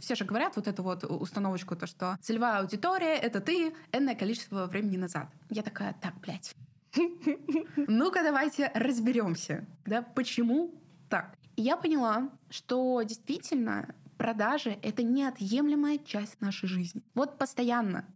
Все 0.00 0.14
же 0.14 0.24
говорят 0.24 0.56
вот 0.56 0.66
эту 0.66 0.82
вот 0.82 1.04
установочку, 1.04 1.76
то, 1.76 1.86
что 1.86 2.18
целевая 2.22 2.60
аудитория— 2.60 3.14
это 3.22 3.40
ты 3.40 3.74
энное 3.92 4.14
количество 4.14 4.66
времени 4.66 4.96
назад. 4.96 5.28
Я 5.50 5.62
такая, 5.62 5.94
так, 6.00 6.14
блядь. 6.20 6.54
Ну-ка, 7.76 8.22
давайте 8.22 8.70
разберемся, 8.74 9.66
да, 9.86 10.02
почему 10.02 10.74
так. 11.08 11.36
И 11.56 11.62
я 11.62 11.76
поняла, 11.76 12.30
что 12.50 13.02
действительно 13.02 13.94
продажи— 14.16 14.78
это 14.82 15.02
неотъемлемая 15.02 15.98
часть 15.98 16.40
нашей 16.40 16.68
жизни. 16.68 17.02
Вот 17.14 17.38
постоянно. 17.38 18.06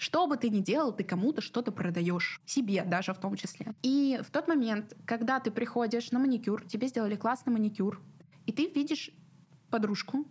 Что 0.00 0.26
бы 0.26 0.38
ты 0.38 0.48
ни 0.48 0.60
делал, 0.60 0.92
ты 0.92 1.04
кому-то 1.04 1.42
что-то 1.42 1.72
продаешь. 1.72 2.40
Себе 2.46 2.84
даже 2.84 3.12
в 3.12 3.18
том 3.18 3.36
числе. 3.36 3.74
И 3.82 4.18
в 4.26 4.30
тот 4.30 4.48
момент, 4.48 4.96
когда 5.04 5.40
ты 5.40 5.50
приходишь 5.50 6.10
на 6.10 6.18
маникюр, 6.18 6.64
тебе 6.66 6.88
сделали 6.88 7.16
классный 7.16 7.52
маникюр, 7.52 8.00
и 8.46 8.52
ты 8.52 8.66
видишь 8.66 9.10
подружку, 9.68 10.26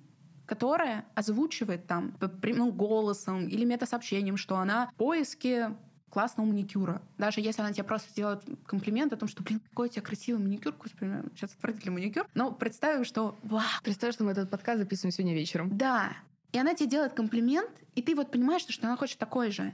которая 0.47 1.05
озвучивает 1.13 1.85
там 1.85 2.13
прямым 2.41 2.71
голосом 2.71 3.47
или 3.47 3.63
метасообщением, 3.63 4.37
что 4.37 4.57
она 4.57 4.87
в 4.87 4.95
поиске 4.95 5.75
классного 6.09 6.47
маникюра. 6.47 7.03
Даже 7.19 7.39
если 7.39 7.61
она 7.61 7.71
тебе 7.71 7.83
просто 7.83 8.09
сделает 8.09 8.41
комплимент 8.65 9.13
о 9.13 9.17
том, 9.17 9.29
что, 9.29 9.43
блин, 9.43 9.61
какой 9.69 9.89
у 9.89 9.91
тебя 9.91 10.01
красивый 10.01 10.41
маникюр, 10.41 10.73
господи, 10.73 11.21
сейчас 11.35 11.53
отвратительный 11.53 11.93
маникюр. 11.93 12.27
Но 12.33 12.51
представим, 12.51 13.05
что 13.05 13.37
вау. 13.43 13.61
Представь, 13.83 14.15
что 14.15 14.23
мы 14.23 14.31
этот 14.31 14.49
подкаст 14.49 14.79
записываем 14.79 15.11
сегодня 15.11 15.35
вечером. 15.35 15.77
Да. 15.77 16.13
И 16.51 16.57
она 16.57 16.73
тебе 16.73 16.89
делает 16.89 17.13
комплимент, 17.13 17.71
и 17.95 18.01
ты 18.01 18.15
вот 18.15 18.31
понимаешь, 18.31 18.65
что 18.67 18.87
она 18.87 18.97
хочет 18.97 19.17
такой 19.17 19.51
же. 19.51 19.73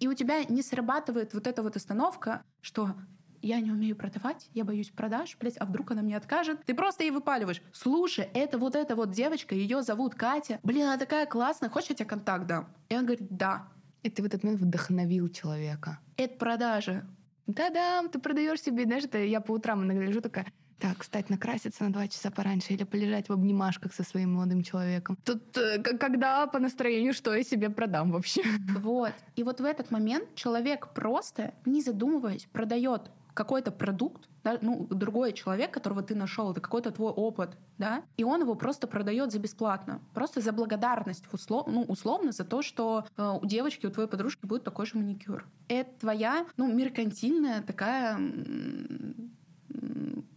И 0.00 0.08
у 0.08 0.14
тебя 0.14 0.44
не 0.44 0.62
срабатывает 0.62 1.34
вот 1.34 1.46
эта 1.46 1.62
вот 1.62 1.76
остановка, 1.76 2.42
что 2.60 2.94
я 3.42 3.60
не 3.60 3.70
умею 3.70 3.94
продавать, 3.94 4.48
я 4.54 4.64
боюсь 4.64 4.88
продаж, 4.88 5.36
блядь, 5.38 5.58
а 5.58 5.66
вдруг 5.66 5.90
она 5.90 6.00
мне 6.00 6.16
откажет? 6.16 6.64
Ты 6.64 6.74
просто 6.74 7.04
ей 7.04 7.10
выпаливаешь. 7.10 7.62
Слушай, 7.72 8.28
это 8.32 8.58
вот 8.58 8.74
эта 8.74 8.96
вот 8.96 9.10
девочка, 9.10 9.54
ее 9.54 9.82
зовут 9.82 10.14
Катя. 10.14 10.60
Блин, 10.62 10.86
она 10.86 10.96
такая 10.96 11.26
классная, 11.26 11.68
хочешь 11.68 11.90
я 11.90 11.96
тебе 11.96 12.06
контакт 12.06 12.46
дам? 12.46 12.68
И 12.88 12.96
он 12.96 13.04
говорит, 13.04 13.28
да. 13.30 13.68
И 14.02 14.08
ты 14.08 14.22
в 14.22 14.26
этот 14.26 14.44
момент 14.44 14.62
вдохновил 14.62 15.28
человека. 15.28 15.98
Это 16.16 16.36
продажа. 16.38 17.06
Да-да, 17.46 18.02
ты 18.08 18.18
продаешь 18.18 18.62
себе, 18.62 18.84
знаешь, 18.84 19.04
это 19.04 19.18
я 19.18 19.40
по 19.40 19.52
утрам 19.52 19.84
иногда 19.84 20.04
лежу 20.04 20.22
такая, 20.22 20.46
так, 20.78 21.02
встать 21.02 21.30
накраситься 21.30 21.84
на 21.84 21.92
два 21.92 22.08
часа 22.08 22.30
пораньше 22.30 22.72
или 22.74 22.84
полежать 22.84 23.28
в 23.28 23.32
обнимашках 23.32 23.94
со 23.94 24.02
своим 24.02 24.34
молодым 24.34 24.62
человеком. 24.62 25.16
Тут 25.24 25.56
э, 25.56 25.78
когда 25.78 26.46
по 26.46 26.58
настроению, 26.58 27.14
что 27.14 27.34
я 27.34 27.42
себе 27.42 27.70
продам 27.70 28.12
вообще. 28.12 28.42
Вот. 28.78 29.12
И 29.36 29.42
вот 29.42 29.60
в 29.60 29.64
этот 29.64 29.90
момент 29.90 30.34
человек 30.34 30.88
просто, 30.94 31.54
не 31.64 31.82
задумываясь, 31.82 32.46
продает 32.52 33.10
какой-то 33.34 33.72
продукт, 33.72 34.28
да, 34.44 34.58
ну, 34.60 34.86
другой 34.88 35.32
человек, 35.32 35.72
которого 35.72 36.02
ты 36.02 36.14
нашел, 36.14 36.52
это 36.52 36.60
какой-то 36.60 36.90
твой 36.92 37.10
опыт, 37.10 37.56
да, 37.78 38.04
и 38.16 38.24
он 38.24 38.42
его 38.42 38.54
просто 38.54 38.86
продает 38.86 39.32
за 39.32 39.38
бесплатно, 39.40 40.00
просто 40.14 40.40
за 40.40 40.52
благодарность, 40.52 41.24
услов, 41.32 41.66
ну, 41.66 41.82
условно, 41.82 42.30
за 42.30 42.44
то, 42.44 42.62
что 42.62 43.06
э, 43.16 43.38
у 43.42 43.44
девочки, 43.44 43.86
у 43.86 43.90
твоей 43.90 44.08
подружки 44.08 44.46
будет 44.46 44.64
такой 44.64 44.86
же 44.86 44.96
маникюр. 44.96 45.46
Это 45.68 45.90
твоя, 45.98 46.46
ну, 46.56 46.72
меркантильная 46.72 47.62
такая 47.62 48.18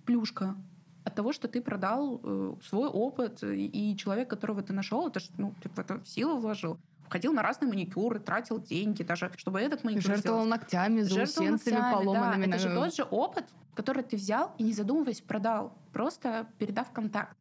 плюшка 0.05 0.55
от 1.03 1.15
того, 1.15 1.31
что 1.31 1.47
ты 1.47 1.61
продал 1.61 2.19
э, 2.23 2.53
свой 2.63 2.89
опыт, 2.89 3.43
и 3.43 3.95
человек, 3.97 4.29
которого 4.29 4.61
ты 4.61 4.73
нашел, 4.73 5.07
это 5.07 5.19
ж, 5.19 5.29
ну, 5.37 5.53
ты 5.61 5.69
в 5.69 5.79
это 5.79 6.01
силу 6.05 6.37
вложил 6.37 6.77
ходил 7.09 7.33
на 7.33 7.41
разные 7.41 7.69
маникюры, 7.69 8.19
тратил 8.19 8.61
деньги 8.61 9.03
даже, 9.03 9.31
чтобы 9.37 9.59
этот 9.59 9.83
маникюр 9.83 10.03
Жертвовал 10.03 10.43
сделать. 10.43 10.61
ногтями, 10.61 11.01
заусенцами 11.01 11.79
поломанными. 11.91 12.51
Да, 12.51 12.57
это 12.57 12.59
же 12.59 12.75
тот 12.75 12.95
же 12.95 13.03
опыт, 13.03 13.45
который 13.73 14.03
ты 14.03 14.17
взял 14.17 14.53
и, 14.57 14.63
не 14.63 14.73
задумываясь, 14.73 15.21
продал, 15.21 15.77
просто 15.93 16.47
передав 16.57 16.91
контакт. 16.91 17.37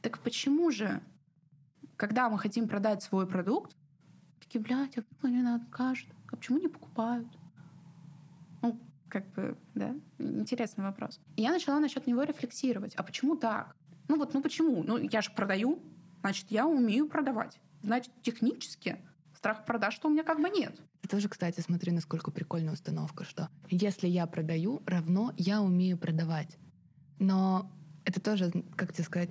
Так 0.00 0.18
почему 0.20 0.70
же, 0.70 1.00
когда 1.96 2.28
мы 2.28 2.38
хотим 2.38 2.68
продать 2.68 3.02
свой 3.02 3.26
продукт, 3.26 3.76
такие, 4.40 4.60
блядь, 4.60 4.96
а 4.98 5.02
вдруг 5.02 5.24
они 5.24 5.46
откажут? 5.46 6.08
А 6.30 6.36
почему 6.36 6.58
не 6.58 6.68
покупают? 6.68 7.28
Как 9.12 9.30
бы, 9.34 9.58
да, 9.74 9.94
интересный 10.18 10.84
вопрос. 10.84 11.20
И 11.36 11.42
я 11.42 11.50
начала 11.50 11.78
насчет 11.80 12.06
него 12.06 12.22
рефлексировать. 12.22 12.94
А 12.94 13.02
почему 13.02 13.36
так? 13.36 13.76
Ну 14.08 14.16
вот, 14.16 14.32
ну 14.32 14.40
почему? 14.40 14.82
Ну, 14.82 14.96
я 14.96 15.20
же 15.20 15.30
продаю, 15.32 15.82
значит, 16.22 16.46
я 16.48 16.66
умею 16.66 17.06
продавать 17.08 17.60
значит, 17.82 18.10
технически 18.22 18.96
страх 19.36 19.66
продаж, 19.66 19.92
что 19.92 20.08
у 20.08 20.10
меня 20.10 20.22
как 20.22 20.40
бы 20.40 20.48
нет. 20.48 20.80
Ты 21.02 21.08
тоже, 21.08 21.28
кстати, 21.28 21.60
смотри, 21.60 21.92
насколько 21.92 22.30
прикольная 22.30 22.72
установка, 22.72 23.24
что 23.24 23.50
если 23.68 24.08
я 24.08 24.26
продаю, 24.26 24.80
равно 24.86 25.34
я 25.36 25.60
умею 25.60 25.98
продавать. 25.98 26.56
Но 27.18 27.70
это 28.06 28.18
тоже, 28.18 28.50
как 28.76 28.94
тебе 28.94 29.04
сказать, 29.04 29.30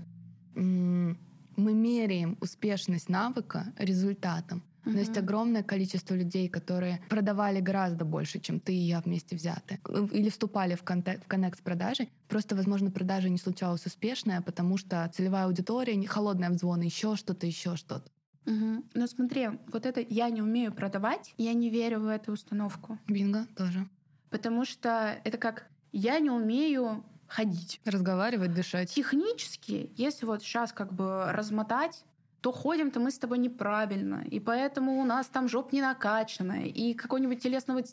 мы 0.53 1.17
меряем 1.55 2.37
успешность 2.39 3.09
навыка 3.09 3.73
результатом. 3.79 4.61
Но 4.85 4.99
есть 4.99 5.17
огромное 5.17 5.63
количество 5.63 6.15
людей, 6.15 6.49
которые 6.49 7.01
продавали 7.09 7.59
гораздо 7.59 8.05
больше, 8.05 8.39
чем 8.39 8.59
ты 8.59 8.73
и 8.73 8.79
я 8.79 9.01
вместе 9.01 9.35
взяты. 9.35 9.79
Или 10.11 10.29
вступали 10.29 10.75
в, 10.75 10.83
контакт, 10.83 11.23
в 11.23 11.27
коннект 11.27 11.59
с 11.59 11.61
продажей. 11.61 12.09
Просто, 12.27 12.55
возможно, 12.55 12.91
продажа 12.91 13.29
не 13.29 13.37
случалась 13.37 13.85
успешная, 13.85 14.41
потому 14.41 14.77
что 14.77 15.09
целевая 15.13 15.45
аудитория, 15.45 15.95
не 15.95 16.07
холодная 16.07 16.49
взвон, 16.49 16.81
еще 16.81 17.15
что-то, 17.15 17.45
еще 17.45 17.75
что-то. 17.75 18.09
Угу. 18.45 18.83
Но 18.95 19.07
смотри, 19.07 19.49
вот 19.71 19.85
это 19.85 20.03
я 20.09 20.29
не 20.29 20.41
умею 20.41 20.73
продавать, 20.73 21.33
я 21.37 21.53
не 21.53 21.69
верю 21.69 21.99
в 21.99 22.07
эту 22.07 22.31
установку. 22.31 22.97
Бинго 23.07 23.45
тоже. 23.55 23.87
Потому 24.29 24.65
что 24.65 25.15
это 25.23 25.37
как 25.37 25.67
я 25.91 26.19
не 26.19 26.29
умею 26.29 27.03
ходить. 27.27 27.79
Разговаривать, 27.85 28.53
дышать. 28.53 28.91
Технически, 28.91 29.91
если 29.95 30.25
вот 30.25 30.41
сейчас 30.41 30.73
как 30.73 30.93
бы 30.93 31.25
размотать, 31.31 32.03
то 32.41 32.51
ходим-то 32.51 32.99
мы 32.99 33.11
с 33.11 33.19
тобой 33.19 33.37
неправильно, 33.37 34.23
и 34.29 34.39
поэтому 34.39 34.99
у 34.99 35.05
нас 35.05 35.27
там 35.27 35.47
жоп 35.47 35.73
не 35.73 35.81
накачанная, 35.81 36.65
и 36.65 36.93
какой-нибудь 36.93 37.41
телесного 37.41 37.83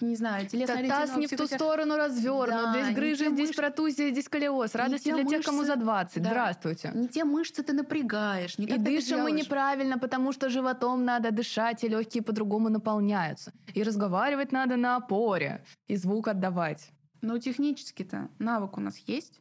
не 0.00 0.16
знаю, 0.16 0.46
телесная 0.46 0.88
Таз 0.88 1.16
не 1.16 1.26
в 1.26 1.36
ту 1.36 1.46
сторону 1.46 1.96
развернут, 1.96 2.72
да, 2.72 2.82
здесь 2.82 2.94
грыжа, 2.94 3.30
здесь 3.30 3.48
мышцы... 3.48 3.54
протузия, 3.56 4.10
здесь 4.10 4.26
сколиоз. 4.26 4.74
Радости 4.74 5.12
для 5.12 5.24
тех, 5.24 5.44
кому 5.44 5.64
за 5.64 5.76
20. 5.76 6.22
Да. 6.22 6.30
Здравствуйте. 6.30 6.92
Не 6.94 7.08
те 7.08 7.24
мышцы 7.24 7.62
ты 7.62 7.72
напрягаешь. 7.72 8.58
Не 8.58 8.66
и 8.66 8.78
дышим 8.78 9.22
мы 9.22 9.32
неправильно, 9.32 9.98
потому 9.98 10.32
что 10.32 10.50
животом 10.50 11.04
надо 11.04 11.32
дышать, 11.32 11.82
и 11.84 11.88
легкие 11.88 12.22
по-другому 12.22 12.68
наполняются. 12.68 13.52
И 13.74 13.82
разговаривать 13.82 14.52
надо 14.52 14.76
на 14.76 14.96
опоре, 14.96 15.64
и 15.88 15.96
звук 15.96 16.28
отдавать. 16.28 16.92
Но 17.20 17.38
технически-то 17.38 18.28
навык 18.38 18.78
у 18.78 18.80
нас 18.80 18.98
есть. 19.06 19.40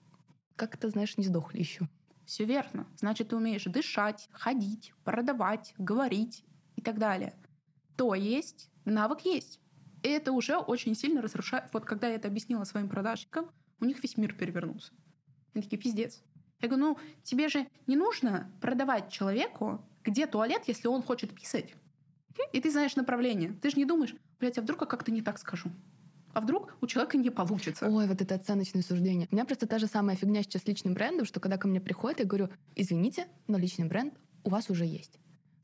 Как 0.56 0.74
это, 0.74 0.90
знаешь, 0.90 1.18
не 1.18 1.26
сдохли 1.26 1.60
еще. 1.60 1.88
Все 2.28 2.44
верно. 2.44 2.86
Значит, 2.98 3.30
ты 3.30 3.38
умеешь 3.38 3.64
дышать, 3.64 4.28
ходить, 4.34 4.94
продавать, 5.06 5.74
говорить 5.78 6.44
и 6.76 6.82
так 6.82 7.00
далее. 7.00 7.34
То 7.96 8.14
есть, 8.14 8.70
навык 8.84 9.22
есть. 9.22 9.62
И 10.04 10.10
это 10.10 10.34
уже 10.34 10.58
очень 10.58 10.94
сильно 10.94 11.22
разрушает. 11.22 11.70
Вот 11.72 11.86
когда 11.86 12.10
я 12.10 12.16
это 12.16 12.28
объяснила 12.28 12.66
своим 12.66 12.90
продажникам, 12.90 13.50
у 13.80 13.86
них 13.86 14.04
весь 14.04 14.18
мир 14.18 14.34
перевернулся. 14.34 14.92
Они 15.54 15.64
такие, 15.64 15.78
пиздец. 15.82 16.22
Я 16.60 16.68
говорю, 16.68 16.86
ну, 16.86 17.00
тебе 17.24 17.48
же 17.48 17.66
не 17.88 17.96
нужно 17.96 18.52
продавать 18.60 19.10
человеку, 19.10 19.82
где 20.04 20.28
туалет, 20.28 20.64
если 20.68 20.90
он 20.90 21.04
хочет 21.04 21.34
писать. 21.34 21.76
И 22.52 22.60
ты 22.60 22.70
знаешь 22.70 22.98
направление. 22.98 23.54
Ты 23.62 23.70
же 23.70 23.78
не 23.78 23.86
думаешь, 23.86 24.14
блядь, 24.38 24.58
а 24.58 24.62
вдруг 24.62 24.82
я 24.82 24.88
как-то 24.88 25.12
не 25.12 25.22
так 25.22 25.40
скажу? 25.40 25.72
А 26.38 26.40
вдруг 26.40 26.72
у 26.82 26.86
человека 26.86 27.18
не 27.18 27.32
получится? 27.32 27.90
Ой, 27.90 28.06
вот 28.06 28.22
это 28.22 28.36
оценочное 28.36 28.84
суждение. 28.84 29.28
У 29.32 29.34
меня 29.36 29.44
просто 29.44 29.66
та 29.66 29.80
же 29.80 29.88
самая 29.88 30.16
фигня 30.16 30.44
сейчас 30.44 30.62
с 30.62 30.68
личным 30.68 30.94
брендом, 30.94 31.26
что 31.26 31.40
когда 31.40 31.58
ко 31.58 31.68
мне 31.68 31.82
приходят, 31.82 32.20
я 32.20 32.26
говорю, 32.26 32.50
извините, 32.76 33.26
но 33.48 33.58
личный 33.58 33.88
бренд 33.88 34.14
у 34.44 34.52
вас 34.52 34.70
уже 34.70 34.86
есть 34.86 35.18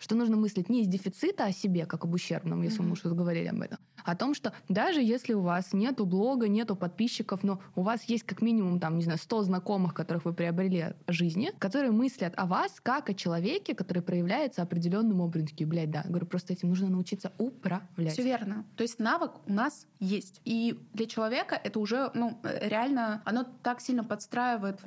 что 0.04 0.16
нужно 0.16 0.36
мыслить 0.36 0.68
не 0.68 0.82
из 0.82 0.88
дефицита 0.88 1.46
о 1.46 1.54
себе, 1.54 1.86
как 1.86 2.04
об 2.04 2.14
ущербном, 2.14 2.62
если 2.62 2.82
mm-hmm. 2.82 2.84
мы 2.84 2.92
уже 2.92 3.16
говорили 3.16 3.48
об 3.48 3.62
этом, 3.62 3.78
а 4.04 4.12
о 4.12 4.16
том, 4.18 4.34
что 4.34 4.52
даже 4.68 5.02
если 5.02 5.32
у 5.34 5.40
вас 5.40 5.72
нету 5.72 6.06
блога, 6.06 6.50
нету 6.50 6.76
подписчиков, 6.76 7.42
но 7.42 7.62
у 7.76 7.84
вас 7.84 8.04
есть 8.04 8.26
как 8.26 8.42
минимум, 8.42 8.82
там, 8.82 8.98
не 8.98 9.06
знаю, 9.06 9.18
100 9.18 9.44
знакомых, 9.44 9.94
которых 9.94 10.26
вы 10.26 10.34
приобрели 10.34 10.88
в 11.08 11.14
жизни, 11.14 11.54
которые 11.58 11.92
мыслят 11.92 12.34
о 12.36 12.48
вас 12.48 12.82
как 12.84 13.10
о 13.10 13.14
человеке, 13.14 13.76
который 13.76 14.04
проявляется 14.04 14.62
определенным 14.62 15.22
образом. 15.22 15.48
Такие, 15.48 15.66
блядь, 15.66 15.90
да. 15.90 16.04
говорю, 16.06 16.26
просто 16.26 16.52
этим 16.52 16.68
нужно 16.68 16.90
научиться 16.90 17.32
управлять. 17.38 18.12
Все 18.12 18.24
верно. 18.24 18.66
То 18.76 18.84
есть 18.84 19.00
навык 19.00 19.32
у 19.48 19.54
нас 19.54 19.88
есть. 20.02 20.42
И 20.44 20.78
для 20.92 21.06
человека 21.06 21.56
это 21.64 21.80
уже, 21.80 22.12
ну, 22.14 22.38
реально, 22.44 23.22
оно 23.24 23.46
так 23.62 23.80
сильно 23.80 24.04
подстраивает 24.04 24.82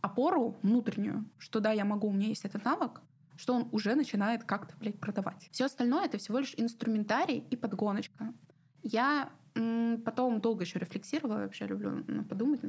опору 0.00 0.56
внутреннюю, 0.62 1.26
что 1.36 1.60
да, 1.60 1.72
я 1.72 1.84
могу, 1.84 2.08
у 2.08 2.12
меня 2.12 2.28
есть 2.28 2.46
этот 2.46 2.64
навык, 2.64 3.02
что 3.38 3.54
он 3.54 3.68
уже 3.72 3.94
начинает 3.94 4.44
как-то, 4.44 4.76
блядь, 4.76 4.98
продавать. 4.98 5.48
Все 5.52 5.64
остальное— 5.64 6.04
это 6.06 6.18
всего 6.18 6.40
лишь 6.40 6.54
инструментарий 6.56 7.44
и 7.50 7.56
подгоночка. 7.56 8.34
Я 8.82 9.30
потом 10.04 10.40
долго 10.40 10.64
еще 10.64 10.78
рефлексировала, 10.78 11.38
вообще 11.38 11.66
люблю 11.66 12.04
подумать, 12.28 12.60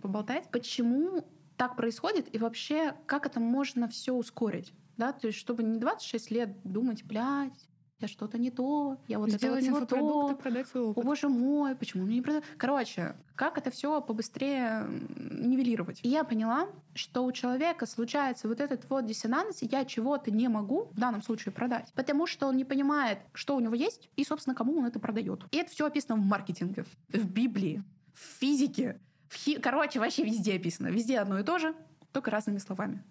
поболтать, 0.00 0.50
почему 0.50 1.26
так 1.56 1.76
происходит 1.76 2.34
и 2.34 2.38
вообще 2.38 2.94
как 3.06 3.26
это 3.26 3.40
можно 3.40 3.88
все 3.88 4.12
ускорить. 4.12 4.72
Да, 4.96 5.12
то 5.12 5.26
есть, 5.26 5.38
чтобы 5.38 5.62
не 5.62 5.78
26 5.78 6.30
лет 6.30 6.62
думать, 6.62 7.04
блядь, 7.04 7.68
я 8.02 8.08
что-то 8.08 8.38
не 8.38 8.50
то, 8.50 8.98
я 9.08 9.18
вот 9.18 9.30
Сделать 9.30 9.64
это 9.64 9.72
вот 9.72 9.80
не 9.80 9.86
то. 9.86 10.36
продать 10.36 10.68
свой 10.68 10.84
опыт. 10.84 11.04
О 11.04 11.06
боже 11.06 11.28
мой, 11.28 11.74
почему 11.74 12.04
мне 12.04 12.16
не 12.16 12.22
продать? 12.22 12.44
Короче, 12.56 13.16
как 13.34 13.58
это 13.58 13.70
все 13.70 14.00
побыстрее 14.00 14.86
нивелировать? 15.16 16.00
И 16.02 16.08
я 16.08 16.24
поняла, 16.24 16.68
что 16.94 17.24
у 17.24 17.32
человека 17.32 17.86
случается 17.86 18.48
вот 18.48 18.60
этот 18.60 18.88
вот 18.90 19.06
диссонанс, 19.06 19.62
я 19.62 19.84
чего-то 19.84 20.30
не 20.30 20.48
могу 20.48 20.90
в 20.92 20.98
данном 20.98 21.22
случае 21.22 21.52
продать, 21.52 21.92
потому 21.94 22.26
что 22.26 22.48
он 22.48 22.56
не 22.56 22.64
понимает, 22.64 23.18
что 23.32 23.56
у 23.56 23.60
него 23.60 23.74
есть 23.74 24.10
и, 24.16 24.24
собственно, 24.24 24.54
кому 24.54 24.78
он 24.78 24.84
это 24.86 24.98
продает. 24.98 25.44
И 25.50 25.56
это 25.56 25.70
все 25.70 25.86
описано 25.86 26.16
в 26.16 26.24
маркетинге, 26.24 26.84
в 27.08 27.30
Библии, 27.30 27.82
в 28.12 28.40
физике, 28.40 29.00
в 29.28 29.36
хи... 29.36 29.58
короче, 29.58 29.98
вообще 29.98 30.24
везде 30.24 30.56
описано. 30.56 30.88
Везде 30.88 31.18
одно 31.18 31.38
и 31.38 31.42
то 31.42 31.58
же, 31.58 31.74
только 32.12 32.30
разными 32.30 32.58
словами. 32.58 33.02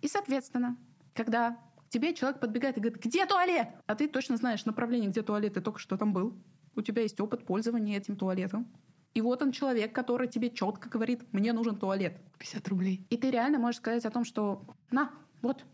И, 0.00 0.08
соответственно, 0.08 0.76
когда 1.14 1.58
тебе 1.88 2.14
человек 2.14 2.40
подбегает 2.40 2.76
и 2.76 2.80
говорит, 2.80 3.02
где 3.02 3.26
туалет? 3.26 3.68
А 3.86 3.94
ты 3.94 4.08
точно 4.08 4.36
знаешь 4.36 4.64
направление, 4.64 5.10
где 5.10 5.22
туалет, 5.22 5.54
ты 5.54 5.60
только 5.60 5.78
что 5.78 5.96
там 5.96 6.12
был. 6.12 6.36
У 6.74 6.82
тебя 6.82 7.02
есть 7.02 7.20
опыт 7.20 7.44
пользования 7.44 7.96
этим 7.96 8.16
туалетом. 8.16 8.66
И 9.14 9.20
вот 9.20 9.42
он 9.42 9.52
человек, 9.52 9.94
который 9.94 10.28
тебе 10.28 10.50
четко 10.50 10.88
говорит, 10.88 11.32
мне 11.32 11.52
нужен 11.52 11.76
туалет. 11.76 12.20
50 12.38 12.68
рублей. 12.68 13.06
И 13.10 13.16
ты 13.16 13.30
реально 13.30 13.58
можешь 13.58 13.78
сказать 13.78 14.04
о 14.04 14.10
том, 14.10 14.24
что 14.24 14.62
на, 14.90 15.10
вот, 15.42 15.64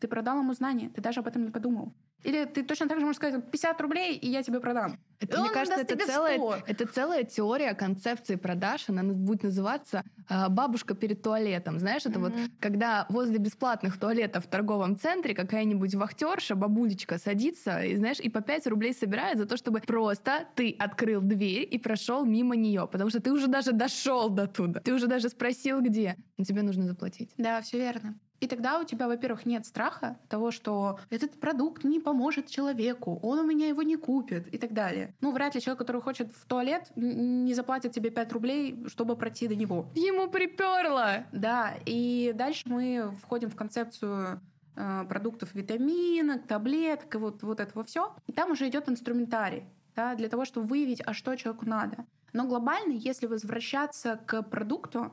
Ты 0.00 0.08
продал 0.08 0.38
ему 0.40 0.52
знания, 0.52 0.90
ты 0.90 1.00
даже 1.00 1.20
об 1.20 1.26
этом 1.26 1.44
не 1.44 1.50
подумал. 1.50 1.92
Или 2.24 2.46
ты 2.46 2.62
точно 2.62 2.88
так 2.88 2.98
же 2.98 3.04
можешь 3.04 3.18
сказать 3.18 3.50
50 3.50 3.80
рублей, 3.80 4.16
и 4.16 4.28
я 4.28 4.42
тебе 4.42 4.60
продам. 4.60 4.98
Это, 5.20 5.40
мне 5.40 5.50
кажется, 5.50 5.80
это 5.80 5.96
целая, 5.96 6.62
это 6.66 6.86
целая 6.86 7.24
теория 7.24 7.74
концепции 7.74 8.36
продаж. 8.36 8.88
Она 8.88 9.02
будет 9.02 9.42
называться 9.42 10.02
э, 10.28 10.48
«бабушка 10.48 10.94
перед 10.94 11.22
туалетом». 11.22 11.78
Знаешь, 11.78 12.04
это 12.04 12.18
mm-hmm. 12.18 12.22
вот 12.22 12.50
когда 12.60 13.06
возле 13.08 13.38
бесплатных 13.38 13.98
туалетов 13.98 14.44
в 14.44 14.48
торговом 14.48 14.98
центре 14.98 15.34
какая-нибудь 15.34 15.94
вахтерша, 15.94 16.54
бабулечка 16.54 17.18
садится, 17.18 17.82
и, 17.82 17.96
знаешь, 17.96 18.20
и 18.20 18.28
по 18.28 18.40
5 18.40 18.66
рублей 18.66 18.94
собирает 18.94 19.38
за 19.38 19.46
то, 19.46 19.56
чтобы 19.56 19.80
просто 19.80 20.46
ты 20.54 20.74
открыл 20.78 21.20
дверь 21.20 21.68
и 21.70 21.78
прошел 21.78 22.24
мимо 22.24 22.56
нее. 22.56 22.88
Потому 22.90 23.10
что 23.10 23.20
ты 23.20 23.32
уже 23.32 23.46
даже 23.46 23.72
дошел 23.72 24.30
до 24.30 24.46
туда. 24.46 24.80
Ты 24.80 24.92
уже 24.92 25.06
даже 25.06 25.28
спросил, 25.28 25.80
где. 25.80 26.16
Но 26.38 26.44
тебе 26.44 26.62
нужно 26.62 26.86
заплатить. 26.86 27.30
Да, 27.36 27.60
все 27.60 27.78
верно. 27.78 28.14
И 28.40 28.46
тогда 28.46 28.78
у 28.78 28.84
тебя, 28.84 29.08
во-первых, 29.08 29.46
нет 29.46 29.64
страха 29.66 30.18
того, 30.28 30.50
что 30.50 30.98
этот 31.10 31.38
продукт 31.40 31.84
не 31.84 32.00
поможет 32.00 32.48
человеку, 32.48 33.18
он 33.22 33.38
у 33.38 33.44
меня 33.44 33.68
его 33.68 33.82
не 33.82 33.96
купит 33.96 34.52
и 34.52 34.58
так 34.58 34.72
далее. 34.72 35.14
Ну, 35.20 35.32
вряд 35.32 35.54
ли 35.54 35.60
человек, 35.60 35.78
который 35.78 36.02
хочет 36.02 36.32
в 36.32 36.46
туалет, 36.46 36.90
не 36.96 37.54
заплатит 37.54 37.92
тебе 37.92 38.10
5 38.10 38.32
рублей, 38.32 38.84
чтобы 38.88 39.16
пройти 39.16 39.48
до 39.48 39.54
него. 39.54 39.86
Ему 39.94 40.28
приперло! 40.28 41.24
Да, 41.32 41.74
и 41.86 42.32
дальше 42.34 42.64
мы 42.66 43.14
входим 43.22 43.50
в 43.50 43.56
концепцию 43.56 44.40
э, 44.76 45.04
продуктов 45.08 45.54
витаминок, 45.54 46.46
таблеток 46.46 47.14
и 47.14 47.18
вот, 47.18 47.42
вот 47.42 47.60
этого 47.60 47.84
все. 47.84 48.14
И 48.26 48.32
там 48.32 48.50
уже 48.50 48.68
идет 48.68 48.88
инструментарий 48.88 49.64
да, 49.96 50.14
для 50.14 50.28
того, 50.28 50.44
чтобы 50.44 50.66
выявить, 50.66 51.02
а 51.04 51.14
что 51.14 51.34
человеку 51.36 51.66
надо. 51.66 52.04
Но 52.32 52.46
глобально, 52.46 52.92
если 52.92 53.26
возвращаться 53.26 54.20
к 54.26 54.42
продукту, 54.42 55.12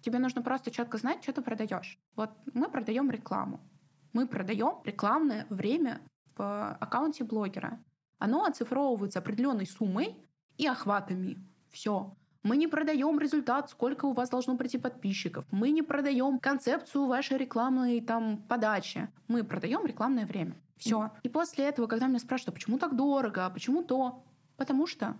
Тебе 0.00 0.18
нужно 0.18 0.42
просто 0.42 0.70
четко 0.70 0.98
знать, 0.98 1.22
что 1.22 1.32
ты 1.32 1.42
продаешь. 1.42 1.98
Вот 2.16 2.30
мы 2.52 2.70
продаем 2.70 3.10
рекламу. 3.10 3.60
Мы 4.12 4.26
продаем 4.26 4.80
рекламное 4.84 5.46
время 5.50 6.00
в 6.36 6.76
аккаунте 6.80 7.24
блогера. 7.24 7.78
Оно 8.18 8.44
оцифровывается 8.44 9.18
определенной 9.18 9.66
суммой 9.66 10.16
и 10.56 10.66
охватами. 10.66 11.36
Все. 11.70 12.14
Мы 12.42 12.56
не 12.56 12.68
продаем 12.68 13.18
результат, 13.18 13.70
сколько 13.70 14.06
у 14.06 14.12
вас 14.12 14.30
должно 14.30 14.56
прийти 14.56 14.78
подписчиков. 14.78 15.44
Мы 15.50 15.70
не 15.70 15.82
продаем 15.82 16.38
концепцию 16.38 17.06
вашей 17.06 17.36
рекламной 17.36 18.00
там 18.00 18.38
подачи. 18.48 19.08
Мы 19.26 19.44
продаем 19.44 19.84
рекламное 19.84 20.24
время. 20.24 20.56
Все. 20.76 21.10
И 21.24 21.28
после 21.28 21.64
этого, 21.64 21.88
когда 21.88 22.06
меня 22.06 22.20
спрашивают, 22.20 22.50
«А 22.50 22.52
почему 22.52 22.78
так 22.78 22.96
дорого, 22.96 23.44
а 23.44 23.50
почему 23.50 23.82
то, 23.82 24.22
потому 24.56 24.86
что. 24.86 25.16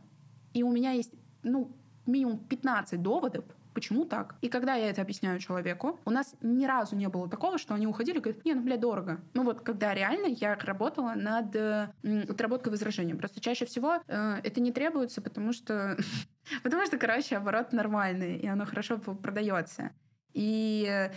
И 0.55 0.63
у 0.63 0.71
меня 0.71 0.93
есть, 0.93 1.13
ну, 1.43 1.73
минимум 2.07 2.39
15 2.39 3.03
доводов, 3.03 3.45
почему 3.79 4.05
так. 4.05 4.35
И 4.41 4.49
когда 4.49 4.75
я 4.75 4.91
это 4.91 5.03
объясняю 5.03 5.39
человеку, 5.39 6.01
у 6.05 6.11
нас 6.11 6.35
ни 6.43 6.67
разу 6.67 6.97
не 6.97 7.09
было 7.09 7.29
такого, 7.29 7.59
что 7.59 7.75
они 7.75 7.87
уходили 7.87 8.19
и 8.19 8.21
говорят, 8.21 8.45
не, 8.45 8.55
ну, 8.55 8.63
бля, 8.63 8.77
дорого. 8.77 9.21
Ну 9.35 9.45
вот, 9.45 9.61
когда 9.61 9.95
реально 9.95 10.27
я 10.27 10.57
работала 10.57 11.15
над 11.15 11.55
э, 11.55 11.93
отработкой 12.29 12.73
возражения. 12.73 13.15
Просто 13.15 13.41
чаще 13.41 13.67
всего 13.67 14.01
э, 14.09 14.41
это 14.43 14.61
не 14.61 14.73
требуется, 14.73 15.23
потому 15.23 15.53
что... 15.53 15.97
потому 16.65 16.85
что, 16.87 16.99
короче, 16.99 17.37
оборот 17.37 17.73
нормальный, 17.73 18.37
и 18.39 18.49
оно 18.49 18.67
хорошо 18.67 18.99
продается. 18.99 19.93
И 20.35 20.89
Э, 20.89 21.11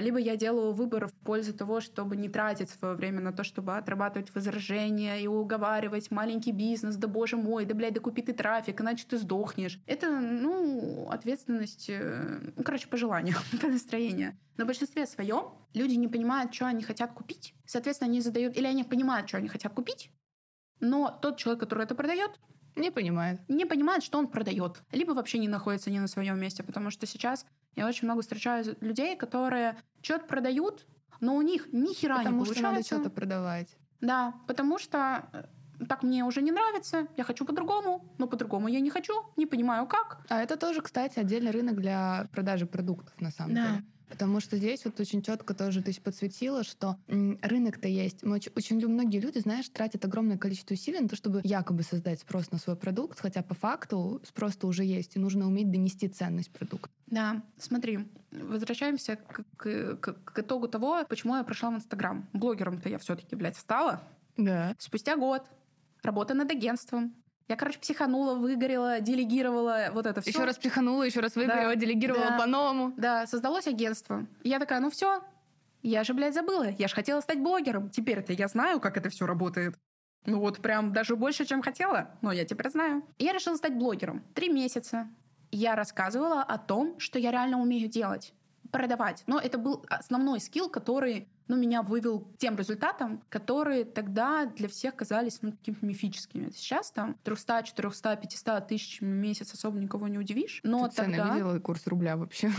либо 0.00 0.18
я 0.18 0.36
делаю 0.36 0.72
выбор 0.72 1.08
в 1.08 1.12
пользу 1.12 1.54
того, 1.54 1.80
чтобы 1.80 2.16
не 2.16 2.28
тратить 2.28 2.70
свое 2.70 2.94
время 2.94 3.20
на 3.20 3.32
то, 3.32 3.44
чтобы 3.44 3.76
отрабатывать 3.76 4.34
возражения 4.34 5.20
и 5.20 5.26
уговаривать 5.26 6.10
маленький 6.10 6.52
бизнес, 6.52 6.96
да 6.96 7.08
боже 7.08 7.36
мой, 7.36 7.64
да, 7.64 7.74
блядь, 7.74 7.94
да 7.94 8.00
купи 8.00 8.22
ты 8.22 8.32
трафик, 8.32 8.80
иначе 8.80 9.06
ты 9.08 9.18
сдохнешь. 9.18 9.80
Это, 9.86 10.10
ну, 10.10 11.08
ответственность, 11.10 11.88
э, 11.88 12.52
ну, 12.56 12.62
короче, 12.62 12.88
по 12.88 12.96
желанию, 12.96 13.36
по 13.60 13.68
настроению. 13.68 14.36
Но 14.56 14.64
в 14.64 14.66
большинстве 14.66 15.06
своем 15.06 15.54
люди 15.74 15.94
не 15.94 16.08
понимают, 16.08 16.54
что 16.54 16.66
они 16.66 16.82
хотят 16.82 17.12
купить. 17.12 17.54
Соответственно, 17.64 18.10
они 18.10 18.20
задают, 18.20 18.56
или 18.56 18.66
они 18.66 18.84
понимают, 18.84 19.28
что 19.28 19.38
они 19.38 19.48
хотят 19.48 19.72
купить, 19.72 20.10
но 20.80 21.16
тот 21.22 21.38
человек, 21.38 21.60
который 21.60 21.84
это 21.84 21.94
продает, 21.94 22.38
не 22.76 22.90
понимает. 22.90 23.40
Не 23.48 23.66
понимает, 23.66 24.02
что 24.02 24.18
он 24.18 24.28
продает. 24.28 24.82
Либо 24.92 25.12
вообще 25.12 25.38
не 25.38 25.48
находится 25.48 25.90
ни 25.90 25.98
на 25.98 26.08
своем 26.08 26.38
месте, 26.38 26.62
потому 26.62 26.90
что 26.90 27.06
сейчас 27.06 27.46
я 27.76 27.86
очень 27.86 28.06
много 28.06 28.22
встречаю 28.22 28.76
людей, 28.80 29.16
которые 29.16 29.76
что-то 30.02 30.26
продают, 30.26 30.86
но 31.20 31.36
у 31.36 31.42
них 31.42 31.72
ни 31.72 31.92
хера 31.94 32.18
потому 32.18 32.40
не 32.40 32.44
получается. 32.44 32.54
Потому 32.54 32.54
что 32.54 32.62
надо 32.62 32.82
что-то 32.84 33.10
продавать. 33.10 33.76
Да, 34.00 34.34
потому 34.46 34.78
что 34.78 35.28
э, 35.32 35.44
так 35.86 36.02
мне 36.02 36.24
уже 36.24 36.42
не 36.42 36.50
нравится, 36.50 37.06
я 37.16 37.24
хочу 37.24 37.44
по-другому, 37.44 38.04
но 38.18 38.26
по-другому 38.26 38.68
я 38.68 38.80
не 38.80 38.90
хочу, 38.90 39.14
не 39.36 39.46
понимаю 39.46 39.86
как. 39.86 40.24
А 40.28 40.42
это 40.42 40.56
тоже, 40.56 40.80
кстати, 40.82 41.18
отдельный 41.18 41.52
рынок 41.52 41.76
для 41.76 42.28
продажи 42.32 42.66
продуктов, 42.66 43.18
на 43.20 43.30
самом 43.30 43.54
да. 43.54 43.66
деле. 43.68 43.84
Потому 44.12 44.40
что 44.40 44.58
здесь 44.58 44.84
вот 44.84 45.00
очень 45.00 45.22
четко 45.22 45.54
тоже 45.54 45.82
ты 45.82 45.98
подсветила, 45.98 46.64
что 46.64 46.98
рынок-то 47.08 47.88
есть. 47.88 48.22
Мы 48.22 48.34
очень, 48.34 48.52
очень 48.54 48.86
многие 48.86 49.18
люди, 49.18 49.38
знаешь, 49.38 49.68
тратят 49.70 50.04
огромное 50.04 50.36
количество 50.36 50.74
усилий 50.74 51.00
на 51.00 51.08
то, 51.08 51.16
чтобы 51.16 51.40
якобы 51.44 51.82
создать 51.82 52.20
спрос 52.20 52.50
на 52.50 52.58
свой 52.58 52.76
продукт, 52.76 53.18
хотя 53.18 53.42
по 53.42 53.54
факту 53.54 54.20
спрос-то 54.24 54.66
уже 54.66 54.84
есть, 54.84 55.16
и 55.16 55.18
нужно 55.18 55.46
уметь 55.46 55.70
донести 55.70 56.08
ценность 56.08 56.50
продукта. 56.50 56.90
Да, 57.06 57.42
смотри, 57.58 58.06
возвращаемся 58.30 59.16
к, 59.16 59.44
к, 59.56 59.96
к, 59.96 60.12
к 60.24 60.38
итогу 60.38 60.68
того, 60.68 61.04
почему 61.08 61.36
я 61.36 61.42
прошла 61.42 61.70
в 61.70 61.76
Инстаграм. 61.76 62.28
Блогером-то 62.34 62.90
я 62.90 62.98
все-таки, 62.98 63.34
блядь, 63.34 63.56
стала. 63.56 64.02
Да. 64.36 64.74
Спустя 64.78 65.16
год 65.16 65.42
работа 66.02 66.34
над 66.34 66.50
агентством, 66.50 67.14
я, 67.48 67.56
короче, 67.56 67.78
психанула, 67.78 68.34
выгорела, 68.34 69.00
делегировала 69.00 69.88
вот 69.92 70.06
это 70.06 70.20
все. 70.20 70.30
Еще 70.30 70.44
раз 70.44 70.56
психанула, 70.58 71.02
еще 71.02 71.20
раз 71.20 71.36
выгорела, 71.36 71.74
да, 71.74 71.76
делегировала 71.76 72.30
да, 72.30 72.38
по-новому. 72.38 72.94
Да, 72.96 73.26
создалось 73.26 73.66
агентство. 73.66 74.26
И 74.42 74.48
я 74.48 74.58
такая, 74.58 74.80
ну 74.80 74.90
все, 74.90 75.22
я 75.82 76.04
же, 76.04 76.14
блядь, 76.14 76.34
забыла. 76.34 76.70
Я 76.70 76.88
же 76.88 76.94
хотела 76.94 77.20
стать 77.20 77.40
блогером. 77.40 77.90
Теперь-то 77.90 78.32
я 78.32 78.48
знаю, 78.48 78.80
как 78.80 78.96
это 78.96 79.10
все 79.10 79.26
работает. 79.26 79.76
Ну 80.24 80.38
вот 80.38 80.62
прям 80.62 80.92
даже 80.92 81.16
больше, 81.16 81.44
чем 81.44 81.62
хотела. 81.62 82.10
Но 82.20 82.30
я 82.30 82.44
теперь 82.44 82.70
знаю. 82.70 83.02
И 83.18 83.24
я 83.24 83.32
решила 83.32 83.56
стать 83.56 83.76
блогером. 83.76 84.22
Три 84.34 84.48
месяца 84.48 85.08
я 85.50 85.74
рассказывала 85.74 86.42
о 86.42 86.56
том, 86.58 86.98
что 87.00 87.18
я 87.18 87.32
реально 87.32 87.60
умею 87.60 87.88
делать. 87.88 88.32
Продавать. 88.70 89.24
Но 89.26 89.40
это 89.40 89.58
был 89.58 89.84
основной 89.88 90.40
скилл, 90.40 90.70
который 90.70 91.28
ну, 91.48 91.56
меня 91.56 91.82
вывел 91.82 92.20
к 92.20 92.38
тем 92.38 92.56
результатам, 92.56 93.22
которые 93.28 93.84
тогда 93.84 94.46
для 94.46 94.68
всех 94.68 94.96
казались 94.96 95.40
ну, 95.42 95.52
какими-то 95.52 95.84
мифическими. 95.84 96.50
Сейчас 96.50 96.90
там 96.90 97.16
300, 97.24 97.62
400, 97.64 98.16
500 98.16 98.68
тысяч 98.68 99.00
в 99.00 99.04
месяц 99.04 99.52
особо 99.52 99.78
никого 99.78 100.08
не 100.08 100.18
удивишь. 100.18 100.60
Но 100.62 100.88
Ты 100.88 100.96
тогда... 100.96 101.24
цены 101.24 101.34
видела 101.34 101.58
курс 101.60 101.86
рубля 101.86 102.16
вообще? 102.16 102.50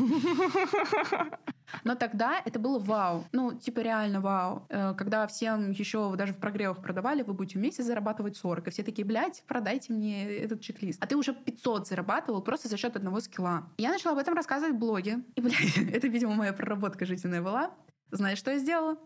Но 1.84 1.95
тогда 1.95 2.41
это 2.45 2.59
было 2.59 2.79
вау. 2.79 3.25
Ну, 3.31 3.53
типа 3.53 3.79
реально 3.79 4.21
вау. 4.21 4.65
Э, 4.69 4.93
когда 4.95 5.25
всем 5.27 5.71
еще 5.71 6.15
даже 6.15 6.34
в 6.34 6.38
прогревах 6.38 6.81
продавали, 6.81 7.23
вы 7.23 7.34
будете 7.34 7.57
в 7.57 7.61
месяц 7.61 7.86
зарабатывать 7.86 8.38
40. 8.38 8.67
И 8.67 8.71
все 8.71 8.84
такие, 8.84 9.05
блядь, 9.05 9.43
продайте 9.47 9.91
мне 9.91 10.25
этот 10.38 10.61
чек-лист. 10.61 11.03
А 11.03 11.07
ты 11.07 11.15
уже 11.15 11.34
500 11.34 11.88
зарабатывал 11.88 12.41
просто 12.41 12.67
за 12.69 12.77
счет 12.77 12.95
одного 12.95 13.19
скилла. 13.21 13.67
Я 13.77 13.91
начала 13.91 14.13
об 14.13 14.19
этом 14.19 14.36
рассказывать 14.36 14.75
в 14.75 14.77
блоге. 14.77 15.23
И, 15.36 15.41
блядь, 15.41 15.77
это, 15.91 16.07
видимо, 16.07 16.36
моя 16.36 16.53
проработка 16.53 17.05
жизненная 17.05 17.41
была. 17.41 17.71
Знаешь, 18.14 18.38
что 18.38 18.51
я 18.51 18.59
сделала? 18.59 18.97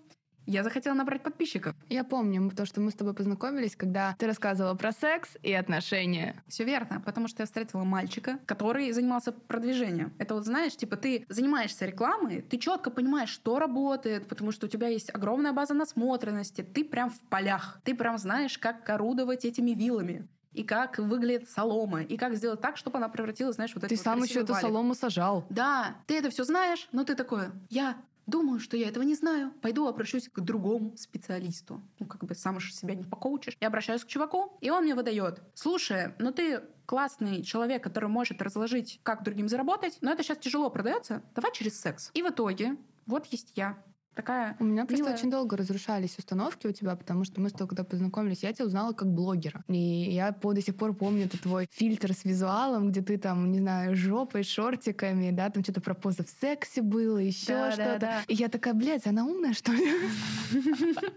Я 0.46 0.64
захотела 0.64 0.94
набрать 0.94 1.24
подписчиков. 1.24 1.76
Я 1.90 2.04
помню, 2.04 2.50
то, 2.52 2.66
что 2.66 2.82
мы 2.82 2.92
с 2.92 2.94
тобой 2.94 3.14
познакомились, 3.14 3.76
когда 3.76 4.16
ты 4.18 4.28
рассказывала 4.28 4.76
про 4.76 4.92
секс 4.92 5.38
и 5.44 5.52
отношения. 5.54 6.42
Все 6.48 6.64
верно, 6.64 7.02
потому 7.02 7.28
что 7.28 7.42
я 7.42 7.46
встретила 7.46 7.84
мальчика, 7.84 8.40
который 8.46 8.92
занимался 8.92 9.32
продвижением. 9.32 10.14
Это 10.20 10.36
вот 10.36 10.46
знаешь, 10.46 10.76
типа 10.76 10.96
ты 10.96 11.26
занимаешься 11.28 11.86
рекламой, 11.86 12.42
ты 12.42 12.58
четко 12.58 12.92
понимаешь, 12.92 13.30
что 13.30 13.60
работает, 13.60 14.28
потому 14.28 14.52
что 14.52 14.68
у 14.68 14.70
тебя 14.70 14.88
есть 14.88 15.14
огромная 15.14 15.52
база 15.52 15.74
насмотренности, 15.74 16.62
ты 16.62 16.86
прям 16.86 17.10
в 17.10 17.20
полях, 17.30 17.80
ты 17.84 17.96
прям 17.96 18.18
знаешь, 18.18 18.58
как 18.58 18.90
орудовать 18.90 19.44
этими 19.44 19.72
вилами 19.72 20.28
и 20.54 20.64
как 20.64 20.98
выглядит 20.98 21.50
солома, 21.50 22.02
и 22.04 22.18
как 22.18 22.36
сделать 22.36 22.62
так, 22.62 22.78
чтобы 22.78 22.98
она 22.98 23.10
превратилась, 23.10 23.56
знаешь, 23.56 23.74
вот 23.76 23.84
это 23.84 23.90
Ты 23.90 23.96
вот 23.96 24.04
сам 24.04 24.24
еще 24.24 24.42
эту 24.42 24.54
солому 24.56 24.96
сажал. 24.96 25.46
Да, 25.50 25.98
ты 26.08 26.18
это 26.18 26.30
все 26.30 26.46
знаешь, 26.46 26.88
но 26.94 27.04
ты 27.04 27.16
такой, 27.16 27.48
я 27.70 27.98
Думаю, 28.28 28.60
что 28.60 28.76
я 28.76 28.90
этого 28.90 29.04
не 29.04 29.16
знаю. 29.16 29.54
Пойду 29.62 29.88
обращусь 29.88 30.28
к 30.28 30.40
другому 30.42 30.96
специалисту. 30.98 31.82
Ну, 32.00 32.06
как 32.06 32.26
бы 32.26 32.36
сам 32.36 32.58
уж 32.58 32.74
себя 32.74 32.94
не 32.94 33.06
покоучишь. 33.06 33.58
Я 33.62 33.68
обращаюсь 33.70 34.04
к 34.04 34.08
чуваку, 34.08 34.58
и 34.60 34.70
он 34.70 34.84
мне 34.84 34.96
выдает. 34.96 35.42
Слушай, 35.54 36.14
ну 36.20 36.34
ты 36.34 36.62
классный 36.86 37.42
человек, 37.42 37.84
который 37.84 38.10
может 38.10 38.42
разложить, 38.42 39.00
как 39.04 39.24
другим 39.24 39.48
заработать, 39.48 39.98
но 40.02 40.12
это 40.12 40.24
сейчас 40.24 40.40
тяжело 40.40 40.70
продается. 40.70 41.24
Давай 41.36 41.54
через 41.54 41.80
секс. 41.80 42.12
И 42.14 42.22
в 42.22 42.30
итоге 42.30 42.76
вот 43.06 43.26
есть 43.28 43.54
я 43.56 43.82
такая 44.18 44.58
У 44.60 44.66
меня 44.66 44.86
просто 44.86 45.04
милая. 45.06 45.16
очень 45.16 45.32
долго 45.32 45.56
разрушались 45.56 46.18
установки 46.18 46.68
у 46.68 46.72
тебя, 46.72 46.96
потому 46.96 47.24
что 47.24 47.40
мы 47.40 47.50
с 47.50 47.54
тобой, 47.54 47.70
когда 47.70 47.84
познакомились, 47.84 48.44
я 48.44 48.52
тебя 48.52 48.66
узнала 48.66 48.92
как 48.94 49.08
блогера. 49.08 49.64
И 49.70 49.78
я 50.12 50.34
по, 50.34 50.54
до 50.54 50.62
сих 50.62 50.76
пор 50.76 50.94
помню 50.94 51.26
этот 51.26 51.42
твой 51.42 51.68
фильтр 51.72 52.14
с 52.14 52.26
визуалом, 52.26 52.90
где 52.90 53.02
ты 53.02 53.18
там, 53.18 53.52
не 53.52 53.60
знаю, 53.60 53.96
жопой, 53.96 54.44
шортиками, 54.44 55.32
да, 55.32 55.50
там 55.50 55.64
что-то 55.64 55.80
про 55.82 55.94
позы 55.94 56.24
в 56.26 56.30
сексе 56.42 56.82
было, 56.82 57.20
еще 57.20 57.48
да, 57.48 57.72
что-то. 57.72 58.00
Да, 58.00 58.00
да. 58.00 58.22
И 58.28 58.34
я 58.34 58.50
такая, 58.50 58.74
блядь, 58.74 59.08
она 59.08 59.26
умная, 59.26 59.54
что 59.54 59.72
ли? 59.72 59.86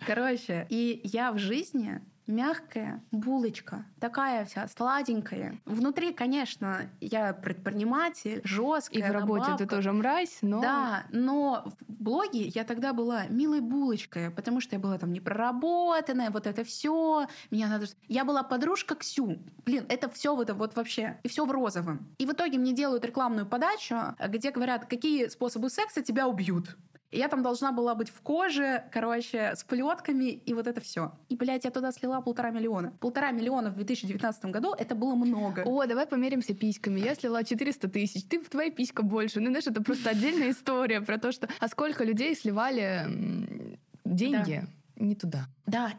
Короче, 0.06 0.66
и 0.68 1.00
я 1.04 1.32
в 1.32 1.38
жизни 1.38 2.00
мягкая 2.30 3.02
булочка, 3.10 3.84
такая 3.98 4.44
вся 4.44 4.68
сладенькая. 4.68 5.58
Внутри, 5.64 6.12
конечно, 6.12 6.88
я 7.00 7.32
предприниматель, 7.32 8.40
жесткая. 8.44 9.02
И 9.02 9.08
в 9.08 9.12
работе 9.12 9.42
набавка. 9.42 9.64
ты 9.64 9.66
тоже 9.66 9.92
мразь, 9.92 10.38
но... 10.42 10.60
Да, 10.60 11.04
но 11.10 11.64
в 11.88 11.92
блоге 11.92 12.46
я 12.46 12.64
тогда 12.64 12.92
была 12.92 13.26
милой 13.26 13.60
булочкой, 13.60 14.30
потому 14.30 14.60
что 14.60 14.76
я 14.76 14.80
была 14.80 14.98
там 14.98 15.12
непроработанная, 15.12 16.30
вот 16.30 16.46
это 16.46 16.64
все. 16.64 17.26
Меня 17.50 17.68
надо... 17.68 17.86
Я 18.08 18.24
была 18.24 18.42
подружка 18.42 18.94
Ксю. 18.94 19.38
Блин, 19.64 19.84
это 19.88 20.08
все 20.08 20.34
вот, 20.34 20.50
вот 20.50 20.76
вообще. 20.76 21.18
И 21.22 21.28
все 21.28 21.44
в 21.44 21.50
розовом. 21.50 22.08
И 22.18 22.26
в 22.26 22.32
итоге 22.32 22.58
мне 22.58 22.72
делают 22.72 23.04
рекламную 23.04 23.46
подачу, 23.46 23.96
где 24.28 24.50
говорят, 24.50 24.86
какие 24.86 25.28
способы 25.28 25.70
секса 25.70 26.02
тебя 26.02 26.26
убьют. 26.26 26.76
И 27.10 27.18
я 27.18 27.28
там 27.28 27.42
должна 27.42 27.72
была 27.72 27.94
быть 27.94 28.08
в 28.08 28.20
коже, 28.20 28.84
короче, 28.92 29.54
с 29.56 29.64
плетками 29.64 30.30
и 30.30 30.54
вот 30.54 30.66
это 30.66 30.80
все. 30.80 31.12
И, 31.28 31.36
блядь, 31.36 31.64
я 31.64 31.70
туда 31.70 31.90
слила 31.90 32.20
полтора 32.20 32.50
миллиона. 32.50 32.92
Полтора 33.00 33.32
миллиона 33.32 33.70
в 33.70 33.74
2019 33.74 34.44
году 34.46 34.74
это 34.74 34.94
было 34.94 35.14
много. 35.14 35.62
О, 35.66 35.86
давай 35.86 36.06
померимся 36.06 36.54
письками. 36.54 37.00
Я 37.00 37.14
слила 37.16 37.42
400 37.42 37.88
тысяч, 37.88 38.24
ты 38.24 38.40
в 38.40 38.48
твоей 38.48 38.70
писька 38.70 39.02
больше. 39.02 39.40
Ну, 39.40 39.48
знаешь, 39.48 39.66
это 39.66 39.82
просто 39.82 40.10
отдельная 40.10 40.50
история 40.50 41.00
про 41.00 41.18
то, 41.18 41.32
что... 41.32 41.48
А 41.58 41.68
сколько 41.68 42.04
людей 42.04 42.34
сливали 42.36 43.78
деньги 44.04 44.64
не 44.96 45.16
туда. 45.16 45.46
Да, 45.66 45.92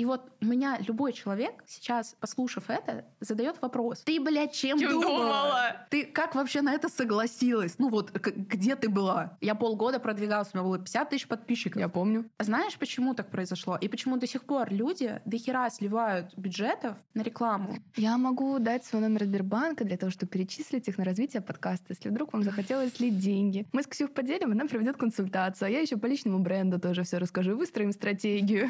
и 0.00 0.04
вот 0.06 0.32
у 0.40 0.46
меня 0.46 0.78
любой 0.88 1.12
человек 1.12 1.62
сейчас, 1.66 2.16
послушав 2.20 2.70
это, 2.70 3.04
задает 3.20 3.60
вопрос. 3.60 4.00
Ты, 4.00 4.18
блядь, 4.18 4.54
чем, 4.54 4.78
Чем 4.78 4.92
думала? 4.92 5.10
думала? 5.18 5.76
Ты 5.90 6.04
как 6.06 6.34
вообще 6.34 6.62
на 6.62 6.72
это 6.72 6.88
согласилась? 6.88 7.74
Ну 7.78 7.90
вот, 7.90 8.10
к- 8.10 8.30
где 8.34 8.76
ты 8.76 8.88
была? 8.88 9.36
Я 9.42 9.54
полгода 9.54 10.00
продвигалась, 10.00 10.48
у 10.54 10.56
меня 10.56 10.64
было 10.66 10.78
50 10.78 11.10
тысяч 11.10 11.28
подписчиков. 11.28 11.78
Я 11.80 11.88
помню. 11.90 12.24
Знаешь, 12.38 12.78
почему 12.78 13.12
так 13.14 13.30
произошло? 13.30 13.76
И 13.78 13.88
почему 13.88 14.16
до 14.16 14.26
сих 14.26 14.44
пор 14.44 14.72
люди 14.72 15.20
до 15.26 15.36
хера 15.36 15.68
сливают 15.68 16.32
бюджетов 16.34 16.96
на 17.12 17.20
рекламу? 17.20 17.76
Я 17.96 18.16
могу 18.16 18.58
дать 18.58 18.86
свой 18.86 19.02
номер 19.02 19.24
Сбербанка 19.24 19.84
для 19.84 19.98
того, 19.98 20.10
чтобы 20.10 20.30
перечислить 20.30 20.88
их 20.88 20.96
на 20.96 21.04
развитие 21.04 21.42
подкаста, 21.42 21.86
если 21.90 22.08
вдруг 22.08 22.32
вам 22.32 22.42
захотелось 22.42 22.94
слить 22.94 23.18
деньги. 23.18 23.66
Мы 23.72 23.82
с 23.82 23.86
Ксюх 23.86 24.12
поделим, 24.14 24.52
она 24.52 24.64
проведет 24.64 24.96
консультацию, 24.96 25.66
а 25.66 25.70
я 25.70 25.80
еще 25.80 25.98
по 25.98 26.06
личному 26.06 26.38
бренду 26.38 26.78
тоже 26.80 27.02
все 27.02 27.18
расскажу 27.18 27.50
и 27.50 27.54
выстроим 27.54 27.92
стратегию. 27.92 28.68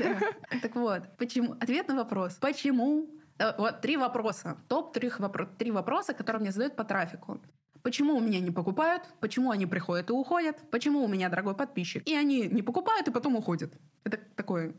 Так 0.63 0.75
вот, 0.75 1.03
почему? 1.21 1.53
Ответ 1.61 1.89
на 1.89 1.95
вопрос. 1.95 2.35
Почему? 2.41 3.07
Э, 3.39 3.53
Вот 3.59 3.81
три 3.81 3.97
вопроса. 3.97 4.57
Топ 4.69 4.93
три, 4.93 5.09
вопро- 5.09 5.49
три 5.59 5.71
вопроса, 5.71 6.13
которые 6.15 6.41
мне 6.41 6.51
задают 6.53 6.75
по 6.77 6.85
трафику. 6.85 7.39
Почему 7.83 8.17
у 8.17 8.21
меня 8.21 8.41
не 8.41 8.51
покупают? 8.51 9.03
Почему 9.21 9.51
они 9.51 9.67
приходят 9.67 10.11
и 10.11 10.13
уходят? 10.13 10.57
Почему 10.71 11.03
у 11.05 11.09
меня 11.09 11.29
дорогой 11.31 11.55
подписчик? 11.55 12.03
И 12.09 12.15
они 12.15 12.43
не 12.49 12.63
покупают 12.63 13.09
и 13.09 13.11
потом 13.11 13.37
уходят. 13.37 13.73
Это 14.05 14.19
такое 14.37 14.75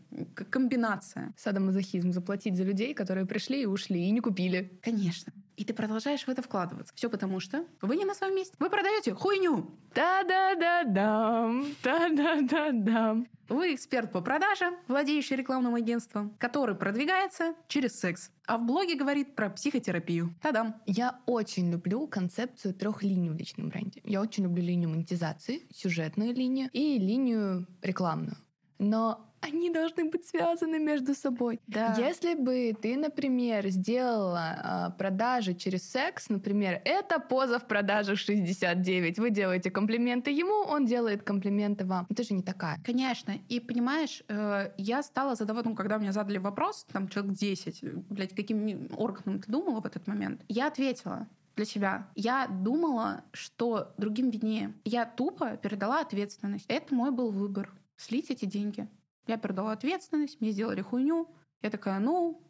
комбинация. 0.52 1.34
Садомазохизм. 1.38 2.12
Заплатить 2.12 2.56
за 2.56 2.64
людей, 2.64 2.94
которые 2.94 3.26
пришли 3.26 3.62
и 3.64 3.66
ушли, 3.66 4.00
и 4.08 4.12
не 4.12 4.20
купили. 4.22 4.80
Конечно. 4.84 5.34
И 5.58 5.64
ты 5.66 5.74
продолжаешь 5.74 6.28
в 6.28 6.30
это 6.30 6.42
вкладываться. 6.42 6.94
Все 6.96 7.10
потому 7.10 7.40
что 7.40 7.66
вы 7.82 7.96
не 7.96 8.06
на 8.06 8.14
своем 8.14 8.36
месте. 8.36 8.56
Вы 8.60 8.70
продаете 8.70 9.14
хуйню. 9.14 9.66
Та-да-да-дам, 9.94 11.66
та-да-да-дам. 11.84 13.26
Вы 13.52 13.76
эксперт 13.76 14.14
по 14.14 14.22
продаже, 14.22 14.72
владеющий 14.88 15.36
рекламным 15.36 15.76
агентством, 15.76 16.34
который 16.40 16.74
продвигается 16.74 17.54
через 17.68 18.00
секс. 18.00 18.32
А 18.48 18.58
в 18.58 18.66
блоге 18.66 18.96
говорит 18.96 19.36
про 19.36 19.50
психотерапию. 19.50 20.34
Тадам. 20.42 20.76
Я 20.86 21.20
очень 21.26 21.70
люблю 21.70 22.08
концепцию 22.08 22.74
трех 22.74 23.04
линий 23.04 23.30
в 23.30 23.36
личном 23.36 23.68
бренде. 23.68 24.00
Я 24.06 24.22
очень 24.22 24.46
люблю 24.46 24.64
линию 24.64 24.90
монетизации, 24.90 25.68
сюжетную 25.70 26.34
линию 26.34 26.70
и 26.72 26.98
линию 26.98 27.68
рекламную. 27.82 28.38
Но 28.80 29.31
они 29.42 29.70
должны 29.70 30.06
быть 30.06 30.26
связаны 30.26 30.80
между 30.80 31.14
собой. 31.14 31.60
Да. 31.68 31.96
Если 31.98 32.36
бы 32.36 32.76
ты, 32.80 32.96
например, 32.96 33.68
сделала 33.70 34.56
а, 34.64 34.90
продажи 34.92 35.54
через 35.54 35.90
секс, 35.90 36.30
например, 36.30 36.82
это 36.86 37.20
поза 37.20 37.60
в 37.60 37.68
продажах 37.68 38.18
69, 38.18 39.20
вы 39.20 39.30
делаете 39.32 39.72
комплименты 39.72 40.32
ему, 40.32 40.64
он 40.70 40.86
делает 40.86 41.24
комплименты 41.24 41.86
вам. 41.86 42.06
Ты 42.16 42.24
же 42.24 42.34
не 42.34 42.44
такая. 42.44 42.80
Конечно. 42.86 43.34
И 43.50 43.60
понимаешь, 43.60 44.24
э, 44.28 44.72
я 44.78 45.04
стала 45.04 45.36
задавать, 45.36 45.66
ну, 45.66 45.76
когда 45.76 45.98
мне 45.98 46.12
задали 46.12 46.38
вопрос, 46.38 46.86
там 46.92 47.08
человек 47.08 47.34
10, 47.34 47.84
блядь, 48.10 48.36
каким 48.36 48.90
органом 48.96 49.42
ты 49.42 49.52
думала 49.52 49.82
в 49.82 49.86
этот 49.86 50.08
момент? 50.08 50.42
Я 50.48 50.68
ответила 50.68 51.28
для 51.56 51.66
себя. 51.66 52.08
Я 52.16 52.48
думала, 52.48 53.24
что 53.34 53.94
другим 53.98 54.30
виднее. 54.30 54.74
Я 54.86 55.06
тупо 55.06 55.58
передала 55.58 56.02
ответственность. 56.02 56.66
Это 56.68 56.94
мой 56.94 57.12
был 57.12 57.32
выбор. 57.32 57.74
Слить 57.98 58.32
эти 58.32 58.46
деньги. 58.46 58.88
Я 59.28 59.38
передала 59.38 59.72
ответственность, 59.72 60.42
мне 60.42 60.52
сделали 60.52 60.82
хуйню. 60.82 61.34
Я 61.62 61.70
такая, 61.70 62.00
ну, 62.00 62.42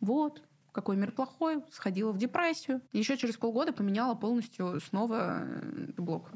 вот, 0.00 0.42
какой 0.72 0.96
мир 0.96 1.12
плохой, 1.12 1.64
сходила 1.70 2.12
в 2.12 2.18
депрессию. 2.18 2.82
Еще 2.92 3.16
через 3.16 3.36
полгода 3.36 3.72
поменяла 3.72 4.14
полностью 4.14 4.80
снова 4.80 5.40
э, 5.42 5.92
блог. 5.96 6.30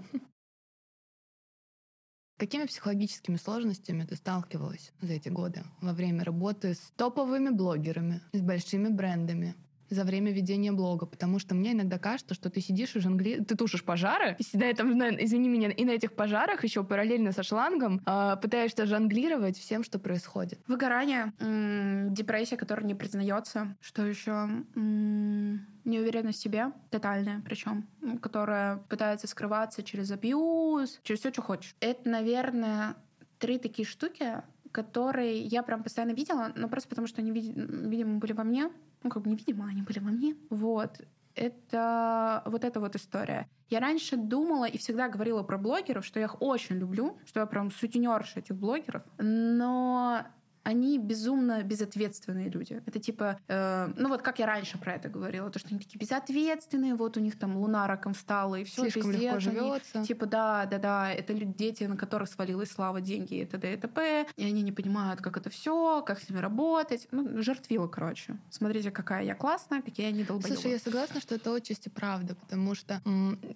Какими 2.39 2.65
психологическими 2.65 3.37
сложностями 3.37 4.05
ты 4.05 4.17
сталкивалась 4.17 4.93
за 5.03 5.13
эти 5.13 5.29
годы 5.29 5.63
во 5.83 5.93
время 5.93 6.25
работы 6.25 6.73
с 6.73 6.91
топовыми 6.97 7.51
блогерами, 7.51 8.23
с 8.33 8.41
большими 8.41 8.89
брендами? 8.89 9.55
За 9.91 10.05
время 10.05 10.33
ведения 10.33 10.73
блога, 10.73 11.05
потому 11.07 11.39
что 11.39 11.55
мне 11.55 11.73
иногда 11.73 11.99
кажется, 11.99 12.35
что 12.35 12.49
ты 12.49 12.61
сидишь 12.61 12.97
и 12.97 13.01
жонглируешь, 13.01 13.47
ты 13.47 13.57
тушишь 13.57 13.85
пожары, 13.85 14.37
и 14.39 14.43
сидя 14.43 14.73
там, 14.75 14.97
на- 14.97 15.11
извини 15.25 15.49
меня, 15.49 15.71
и 15.71 15.85
на 15.85 15.91
этих 15.91 16.13
пожарах 16.15 16.65
еще 16.65 16.85
параллельно 16.85 17.33
со 17.33 17.43
шлангом 17.43 18.01
а, 18.07 18.37
пытаешься 18.37 18.87
жонглировать 18.87 19.59
всем, 19.59 19.83
что 19.85 19.99
происходит. 19.99 20.61
Выгорание, 20.67 21.33
депрессия, 22.11 22.57
которая 22.57 22.87
не 22.87 22.95
признается. 22.95 23.77
Что 23.81 24.07
еще? 24.07 24.49
Неуверенность 25.85 26.39
в 26.39 26.43
себе, 26.43 26.73
тотальная 26.91 27.41
причем, 27.45 27.87
которая 28.23 28.77
пытается 28.89 29.27
скрываться 29.27 29.83
через 29.83 30.11
абьюз, 30.11 31.01
через 31.03 31.21
все, 31.21 31.33
что 31.33 31.43
хочешь. 31.43 31.75
Это, 31.81 32.09
наверное, 32.09 32.95
три 33.39 33.59
такие 33.59 33.87
штуки, 33.87 34.43
которые 34.73 35.41
я 35.41 35.63
прям 35.63 35.83
постоянно 35.83 36.13
видела, 36.13 36.53
но 36.55 36.69
просто 36.69 36.89
потому, 36.89 37.07
что 37.07 37.21
они, 37.23 37.33
види- 37.33 37.53
видимо, 37.89 38.19
были 38.19 38.33
во 38.33 38.45
мне. 38.45 38.71
Ну, 39.03 39.11
как 39.11 39.23
бы 39.23 39.31
невидимо, 39.31 39.67
они 39.69 39.83
были 39.83 39.99
во 39.99 40.11
мне. 40.11 40.37
Вот. 40.51 41.01
Это 41.35 42.43
вот 42.47 42.65
эта 42.65 42.81
вот 42.81 42.97
история. 42.97 43.49
Я 43.69 43.81
раньше 43.81 44.17
думала 44.17 44.65
и 44.65 44.79
всегда 44.79 45.09
говорила 45.09 45.43
про 45.43 45.57
блогеров, 45.57 46.05
что 46.05 46.19
я 46.19 46.27
их 46.27 46.43
очень 46.43 46.77
люблю, 46.77 47.19
что 47.25 47.41
я 47.41 47.47
прям 47.47 47.71
сутенерша 47.71 48.41
этих 48.41 48.57
блогеров, 48.57 49.05
но 49.19 50.27
они 50.63 50.99
безумно 50.99 51.63
безответственные 51.63 52.49
люди. 52.51 52.83
Это 52.87 52.99
типа, 52.99 53.39
э, 53.49 53.93
ну 53.97 54.09
вот 54.09 54.23
как 54.23 54.39
я 54.39 54.47
раньше 54.47 54.79
про 54.79 54.95
это 54.95 55.09
говорила, 55.09 55.51
то, 55.51 55.59
что 55.59 55.69
они 55.71 55.79
такие 55.79 55.99
безответственные, 55.99 56.95
вот 56.95 57.17
у 57.17 57.21
них 57.21 57.39
там 57.39 57.57
луна 57.57 57.87
раком 57.87 58.15
встала, 58.15 58.57
и 58.57 58.65
все, 58.65 58.83
Слишком 58.83 59.13
легко 59.13 59.41
живется. 59.41 60.05
Типа, 60.05 60.27
да, 60.27 60.67
да, 60.67 60.79
да, 60.79 61.13
это 61.13 61.33
люди, 61.33 61.53
дети, 61.53 61.85
на 61.85 61.97
которых 61.97 62.29
свалилась 62.29 62.71
слава, 62.71 63.01
деньги 63.01 63.35
и 63.35 63.45
т.д. 63.45 63.75
и 63.75 63.77
т.п. 63.77 64.27
И 64.37 64.45
они 64.45 64.63
не 64.63 64.73
понимают, 64.73 65.21
как 65.21 65.37
это 65.37 65.51
все, 65.51 66.03
как 66.03 66.21
с 66.21 66.29
ними 66.29 66.41
работать. 66.41 67.09
Ну, 67.11 67.43
жертвила, 67.43 67.89
короче. 67.89 68.37
Смотрите, 68.51 68.91
какая 68.91 69.25
я 69.25 69.35
классная, 69.35 69.83
какие 69.83 70.07
они 70.07 70.25
долбоёбы. 70.25 70.55
Слушай, 70.55 70.73
я 70.73 70.79
согласна, 70.79 71.21
что 71.21 71.35
это 71.35 71.55
отчасти 71.55 71.89
правда, 71.89 72.35
потому 72.35 72.75
что 72.75 73.01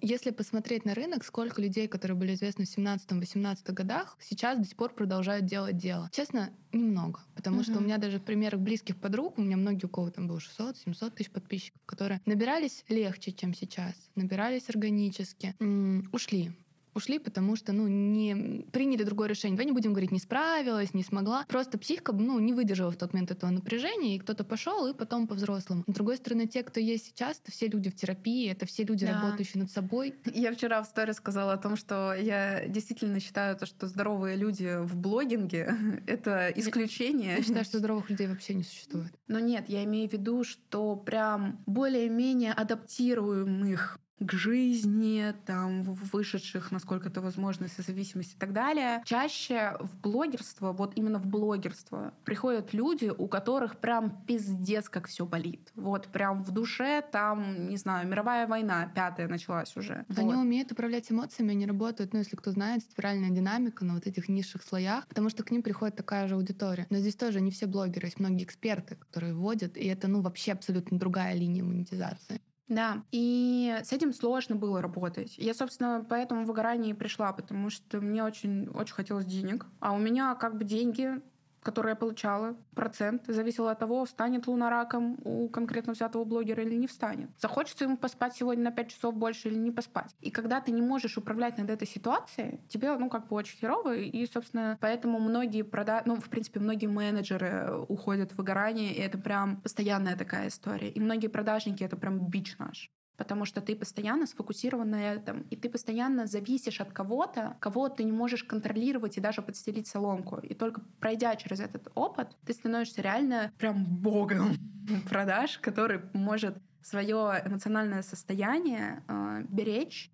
если 0.01 0.31
посмотреть 0.31 0.85
на 0.85 0.93
рынок, 0.93 1.23
сколько 1.23 1.61
людей, 1.61 1.87
которые 1.87 2.17
были 2.17 2.33
известны 2.33 2.65
в 2.65 2.77
17-18 2.77 3.71
годах, 3.73 4.17
сейчас 4.19 4.57
до 4.57 4.65
сих 4.65 4.75
пор 4.75 4.93
продолжают 4.93 5.45
делать 5.45 5.77
дело. 5.77 6.09
Честно, 6.11 6.49
немного, 6.71 7.04
потому 7.35 7.63
что 7.63 7.79
у 7.79 7.81
меня 7.81 7.97
даже 7.97 8.19
в 8.19 8.23
примерах 8.23 8.59
близких 8.61 8.97
подруг, 8.97 9.37
у 9.37 9.41
меня 9.41 9.57
многие, 9.57 9.85
у 9.85 9.89
кого 9.89 10.09
там 10.09 10.27
было 10.27 10.39
600-700 10.39 11.11
тысяч 11.15 11.31
подписчиков, 11.31 11.81
которые 11.85 12.21
набирались 12.25 12.83
легче, 12.89 13.31
чем 13.31 13.53
сейчас, 13.53 14.09
набирались 14.15 14.69
органически, 14.69 15.55
м, 15.59 16.09
ушли. 16.11 16.53
Ушли, 16.95 17.19
потому 17.19 17.57
что, 17.57 17.73
ну, 17.73 17.87
не 17.87 18.65
приняли 18.71 19.03
другое 19.03 19.27
решение. 19.27 19.57
Давай 19.57 19.65
не 19.65 19.73
будем 19.73 19.91
говорить, 19.91 20.11
не 20.13 20.19
справилась, 20.19 20.93
не 20.93 21.03
смогла. 21.03 21.45
Просто 21.49 21.77
психика, 21.77 22.13
ну, 22.13 22.39
не 22.39 22.53
выдержала 22.53 22.89
в 22.89 22.95
тот 22.95 23.11
момент 23.11 23.31
этого 23.31 23.51
напряжения, 23.51 24.15
и 24.15 24.19
кто-то 24.19 24.45
пошел, 24.45 24.87
и 24.87 24.93
потом 24.93 25.27
по-взрослому. 25.27 25.83
С 25.87 25.93
другой 25.93 26.15
стороны, 26.15 26.47
те, 26.47 26.63
кто 26.63 26.79
есть 26.79 27.07
сейчас, 27.07 27.39
это 27.43 27.51
все 27.51 27.67
люди 27.67 27.89
в 27.89 27.95
терапии, 27.95 28.49
это 28.49 28.65
все 28.65 28.83
люди, 28.83 29.05
Да. 29.05 29.21
работающие 29.21 29.61
над 29.61 29.71
собой. 29.71 30.15
Я 30.33 30.53
вчера 30.53 30.81
в 30.81 30.85
сторис 30.85 31.17
сказала 31.17 31.53
о 31.53 31.57
том, 31.57 31.75
что 31.75 32.13
я 32.13 32.65
действительно 32.67 33.19
считаю, 33.19 33.57
то, 33.57 33.65
что 33.65 33.87
здоровые 33.87 34.37
люди 34.37 34.77
в 34.81 34.95
блогинге— 34.95 35.75
это 36.07 36.49
исключение. 36.55 37.35
Я 37.37 37.43
считаю, 37.43 37.65
что 37.65 37.79
здоровых 37.79 38.09
людей 38.09 38.27
вообще 38.27 38.53
не 38.53 38.63
существует. 38.63 39.11
Но 39.27 39.39
нет, 39.39 39.65
я 39.67 39.83
имею 39.83 40.09
в 40.09 40.13
виду, 40.13 40.45
что 40.45 40.95
прям 40.95 41.61
более-менее 41.65 42.53
адаптируемых 42.53 43.99
к 44.19 44.31
жизни, 44.31 45.33
там, 45.45 45.83
вышедших, 45.83 46.71
насколько 46.71 47.09
это 47.09 47.21
возможно, 47.21 47.65
из 47.65 47.75
зависимости 47.77 48.35
и 48.35 48.37
так 48.37 48.53
далее. 48.53 49.01
Чаще 49.05 49.77
в 49.79 49.99
блогерство, 49.99 50.71
вот 50.71 50.93
именно 50.95 51.19
в 51.19 51.27
блогерство, 51.27 52.13
приходят 52.23 52.73
люди, 52.73 53.11
у 53.15 53.27
которых 53.27 53.77
прям 53.77 54.23
пиздец, 54.25 54.87
как 54.89 55.07
все 55.07 55.25
болит. 55.25 55.71
Вот 55.75 56.07
прям 56.07 56.43
в 56.43 56.51
душе 56.51 57.03
там, 57.11 57.67
не 57.69 57.77
знаю, 57.77 58.07
мировая 58.07 58.47
война 58.47 58.91
пятая 58.95 59.27
началась 59.27 59.75
уже. 59.75 60.05
Они 60.15 60.33
вот. 60.33 60.41
умеют 60.41 60.71
управлять 60.71 61.11
эмоциями, 61.11 61.51
они 61.51 61.65
работают, 61.65 62.13
ну, 62.13 62.19
если 62.19 62.35
кто 62.35 62.51
знает, 62.51 62.83
спиральная 62.83 63.29
динамика 63.29 63.83
на 63.83 63.95
вот 63.95 64.07
этих 64.07 64.29
низших 64.29 64.63
слоях, 64.63 65.07
потому 65.07 65.29
что 65.29 65.43
к 65.43 65.51
ним 65.51 65.61
приходит 65.61 65.95
такая 65.95 66.27
же 66.27 66.35
аудитория. 66.35 66.87
Но 66.89 66.97
здесь 66.99 67.15
тоже 67.15 67.41
не 67.41 67.51
все 67.51 67.65
блогеры, 67.65 68.07
есть 68.07 68.19
многие 68.19 68.43
эксперты, 68.43 68.95
которые 68.95 69.33
вводят, 69.33 69.77
и 69.77 69.85
это, 69.87 70.07
ну, 70.07 70.21
вообще 70.21 70.53
абсолютно 70.53 70.97
другая 70.97 71.33
линия 71.33 71.63
монетизации. 71.63 72.41
Да, 72.67 73.03
и 73.11 73.79
с 73.83 73.93
этим 73.93 74.11
сложно 74.11 74.55
было 74.55 74.81
работать. 74.81 75.37
Я, 75.37 75.53
собственно, 75.53 76.03
поэтому 76.07 76.43
в 76.43 76.47
выгорание 76.47 76.95
пришла, 76.95 77.31
потому 77.31 77.69
что 77.69 78.01
мне 78.01 78.23
очень, 78.23 78.67
очень 78.69 78.95
хотелось 78.95 79.25
денег. 79.25 79.67
А 79.79 79.93
у 79.93 79.99
меня 79.99 80.33
как 80.35 80.57
бы 80.57 80.63
деньги 80.63 81.21
который 81.65 81.89
я 81.89 81.95
получала, 81.95 82.55
процент, 82.75 83.23
зависело 83.27 83.71
от 83.71 83.79
того, 83.79 84.05
встанет 84.05 84.45
луна 84.45 84.69
раком 84.69 85.17
у 85.23 85.49
конкретно 85.49 85.93
взятого 85.93 86.23
блогера 86.23 86.61
или 86.61 86.75
не 86.75 86.85
встанет. 86.85 87.29
Захочется 87.39 87.85
ему 87.85 87.97
поспать 87.97 88.35
сегодня 88.35 88.65
на 88.65 88.71
5 88.71 88.89
часов 88.89 89.15
больше 89.15 89.49
или 89.49 89.57
не 89.57 89.71
поспать. 89.71 90.15
И 90.21 90.29
когда 90.29 90.61
ты 90.61 90.71
не 90.71 90.83
можешь 90.83 91.17
управлять 91.17 91.57
над 91.57 91.71
этой 91.71 91.87
ситуацией, 91.87 92.59
тебе, 92.69 92.95
ну, 92.97 93.09
как 93.09 93.27
бы 93.27 93.35
очень 93.35 93.57
херово, 93.57 93.95
и, 93.95 94.27
собственно, 94.27 94.77
поэтому 94.79 95.19
многие 95.19 95.63
прода... 95.63 96.03
ну, 96.05 96.15
в 96.15 96.29
принципе, 96.29 96.59
многие 96.59 96.87
менеджеры 96.87 97.73
уходят 97.87 98.31
в 98.31 98.37
выгорание, 98.37 98.93
и 98.93 98.99
это 98.99 99.17
прям 99.17 99.59
постоянная 99.61 100.15
такая 100.15 100.49
история. 100.49 100.89
И 100.89 100.99
многие 100.99 101.27
продажники— 101.27 101.83
это 101.85 101.97
прям 101.97 102.19
бич 102.19 102.55
наш 102.59 102.91
потому 103.17 103.45
что 103.45 103.61
ты 103.61 103.75
постоянно 103.75 104.25
сфокусирован 104.27 104.89
на 104.89 105.13
этом, 105.13 105.41
и 105.49 105.55
ты 105.55 105.69
постоянно 105.69 106.27
зависишь 106.27 106.81
от 106.81 106.91
кого-то, 106.91 107.55
кого 107.59 107.89
ты 107.89 108.03
не 108.03 108.11
можешь 108.11 108.43
контролировать 108.43 109.17
и 109.17 109.21
даже 109.21 109.41
подстелить 109.41 109.87
соломку. 109.87 110.37
И 110.37 110.53
только 110.53 110.81
пройдя 110.99 111.35
через 111.35 111.59
этот 111.59 111.91
опыт, 111.95 112.35
ты 112.45 112.53
становишься 112.53 113.01
реально 113.01 113.51
прям 113.57 113.85
богом 113.85 114.55
продаж, 115.09 115.57
который 115.59 116.01
может 116.13 116.57
свое 116.81 117.41
эмоциональное 117.45 118.03
состояние 118.03 119.03
э, 119.07 119.43
беречь 119.49 120.11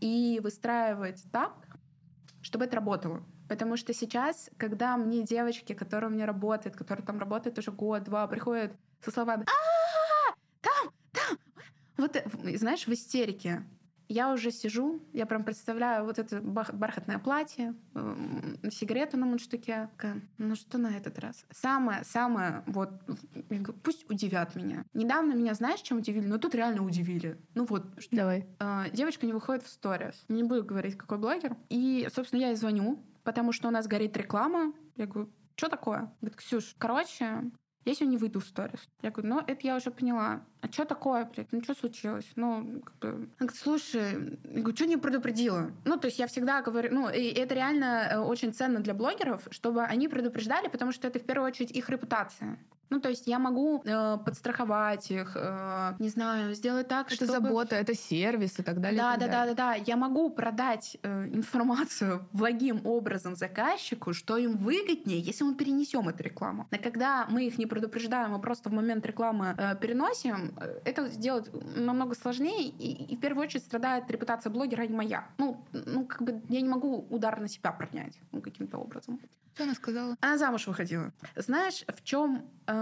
и 0.00 0.40
выстраивать 0.42 1.24
так, 1.32 1.54
чтобы 2.42 2.66
это 2.66 2.76
работало. 2.76 3.22
Потому 3.48 3.76
что 3.76 3.92
сейчас, 3.92 4.50
когда 4.58 4.96
мне 4.96 5.24
девочки, 5.24 5.72
которые 5.72 6.10
у 6.10 6.12
меня 6.12 6.26
работают, 6.26 6.76
которые 6.76 7.04
там 7.04 7.18
работают 7.18 7.58
уже 7.58 7.72
год-два, 7.72 8.26
приходят 8.26 8.72
со 9.02 9.10
словами 9.10 9.44
«А, 9.44 9.69
вот, 12.00 12.16
э, 12.16 12.56
знаешь, 12.56 12.86
в 12.86 12.92
истерике. 12.92 13.64
Я 14.08 14.32
уже 14.32 14.50
сижу, 14.50 15.00
я 15.12 15.24
прям 15.24 15.44
представляю 15.44 16.04
вот 16.04 16.18
это 16.18 16.40
бархатное 16.42 17.20
платье, 17.20 17.76
сигарету 18.68 19.16
на 19.16 19.24
мундштуке. 19.24 19.88
Ну 20.36 20.56
что 20.56 20.78
на 20.78 20.96
этот 20.96 21.20
раз? 21.20 21.44
Самое-самое, 21.52 22.64
вот, 22.66 22.90
пусть 23.84 24.10
удивят 24.10 24.56
меня. 24.56 24.84
Недавно 24.94 25.34
меня, 25.34 25.54
знаешь, 25.54 25.80
чем 25.82 25.98
удивили? 25.98 26.26
Ну 26.26 26.38
тут 26.38 26.56
реально 26.56 26.84
удивили. 26.84 27.38
Ну 27.54 27.66
вот. 27.66 27.86
Давай. 28.10 28.48
А, 28.58 28.88
девочка 28.90 29.26
не 29.26 29.32
выходит 29.32 29.62
в 29.62 29.68
сторис. 29.68 30.24
Не 30.26 30.42
буду 30.42 30.64
говорить, 30.64 30.96
какой 30.96 31.18
блогер. 31.18 31.56
И, 31.68 32.08
собственно, 32.12 32.40
я 32.40 32.48
ей 32.48 32.56
звоню, 32.56 33.00
потому 33.22 33.52
что 33.52 33.68
у 33.68 33.70
нас 33.70 33.86
горит 33.86 34.16
реклама. 34.16 34.72
Я 34.96 35.06
говорю, 35.06 35.30
что 35.54 35.68
такое? 35.68 36.12
Говорит, 36.20 36.36
Ксюш, 36.36 36.74
короче, 36.78 37.44
я 37.84 37.94
сегодня 37.94 38.18
выйду 38.18 38.40
в 38.40 38.44
сторис. 38.44 38.88
Я 39.02 39.10
говорю, 39.10 39.34
ну, 39.34 39.40
это 39.46 39.66
я 39.66 39.76
уже 39.76 39.90
поняла. 39.90 40.42
А 40.60 40.70
что 40.70 40.84
такое, 40.84 41.24
блядь? 41.24 41.50
Ну, 41.52 41.62
что 41.62 41.74
случилось? 41.74 42.26
Ну, 42.36 42.82
как 42.84 42.94
бы... 43.00 43.08
Она 43.08 43.26
говорит, 43.38 43.56
слушай, 43.56 44.38
я 44.44 44.60
говорю, 44.60 44.76
что 44.76 44.86
не 44.86 44.96
предупредила? 44.96 45.70
Ну, 45.84 45.96
то 45.96 46.06
есть 46.06 46.18
я 46.18 46.26
всегда 46.26 46.60
говорю, 46.60 46.94
ну, 46.94 47.08
и 47.08 47.28
это 47.28 47.54
реально 47.54 48.08
э, 48.10 48.18
очень 48.18 48.52
ценно 48.52 48.80
для 48.80 48.92
блогеров, 48.92 49.48
чтобы 49.50 49.82
они 49.82 50.08
предупреждали, 50.08 50.68
потому 50.68 50.92
что 50.92 51.08
это 51.08 51.18
в 51.18 51.24
первую 51.24 51.48
очередь 51.48 51.70
их 51.70 51.88
репутация. 51.88 52.58
Ну, 52.90 53.00
то 53.00 53.08
есть 53.08 53.26
я 53.26 53.38
могу 53.38 53.82
э, 53.84 54.18
подстраховать 54.24 55.10
их, 55.10 55.32
э, 55.36 55.94
не 56.00 56.08
знаю, 56.08 56.54
сделать 56.54 56.88
так, 56.88 57.06
это 57.06 57.14
чтобы... 57.14 57.32
Это 57.32 57.42
забота, 57.42 57.76
это 57.76 57.94
сервис 57.94 58.58
и 58.58 58.62
так 58.62 58.80
далее. 58.80 59.00
Да, 59.00 59.12
так 59.12 59.20
да, 59.20 59.26
далее. 59.26 59.54
да, 59.54 59.74
да, 59.74 59.78
да. 59.78 59.84
Я 59.86 59.96
могу 59.96 60.30
продать 60.30 60.98
э, 61.02 61.26
информацию 61.26 62.26
благим 62.32 62.84
образом 62.84 63.36
заказчику, 63.36 64.12
что 64.12 64.36
им 64.36 64.56
выгоднее, 64.56 65.20
если 65.20 65.44
мы 65.44 65.54
перенесем 65.54 66.08
эту 66.08 66.24
рекламу. 66.24 66.66
Но 66.70 66.78
когда 66.78 67.26
мы 67.30 67.46
их 67.46 67.58
не 67.58 67.66
предупреждаем, 67.66 68.34
а 68.34 68.38
просто 68.40 68.70
в 68.70 68.72
момент 68.72 69.06
рекламы 69.06 69.54
э, 69.56 69.76
переносим, 69.76 70.54
э, 70.60 70.80
это 70.84 71.08
сделать 71.08 71.48
намного 71.76 72.16
сложнее, 72.16 72.68
и, 72.68 73.12
и 73.12 73.16
в 73.16 73.20
первую 73.20 73.46
очередь 73.46 73.64
страдает 73.64 74.10
репутация 74.10 74.50
блогера, 74.50 74.82
а 74.82 74.86
не 74.86 74.96
моя. 74.96 75.28
Ну, 75.38 75.64
ну, 75.72 76.06
как 76.06 76.22
бы 76.22 76.42
я 76.48 76.60
не 76.60 76.68
могу 76.68 77.06
удар 77.10 77.40
на 77.40 77.48
себя 77.48 77.70
принять 77.70 78.18
ну, 78.32 78.40
каким-то 78.40 78.78
образом. 78.78 79.20
Что 79.54 79.64
она 79.64 79.74
сказала? 79.74 80.16
Она 80.20 80.38
замуж 80.38 80.66
выходила. 80.66 81.12
Знаешь, 81.36 81.84
в 81.86 82.02
чем 82.02 82.44
э, 82.66 82.79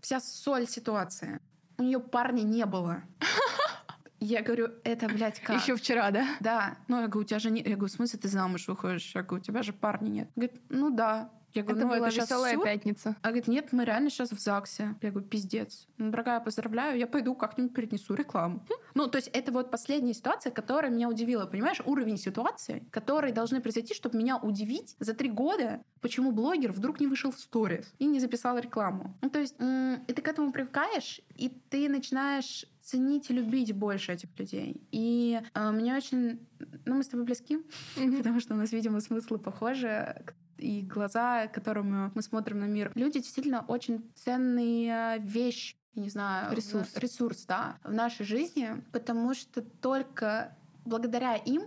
вся 0.00 0.20
соль 0.20 0.66
ситуации? 0.66 1.40
У 1.78 1.82
нее 1.82 2.00
парня 2.00 2.42
не 2.42 2.66
было. 2.66 3.02
Я 4.20 4.42
говорю, 4.42 4.70
это, 4.84 5.06
блядь, 5.08 5.40
как? 5.40 5.60
Еще 5.60 5.76
вчера, 5.76 6.10
да? 6.10 6.26
Да. 6.40 6.78
Ну, 6.88 6.98
я 6.98 7.08
говорю, 7.08 7.26
у 7.26 7.28
тебя 7.28 7.38
же 7.38 7.50
нет... 7.50 7.66
Я 7.66 7.76
говорю, 7.76 7.92
в 7.92 7.96
смысле 7.96 8.18
ты 8.18 8.28
замуж 8.28 8.68
выходишь? 8.68 9.14
Я 9.14 9.22
говорю, 9.22 9.42
у 9.42 9.44
тебя 9.44 9.62
же 9.62 9.74
парня 9.74 10.08
нет. 10.08 10.30
Говорит, 10.34 10.62
ну 10.70 10.88
да. 10.88 11.30
Я 11.54 11.62
говорю, 11.62 11.78
это 11.78 11.86
ну, 11.86 11.94
была 11.94 12.08
это 12.08 12.16
веселая 12.16 12.58
пятница. 12.58 13.16
А 13.22 13.28
говорит, 13.28 13.46
нет, 13.46 13.72
мы 13.72 13.84
реально 13.84 14.10
сейчас 14.10 14.32
в 14.32 14.40
ЗАГСе. 14.40 14.96
Я 15.00 15.10
говорю, 15.10 15.26
пиздец. 15.26 15.86
Ну, 15.98 16.10
дорогая, 16.10 16.40
поздравляю, 16.40 16.98
я 16.98 17.06
пойду 17.06 17.34
как-нибудь 17.36 17.72
перенесу 17.72 18.14
рекламу. 18.14 18.64
Ну, 18.94 19.06
то 19.06 19.18
есть 19.18 19.28
это 19.32 19.52
вот 19.52 19.70
последняя 19.70 20.14
ситуация, 20.14 20.50
которая 20.50 20.90
меня 20.90 21.08
удивила. 21.08 21.46
Понимаешь, 21.46 21.80
уровень 21.84 22.16
ситуации, 22.16 22.86
которые 22.90 23.32
должны 23.32 23.60
произойти, 23.60 23.94
чтобы 23.94 24.18
меня 24.18 24.36
удивить 24.36 24.96
за 24.98 25.14
три 25.14 25.30
года, 25.30 25.82
почему 26.00 26.32
блогер 26.32 26.72
вдруг 26.72 27.00
не 27.00 27.06
вышел 27.06 27.30
в 27.30 27.38
сторис 27.38 27.92
и 27.98 28.06
не 28.06 28.18
записал 28.18 28.58
рекламу. 28.58 29.16
Ну, 29.22 29.30
то 29.30 29.38
есть 29.38 29.54
и 29.60 30.12
ты 30.12 30.22
к 30.22 30.28
этому 30.28 30.52
привыкаешь, 30.52 31.20
и 31.36 31.48
ты 31.70 31.88
начинаешь 31.88 32.66
ценить 32.82 33.30
и 33.30 33.34
любить 33.34 33.72
больше 33.74 34.12
этих 34.12 34.28
людей. 34.38 34.82
И 34.90 35.40
э, 35.54 35.70
мне 35.70 35.96
очень... 35.96 36.46
Ну, 36.84 36.96
мы 36.96 37.02
с 37.02 37.08
тобой 37.08 37.24
близки, 37.24 37.58
потому 37.96 38.40
что 38.40 38.54
у 38.54 38.56
нас, 38.56 38.72
видимо, 38.72 39.00
смыслы 39.00 39.38
похожи 39.38 40.22
и 40.58 40.82
глаза, 40.82 41.46
которыми 41.48 42.10
мы 42.14 42.22
смотрим 42.22 42.60
на 42.60 42.66
мир. 42.66 42.92
Люди 42.94 43.20
действительно 43.20 43.64
очень 43.66 44.10
ценные 44.14 45.18
вещи 45.20 45.76
не 45.94 46.08
знаю, 46.08 46.54
ресурс. 46.54 46.96
ресурс, 46.96 47.44
да, 47.46 47.78
в 47.84 47.92
нашей 47.92 48.26
жизни, 48.26 48.82
потому 48.92 49.34
что 49.34 49.62
только 49.62 50.56
благодаря 50.84 51.36
им 51.36 51.62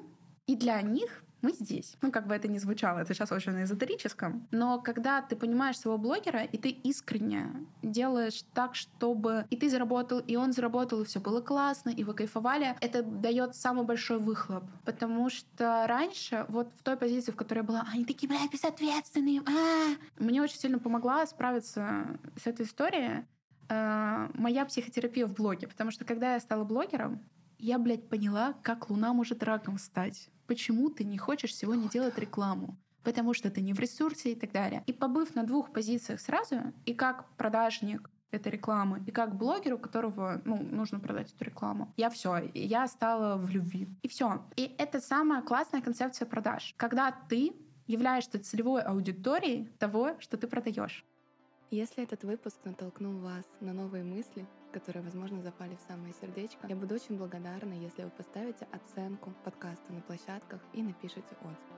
и 0.48 0.56
для 0.56 0.82
них 0.82 1.24
мы 1.42 1.52
здесь. 1.52 1.96
Ну, 2.02 2.12
как 2.12 2.28
бы 2.28 2.36
это 2.36 2.48
ни 2.48 2.58
звучало, 2.58 3.00
это 3.00 3.14
сейчас 3.14 3.32
очень 3.32 3.62
эзотерическом. 3.64 4.48
Но 4.52 4.80
когда 4.80 5.22
ты 5.22 5.36
понимаешь 5.36 5.78
своего 5.80 5.98
блогера, 5.98 6.44
и 6.44 6.58
ты 6.58 6.70
искренне 6.70 7.48
делаешь 7.84 8.44
так, 8.54 8.76
чтобы 8.76 9.46
и 9.50 9.58
ты 9.58 9.70
заработал, 9.70 10.20
и 10.20 10.36
он 10.36 10.54
заработал, 10.54 11.02
и 11.02 11.06
все 11.06 11.20
было 11.20 11.42
классно, 11.42 11.90
и 11.90 12.04
вы 12.04 12.14
кайфовали, 12.14 12.76
это 12.82 13.04
дает 13.04 13.56
самый 13.56 13.86
большой 13.86 14.20
выхлоп. 14.20 14.64
Потому 14.86 15.30
что 15.30 15.86
раньше, 15.88 16.46
вот 16.50 16.72
в 16.78 16.84
той 16.84 16.98
позиции, 16.98 17.32
в 17.32 17.36
которой 17.36 17.60
я 17.60 17.64
была, 17.64 17.88
они 17.94 18.06
такие, 18.06 18.28
блядь, 18.28 18.52
безответственные, 18.52 19.42
а 19.48 19.96
мне 20.18 20.42
очень 20.42 20.58
сильно 20.58 20.80
помогла 20.80 21.26
справиться 21.26 22.20
с 22.42 22.48
этой 22.48 22.66
историей 22.66 23.26
э, 23.70 24.30
моя 24.34 24.66
психотерапия 24.66 25.28
в 25.28 25.34
блоге. 25.34 25.68
Потому 25.68 25.92
что 25.92 26.06
когда 26.06 26.34
я 26.34 26.40
стала 26.40 26.64
блогером, 26.64 27.24
я, 27.60 27.78
блядь, 27.80 28.10
поняла, 28.10 28.54
как 28.64 28.90
Луна 28.90 29.14
может 29.14 29.44
раком 29.44 29.78
стать 29.78 30.30
почему 30.48 30.90
ты 30.90 31.04
не 31.04 31.18
хочешь 31.18 31.56
сегодня 31.56 31.90
делать 31.90 32.18
рекламу 32.18 32.78
потому 33.04 33.34
что 33.34 33.50
ты 33.50 33.62
не 33.62 33.74
в 33.74 33.80
ресурсе 33.80 34.34
и 34.34 34.36
так 34.36 34.52
далее. 34.52 34.84
И 34.86 34.92
побыв 34.92 35.34
на 35.34 35.44
двух 35.44 35.72
позициях 35.72 36.20
сразу, 36.20 36.74
и 36.86 36.94
как 36.94 37.30
продажник 37.38 38.10
этой 38.32 38.52
рекламы, 38.52 39.02
и 39.08 39.12
как 39.12 39.38
блогер, 39.38 39.76
у 39.76 39.78
которого 39.78 40.42
ну, 40.44 40.62
нужно 40.62 41.00
продать 41.00 41.34
эту 41.34 41.46
рекламу, 41.46 41.94
я 41.96 42.10
все, 42.10 42.52
я 42.54 42.86
стала 42.90 43.38
в 43.38 43.50
любви. 43.50 43.88
И 44.02 44.10
все. 44.10 44.44
И 44.58 44.76
это 44.78 45.00
самая 45.00 45.42
классная 45.42 45.82
концепция 45.82 46.26
продаж. 46.26 46.74
Когда 46.76 47.16
ты 47.30 47.54
являешься 47.86 48.44
целевой 48.44 48.82
аудиторией 48.82 49.72
того, 49.80 50.18
что 50.20 50.36
ты 50.36 50.46
продаешь. 50.46 51.06
Если 51.72 52.04
этот 52.04 52.26
выпуск 52.26 52.58
натолкнул 52.66 53.20
вас 53.20 53.46
на 53.62 53.72
новые 53.72 54.04
мысли, 54.04 54.46
которые, 54.72 55.04
возможно, 55.04 55.42
запали 55.42 55.76
в 55.76 55.88
самое 55.88 56.14
сердечко. 56.14 56.68
Я 56.68 56.76
буду 56.76 56.96
очень 56.96 57.18
благодарна, 57.18 57.74
если 57.74 58.04
вы 58.04 58.10
поставите 58.10 58.68
оценку 58.72 59.34
подкасту 59.44 59.94
на 59.94 60.02
площадках 60.02 60.62
и 60.74 60.82
напишите 60.82 61.36
отзыв. 61.42 61.77